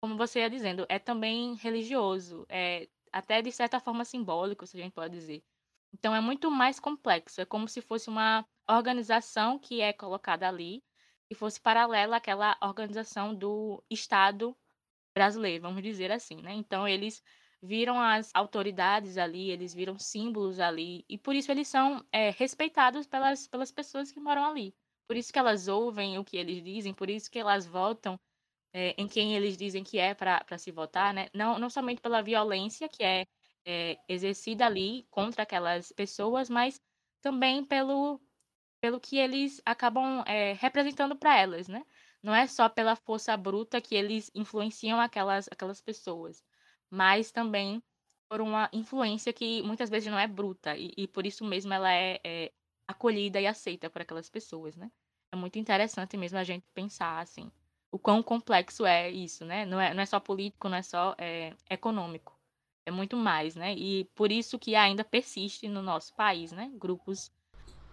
Como 0.00 0.16
você 0.16 0.40
ia 0.40 0.50
dizendo, 0.50 0.86
é 0.88 0.98
também 0.98 1.54
religioso, 1.54 2.46
é 2.48 2.88
até 3.12 3.42
de 3.42 3.52
certa 3.52 3.80
forma 3.80 4.04
simbólico, 4.04 4.66
se 4.66 4.76
a 4.78 4.82
gente 4.82 4.92
pode 4.92 5.14
dizer. 5.14 5.42
Então 5.92 6.14
é 6.14 6.20
muito 6.20 6.50
mais 6.50 6.80
complexo, 6.80 7.40
é 7.40 7.44
como 7.44 7.68
se 7.68 7.80
fosse 7.82 8.08
uma 8.08 8.46
organização 8.68 9.58
que 9.58 9.80
é 9.80 9.92
colocada 9.92 10.48
ali 10.48 10.82
e 11.30 11.34
fosse 11.34 11.60
paralela 11.60 12.16
àquela 12.16 12.56
organização 12.62 13.34
do 13.34 13.82
Estado 13.90 14.56
brasileiro, 15.14 15.62
vamos 15.62 15.82
dizer 15.82 16.10
assim, 16.12 16.36
né? 16.42 16.52
Então 16.54 16.86
eles 16.88 17.22
viram 17.62 18.00
as 18.00 18.30
autoridades 18.34 19.16
ali, 19.18 19.50
eles 19.50 19.72
viram 19.74 19.98
símbolos 19.98 20.58
ali, 20.58 21.04
e 21.08 21.16
por 21.18 21.34
isso 21.34 21.50
eles 21.52 21.68
são 21.68 22.04
é, 22.12 22.30
respeitados 22.30 23.06
pelas, 23.06 23.46
pelas 23.46 23.70
pessoas 23.70 24.10
que 24.10 24.20
moram 24.20 24.44
ali. 24.44 24.74
Por 25.06 25.16
isso 25.16 25.32
que 25.32 25.38
elas 25.38 25.68
ouvem 25.68 26.18
o 26.18 26.24
que 26.24 26.36
eles 26.36 26.62
dizem, 26.62 26.94
por 26.94 27.08
isso 27.08 27.30
que 27.30 27.38
elas 27.38 27.66
votam 27.66 28.18
é, 28.72 28.94
em 28.98 29.08
quem 29.08 29.34
eles 29.36 29.56
dizem 29.56 29.84
que 29.84 29.98
é 29.98 30.14
para 30.14 30.58
se 30.58 30.70
votar, 30.70 31.12
né? 31.14 31.28
Não, 31.34 31.58
não 31.58 31.70
somente 31.70 32.00
pela 32.00 32.22
violência 32.22 32.88
que 32.88 33.02
é, 33.02 33.26
é 33.66 33.98
exercida 34.08 34.66
ali 34.66 35.06
contra 35.10 35.42
aquelas 35.42 35.92
pessoas, 35.92 36.48
mas 36.50 36.80
também 37.20 37.64
pelo, 37.64 38.20
pelo 38.80 39.00
que 39.00 39.18
eles 39.18 39.60
acabam 39.64 40.24
é, 40.26 40.54
representando 40.54 41.16
para 41.16 41.38
elas, 41.38 41.68
né? 41.68 41.84
Não 42.22 42.34
é 42.34 42.46
só 42.46 42.68
pela 42.68 42.96
força 42.96 43.36
bruta 43.36 43.80
que 43.80 43.94
eles 43.94 44.30
influenciam 44.34 45.00
aquelas, 45.00 45.48
aquelas 45.50 45.80
pessoas 45.80 46.42
mas 46.92 47.32
também 47.32 47.82
por 48.28 48.40
uma 48.42 48.68
influência 48.72 49.32
que 49.32 49.62
muitas 49.62 49.88
vezes 49.88 50.10
não 50.10 50.18
é 50.18 50.26
bruta 50.26 50.76
e, 50.76 50.92
e 50.96 51.08
por 51.08 51.26
isso 51.26 51.44
mesmo 51.44 51.72
ela 51.72 51.90
é, 51.92 52.20
é, 52.22 52.52
acolhida 52.86 53.40
e 53.40 53.46
aceita 53.46 53.88
por 53.88 54.02
aquelas 54.02 54.28
pessoas, 54.28 54.76
né? 54.76 54.90
É 55.32 55.36
muito 55.36 55.58
interessante 55.58 56.16
mesmo 56.18 56.38
a 56.38 56.44
gente 56.44 56.66
pensar 56.74 57.18
assim 57.20 57.50
o 57.92 57.98
quão 57.98 58.22
complexo 58.22 58.86
é 58.86 59.10
isso, 59.10 59.44
né? 59.44 59.66
Não 59.66 59.78
é, 59.78 59.92
não 59.92 60.02
é 60.02 60.06
só 60.06 60.18
político, 60.18 60.68
não 60.68 60.78
é 60.78 60.82
só 60.82 61.14
é, 61.18 61.52
econômico, 61.68 62.34
é 62.86 62.90
muito 62.90 63.16
mais, 63.16 63.54
né? 63.54 63.74
E 63.74 64.04
por 64.14 64.32
isso 64.32 64.58
que 64.58 64.74
ainda 64.74 65.04
persiste 65.04 65.68
no 65.68 65.82
nosso 65.82 66.14
país, 66.16 66.50
né? 66.52 66.72
Grupos 66.78 67.30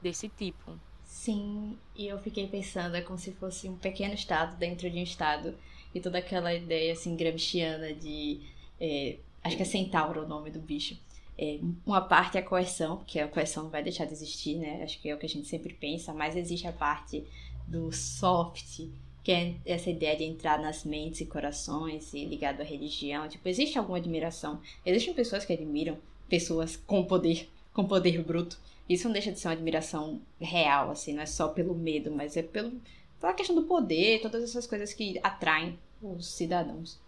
desse 0.02 0.30
tipo. 0.30 0.80
Sim, 1.04 1.78
e 1.95 2.08
eu 2.08 2.18
fiquei 2.18 2.47
pensando, 2.47 2.95
é 2.95 3.02
como 3.02 3.20
se 3.20 3.34
fosse 3.34 3.68
um 3.68 3.76
pequeno 3.76 4.14
estado 4.14 4.58
dentro 4.58 4.89
de 4.89 4.97
um 4.97 5.04
estado 5.04 5.58
e 5.93 6.00
toda 6.00 6.20
aquela 6.20 6.54
ideia 6.54 6.93
assim 6.93 7.16
gramsciana 7.16 7.93
de 7.93 8.41
é, 8.80 9.20
acho 9.43 9.58
que 9.58 9.64
é 9.64 9.66
centauro 9.66 10.24
o 10.24 10.28
nome 10.28 10.50
do 10.50 10.60
bicho. 10.60 10.97
É, 11.38 11.60
uma 11.86 12.02
parte 12.02 12.38
é 12.38 12.41
a 12.41 12.43
coerção, 12.43 12.97
porque 12.97 13.20
a 13.20 13.28
coerção 13.28 13.64
não 13.64 13.70
vai 13.70 13.84
deixar 13.84 14.06
de 14.06 14.14
existir, 14.14 14.56
né? 14.56 14.84
Acho 14.84 15.02
que 15.02 15.10
é 15.10 15.16
o 15.16 15.18
que 15.18 15.26
a 15.26 15.30
gente 15.30 15.47
sempre 15.47 15.74
pensa, 15.74 16.14
mas 16.14 16.38
existe 16.38 16.68
a 16.68 16.74
parte 16.74 17.26
do 17.68 17.91
soft, 17.91 18.89
que 19.24 19.32
é 19.32 19.55
essa 19.65 19.89
ideia 19.89 20.15
de 20.15 20.24
entrar 20.24 20.59
nas 20.59 20.84
mentes 20.84 21.22
e 21.22 21.26
corações 21.26 22.13
e 22.13 22.26
ligado 22.26 22.61
à 22.61 22.63
religião. 22.63 23.28
Tipo, 23.28 23.47
existe 23.47 23.78
alguma 23.78 23.97
admiração. 23.97 24.61
Existem 24.86 25.13
pessoas 25.13 25.45
que 25.45 25.53
admiram 25.53 25.97
pessoas 26.28 26.76
com 26.76 27.03
poder, 27.03 27.49
com 27.74 27.86
poder 27.86 28.24
bruto. 28.24 28.59
Isso 28.88 29.05
não 29.05 29.13
deixa 29.13 29.32
de 29.32 29.39
ser 29.39 29.47
uma 29.47 29.53
admiração 29.53 30.22
real, 30.39 30.89
assim, 30.89 31.13
não 31.13 31.22
é 31.22 31.26
só 31.26 31.49
pelo 31.49 31.76
medo, 31.76 32.11
mas 32.11 32.36
é 32.36 32.41
pelo, 32.41 32.80
pela 33.20 33.34
questão 33.34 33.55
do 33.55 33.63
poder, 33.63 34.22
todas 34.22 34.43
essas 34.43 34.65
coisas 34.65 34.93
que 34.93 35.20
atraem 35.22 35.78
os 36.01 36.26
cidadãos. 36.26 36.99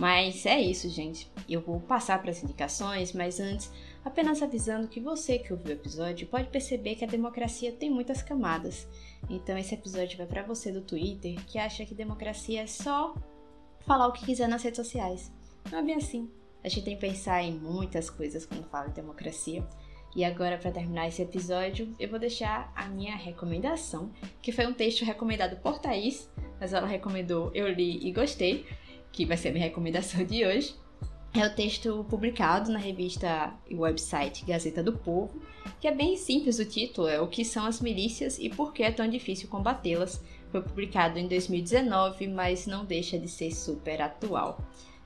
Mas 0.00 0.46
é 0.46 0.58
isso, 0.58 0.88
gente. 0.88 1.30
Eu 1.46 1.60
vou 1.60 1.78
passar 1.78 2.22
para 2.22 2.30
as 2.30 2.42
indicações, 2.42 3.12
mas 3.12 3.38
antes, 3.38 3.70
apenas 4.04 4.42
avisando 4.42 4.88
que 4.88 5.00
você 5.00 5.38
que 5.38 5.52
ouviu 5.52 5.70
o 5.70 5.72
episódio 5.72 6.26
pode 6.26 6.48
perceber 6.48 6.94
que 6.94 7.04
a 7.04 7.08
democracia 7.08 7.72
tem 7.72 7.90
muitas 7.90 8.22
camadas. 8.22 8.88
Então 9.28 9.56
esse 9.58 9.74
episódio 9.74 10.16
vai 10.16 10.26
para 10.26 10.42
você 10.42 10.72
do 10.72 10.80
Twitter 10.80 11.44
que 11.46 11.58
acha 11.58 11.84
que 11.84 11.94
democracia 11.94 12.62
é 12.62 12.66
só 12.66 13.14
falar 13.86 14.08
o 14.08 14.12
que 14.12 14.24
quiser 14.24 14.48
nas 14.48 14.62
redes 14.62 14.76
sociais. 14.76 15.32
Não 15.70 15.78
é 15.78 15.82
bem 15.82 15.94
assim. 15.94 16.30
A 16.62 16.68
gente 16.68 16.84
tem 16.84 16.94
que 16.94 17.00
pensar 17.00 17.42
em 17.42 17.52
muitas 17.52 18.10
coisas 18.10 18.44
quando 18.44 18.68
fala 18.68 18.88
de 18.88 18.94
democracia. 18.94 19.66
E 20.14 20.24
agora, 20.24 20.58
para 20.58 20.72
terminar 20.72 21.06
esse 21.06 21.22
episódio, 21.22 21.94
eu 21.98 22.08
vou 22.08 22.18
deixar 22.18 22.72
a 22.74 22.88
minha 22.88 23.14
recomendação, 23.14 24.10
que 24.42 24.50
foi 24.50 24.66
um 24.66 24.74
texto 24.74 25.04
recomendado 25.04 25.56
por 25.60 25.78
Thaís, 25.78 26.28
mas 26.58 26.72
ela 26.72 26.86
recomendou, 26.86 27.50
eu 27.54 27.68
li 27.68 28.04
e 28.04 28.12
gostei, 28.12 28.66
que 29.12 29.24
vai 29.24 29.36
ser 29.36 29.48
a 29.48 29.52
minha 29.52 29.64
recomendação 29.64 30.24
de 30.24 30.44
hoje, 30.44 30.74
é 31.32 31.46
o 31.46 31.54
texto 31.54 32.04
publicado 32.08 32.72
na 32.72 32.78
revista 32.78 33.54
e 33.68 33.76
website 33.76 34.44
Gazeta 34.44 34.82
do 34.82 34.92
Povo, 34.92 35.40
que 35.80 35.86
é 35.86 35.94
bem 35.94 36.16
simples 36.16 36.58
o 36.58 36.64
título, 36.64 37.06
é 37.06 37.20
O 37.20 37.28
que 37.28 37.44
são 37.44 37.64
as 37.66 37.80
milícias 37.80 38.38
e 38.38 38.48
por 38.48 38.72
que 38.72 38.82
é 38.82 38.90
tão 38.90 39.08
difícil 39.08 39.48
combatê-las. 39.48 40.22
Foi 40.50 40.60
publicado 40.60 41.18
em 41.18 41.28
2019, 41.28 42.26
mas 42.26 42.66
não 42.66 42.84
deixa 42.84 43.16
de 43.16 43.28
ser 43.28 43.52
super 43.52 44.02
atual. 44.02 44.60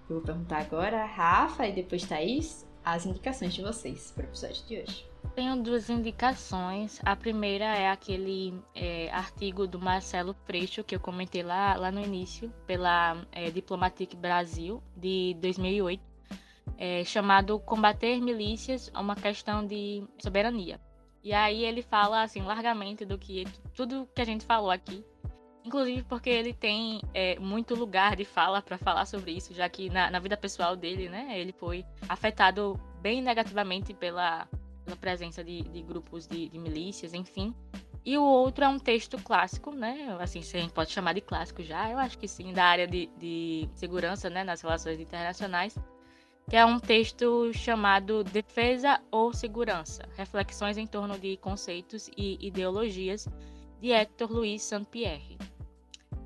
Eu 0.09 0.16
vou 0.16 0.25
perguntar 0.25 0.61
agora 0.61 1.03
a 1.03 1.07
Rafa 1.07 1.66
e 1.66 1.72
depois 1.72 2.05
Thaís 2.05 2.66
as 2.83 3.05
indicações 3.05 3.55
de 3.55 3.62
vocês 3.62 4.11
para 4.11 4.25
o 4.25 4.29
episódio 4.29 4.64
de 4.66 4.79
hoje. 4.79 5.07
Tenho 5.35 5.57
duas 5.62 5.91
indicações. 5.91 7.01
A 7.05 7.16
primeira 7.16 7.64
é 7.64 7.91
aquele 7.91 8.55
é, 8.75 9.11
artigo 9.11 9.66
do 9.66 9.81
Marcelo 9.81 10.35
Freixo 10.47 10.85
que 10.85 10.95
eu 10.95 11.01
comentei 11.01 11.43
lá, 11.43 11.75
lá 11.75 11.91
no 11.91 12.01
início, 12.01 12.53
pela 12.66 13.27
é, 13.33 13.51
Diplomatic 13.51 14.14
Brasil, 14.14 14.83
de 14.97 15.37
2008, 15.41 16.13
é, 16.78 17.04
chamado 17.04 17.58
Combater 17.60 18.20
Milícias, 18.20 18.90
uma 18.94 19.16
questão 19.16 19.66
de 19.66 20.04
soberania. 20.18 20.80
E 21.22 21.32
aí 21.32 21.64
ele 21.64 21.82
fala 21.82 22.22
assim 22.22 22.42
largamente 22.42 23.04
do 23.04 23.18
que 23.18 23.46
tudo 23.74 24.08
que 24.14 24.20
a 24.20 24.26
gente 24.26 24.44
falou 24.44 24.70
aqui, 24.70 25.04
inclusive 25.64 26.02
porque 26.02 26.28
ele 26.28 26.52
tem 26.52 27.00
é, 27.14 27.38
muito 27.38 27.74
lugar 27.74 28.16
de 28.16 28.24
fala 28.24 28.60
para 28.60 28.76
falar 28.76 29.06
sobre 29.06 29.32
isso, 29.32 29.54
já 29.54 29.68
que 29.68 29.88
na, 29.88 30.10
na 30.10 30.18
vida 30.18 30.36
pessoal 30.36 30.76
dele, 30.76 31.08
né, 31.08 31.38
ele 31.38 31.52
foi 31.52 31.84
afetado 32.08 32.78
bem 33.00 33.22
negativamente 33.22 33.94
pela 33.94 34.46
pela 34.84 34.96
presença 34.96 35.42
de, 35.42 35.62
de 35.62 35.82
grupos 35.82 36.26
de, 36.26 36.48
de, 36.48 36.58
milícias, 36.58 37.14
enfim. 37.14 37.54
E 38.04 38.18
o 38.18 38.22
outro 38.22 38.64
é 38.64 38.68
um 38.68 38.78
texto 38.78 39.16
clássico, 39.22 39.72
né? 39.72 40.14
Assim, 40.20 40.42
se 40.42 40.56
a 40.56 40.60
gente 40.60 40.74
pode 40.74 40.90
chamar 40.90 41.14
de 41.14 41.22
clássico 41.22 41.62
já, 41.62 41.90
eu 41.90 41.98
acho 41.98 42.18
que 42.18 42.28
sim, 42.28 42.52
da 42.52 42.64
área 42.64 42.86
de, 42.86 43.06
de 43.16 43.68
segurança, 43.74 44.28
né, 44.28 44.44
nas 44.44 44.60
relações 44.60 45.00
internacionais, 45.00 45.74
que 46.49 46.57
é 46.57 46.64
um 46.64 46.78
texto 46.78 47.53
chamado 47.53 48.22
Defesa 48.22 49.01
ou 49.11 49.32
Segurança: 49.32 50.09
Reflexões 50.16 50.76
em 50.76 50.86
torno 50.86 51.18
de 51.18 51.36
conceitos 51.38 52.09
e 52.16 52.38
ideologias, 52.47 53.28
de 53.80 53.90
Hector 53.90 54.32
Luiz 54.32 54.62
Saint-Pierre. 54.62 55.38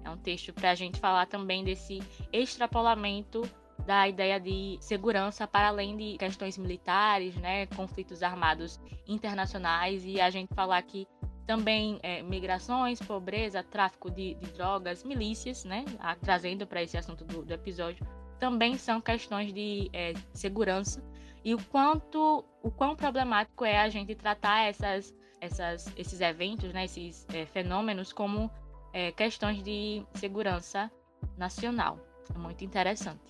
É 0.05 0.11
um 0.11 0.17
texto 0.17 0.53
para 0.53 0.71
a 0.71 0.75
gente 0.75 0.99
falar 0.99 1.27
também 1.27 1.63
desse 1.63 2.01
extrapolamento 2.33 3.43
da 3.85 4.07
ideia 4.07 4.39
de 4.39 4.77
segurança 4.81 5.47
para 5.47 5.69
além 5.69 5.97
de 5.97 6.19
questões 6.19 6.59
militares, 6.59 7.35
né, 7.37 7.67
conflitos 7.69 8.23
armados 8.23 8.79
internacionais 9.07 10.05
e 10.05 10.21
a 10.21 10.29
gente 10.29 10.55
falar 10.55 10.83
que 10.83 11.07
também 11.47 11.99
é, 12.03 12.23
migrações, 12.23 13.01
pobreza, 13.01 13.63
tráfico 13.63 14.11
de, 14.11 14.35
de, 14.35 14.53
drogas, 14.53 15.03
milícias, 15.03 15.65
né, 15.65 15.87
a, 15.99 16.15
trazendo 16.15 16.67
para 16.67 16.83
esse 16.83 16.99
assunto 16.99 17.25
do, 17.25 17.43
do, 17.43 17.55
episódio, 17.55 18.07
também 18.39 18.77
são 18.77 19.01
questões 19.01 19.53
de 19.53 19.91
é, 19.93 20.15
segurança 20.33 21.03
e 21.45 21.55
o 21.55 21.59
quanto, 21.65 22.45
o 22.63 22.71
quão 22.71 22.97
problemático 22.97 23.65
é 23.65 23.79
a 23.79 23.89
gente 23.89 24.15
tratar 24.15 24.69
essas, 24.69 25.15
essas, 25.41 25.93
esses 25.97 26.21
eventos, 26.21 26.73
né, 26.73 26.85
esses 26.85 27.27
é, 27.35 27.47
fenômenos 27.47 28.13
como 28.13 28.51
é, 28.93 29.13
questões 29.13 29.63
de 29.63 30.05
segurança 30.15 30.91
nacional. 31.37 31.99
É 32.35 32.39
muito 32.39 32.65
interessante 32.65 33.29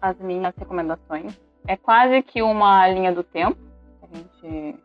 as 0.00 0.18
minhas 0.18 0.54
recomendações. 0.56 1.38
É 1.66 1.76
quase 1.76 2.22
que 2.22 2.42
uma 2.42 2.88
linha 2.88 3.12
do 3.12 3.22
tempo, 3.22 3.58
a 4.02 4.16
gente 4.16 4.78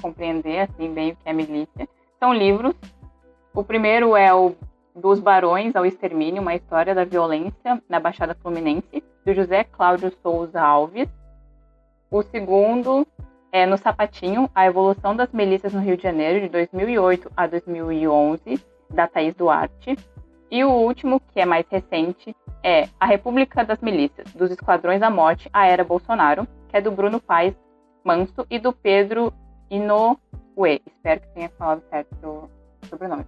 compreender 0.00 0.60
assim 0.60 0.92
bem 0.92 1.12
o 1.12 1.16
que 1.16 1.28
é 1.28 1.32
milícia. 1.32 1.88
São 2.18 2.32
livros. 2.32 2.74
O 3.54 3.62
primeiro 3.62 4.16
é 4.16 4.32
o 4.32 4.54
Dos 4.94 5.20
Barões 5.20 5.76
ao 5.76 5.86
Extermínio, 5.86 6.42
uma 6.42 6.54
história 6.54 6.94
da 6.94 7.04
violência 7.04 7.80
na 7.88 8.00
Baixada 8.00 8.34
Fluminense, 8.34 9.02
do 9.24 9.32
José 9.32 9.64
Cláudio 9.64 10.12
Souza 10.22 10.60
Alves. 10.60 11.08
O 12.10 12.22
segundo 12.22 13.06
é 13.52 13.66
No 13.66 13.78
Sapatinho, 13.78 14.50
a 14.54 14.66
evolução 14.66 15.14
das 15.14 15.32
milícias 15.32 15.72
no 15.72 15.80
Rio 15.80 15.96
de 15.96 16.02
Janeiro, 16.02 16.40
de 16.40 16.48
2008 16.48 17.30
a 17.36 17.46
2011, 17.46 18.60
da 18.90 19.06
Thaís 19.06 19.34
Duarte. 19.34 19.96
E 20.50 20.64
o 20.64 20.70
último, 20.70 21.20
que 21.20 21.40
é 21.40 21.46
mais 21.46 21.64
recente, 21.68 22.34
é 22.62 22.88
A 22.98 23.06
República 23.06 23.64
das 23.64 23.80
Milícias, 23.80 24.32
dos 24.32 24.50
Esquadrões 24.50 25.00
da 25.00 25.08
Morte, 25.08 25.48
a 25.52 25.66
Era 25.66 25.84
Bolsonaro, 25.84 26.48
que 26.68 26.76
é 26.76 26.80
do 26.80 26.90
Bruno 26.90 27.20
Paes 27.20 27.54
Manso 28.04 28.44
e 28.50 28.58
do 28.58 28.72
Pedro 28.72 29.32
Inoue. 29.70 30.16
Espero 30.84 31.20
que 31.20 31.28
tenha 31.28 31.48
falado 31.50 31.82
certo 31.88 32.16
o 32.26 32.86
sobrenome. 32.86 33.24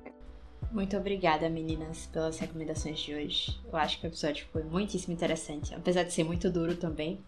Muito 0.72 0.96
obrigada, 0.96 1.50
meninas, 1.50 2.06
pelas 2.06 2.38
recomendações 2.38 2.98
de 2.98 3.14
hoje. 3.14 3.60
Eu 3.70 3.76
acho 3.76 4.00
que 4.00 4.06
o 4.06 4.08
episódio 4.08 4.46
foi 4.50 4.62
muitíssimo 4.62 5.12
interessante, 5.12 5.74
apesar 5.74 6.02
de 6.02 6.14
ser 6.14 6.24
muito 6.24 6.50
duro 6.50 6.74
também. 6.76 7.20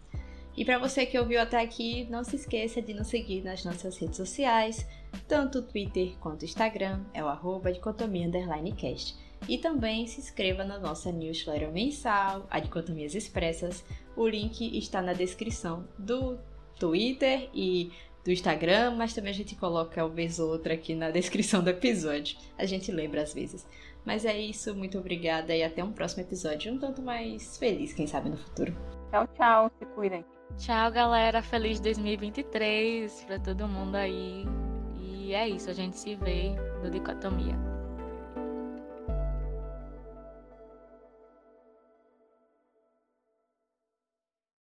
E 0.57 0.65
para 0.65 0.79
você 0.79 1.05
que 1.05 1.19
ouviu 1.19 1.39
até 1.39 1.61
aqui, 1.61 2.07
não 2.09 2.23
se 2.23 2.37
esqueça 2.37 2.81
de 2.81 2.95
nos 2.95 3.07
seguir 3.07 3.43
nas 3.43 3.63
nossas 3.63 3.97
redes 3.99 4.17
sociais, 4.17 4.87
tanto 5.27 5.61
Twitter 5.61 6.15
quanto 6.19 6.43
Instagram, 6.43 7.03
é 7.13 7.23
o 7.23 7.27
arroba 7.27 7.71
dicotomia 7.71 8.27
cast. 8.75 9.15
E 9.47 9.59
também 9.59 10.07
se 10.07 10.21
inscreva 10.21 10.63
na 10.63 10.79
nossa 10.79 11.11
newsletter 11.11 11.71
mensal, 11.71 12.47
a 12.49 12.59
Dicotomias 12.59 13.13
Expressas. 13.13 13.85
O 14.15 14.27
link 14.27 14.75
está 14.75 15.03
na 15.03 15.13
descrição 15.13 15.87
do 15.99 16.39
Twitter 16.79 17.47
e 17.53 17.91
do 18.25 18.31
Instagram, 18.31 18.95
mas 18.97 19.13
também 19.13 19.29
a 19.29 19.35
gente 19.35 19.55
coloca 19.55 20.03
uma 20.03 20.13
vez 20.13 20.39
ou 20.39 20.49
outra 20.49 20.73
aqui 20.73 20.95
na 20.95 21.11
descrição 21.11 21.63
do 21.63 21.69
episódio. 21.69 22.37
A 22.57 22.65
gente 22.65 22.91
lembra 22.91 23.21
às 23.21 23.33
vezes. 23.33 23.65
Mas 24.03 24.25
é 24.25 24.37
isso, 24.37 24.75
muito 24.75 24.97
obrigada 24.97 25.55
e 25.55 25.63
até 25.63 25.83
um 25.83 25.91
próximo 25.91 26.23
episódio, 26.23 26.73
um 26.73 26.77
tanto 26.77 27.01
mais 27.01 27.57
feliz, 27.57 27.93
quem 27.93 28.05
sabe 28.05 28.29
no 28.29 28.37
futuro. 28.37 28.75
Tchau, 29.09 29.27
tchau, 29.35 29.71
se 29.79 29.85
cuidem. 29.95 30.25
Tchau, 30.57 30.91
galera, 30.91 31.41
feliz 31.41 31.79
2023 31.79 33.23
para 33.25 33.39
todo 33.39 33.67
mundo 33.67 33.95
aí. 33.95 34.45
E 34.99 35.33
é 35.33 35.47
isso, 35.49 35.71
a 35.71 35.73
gente 35.73 35.97
se 35.97 36.15
vê 36.15 36.55
no 36.83 36.89
Dicotomia. 36.89 37.74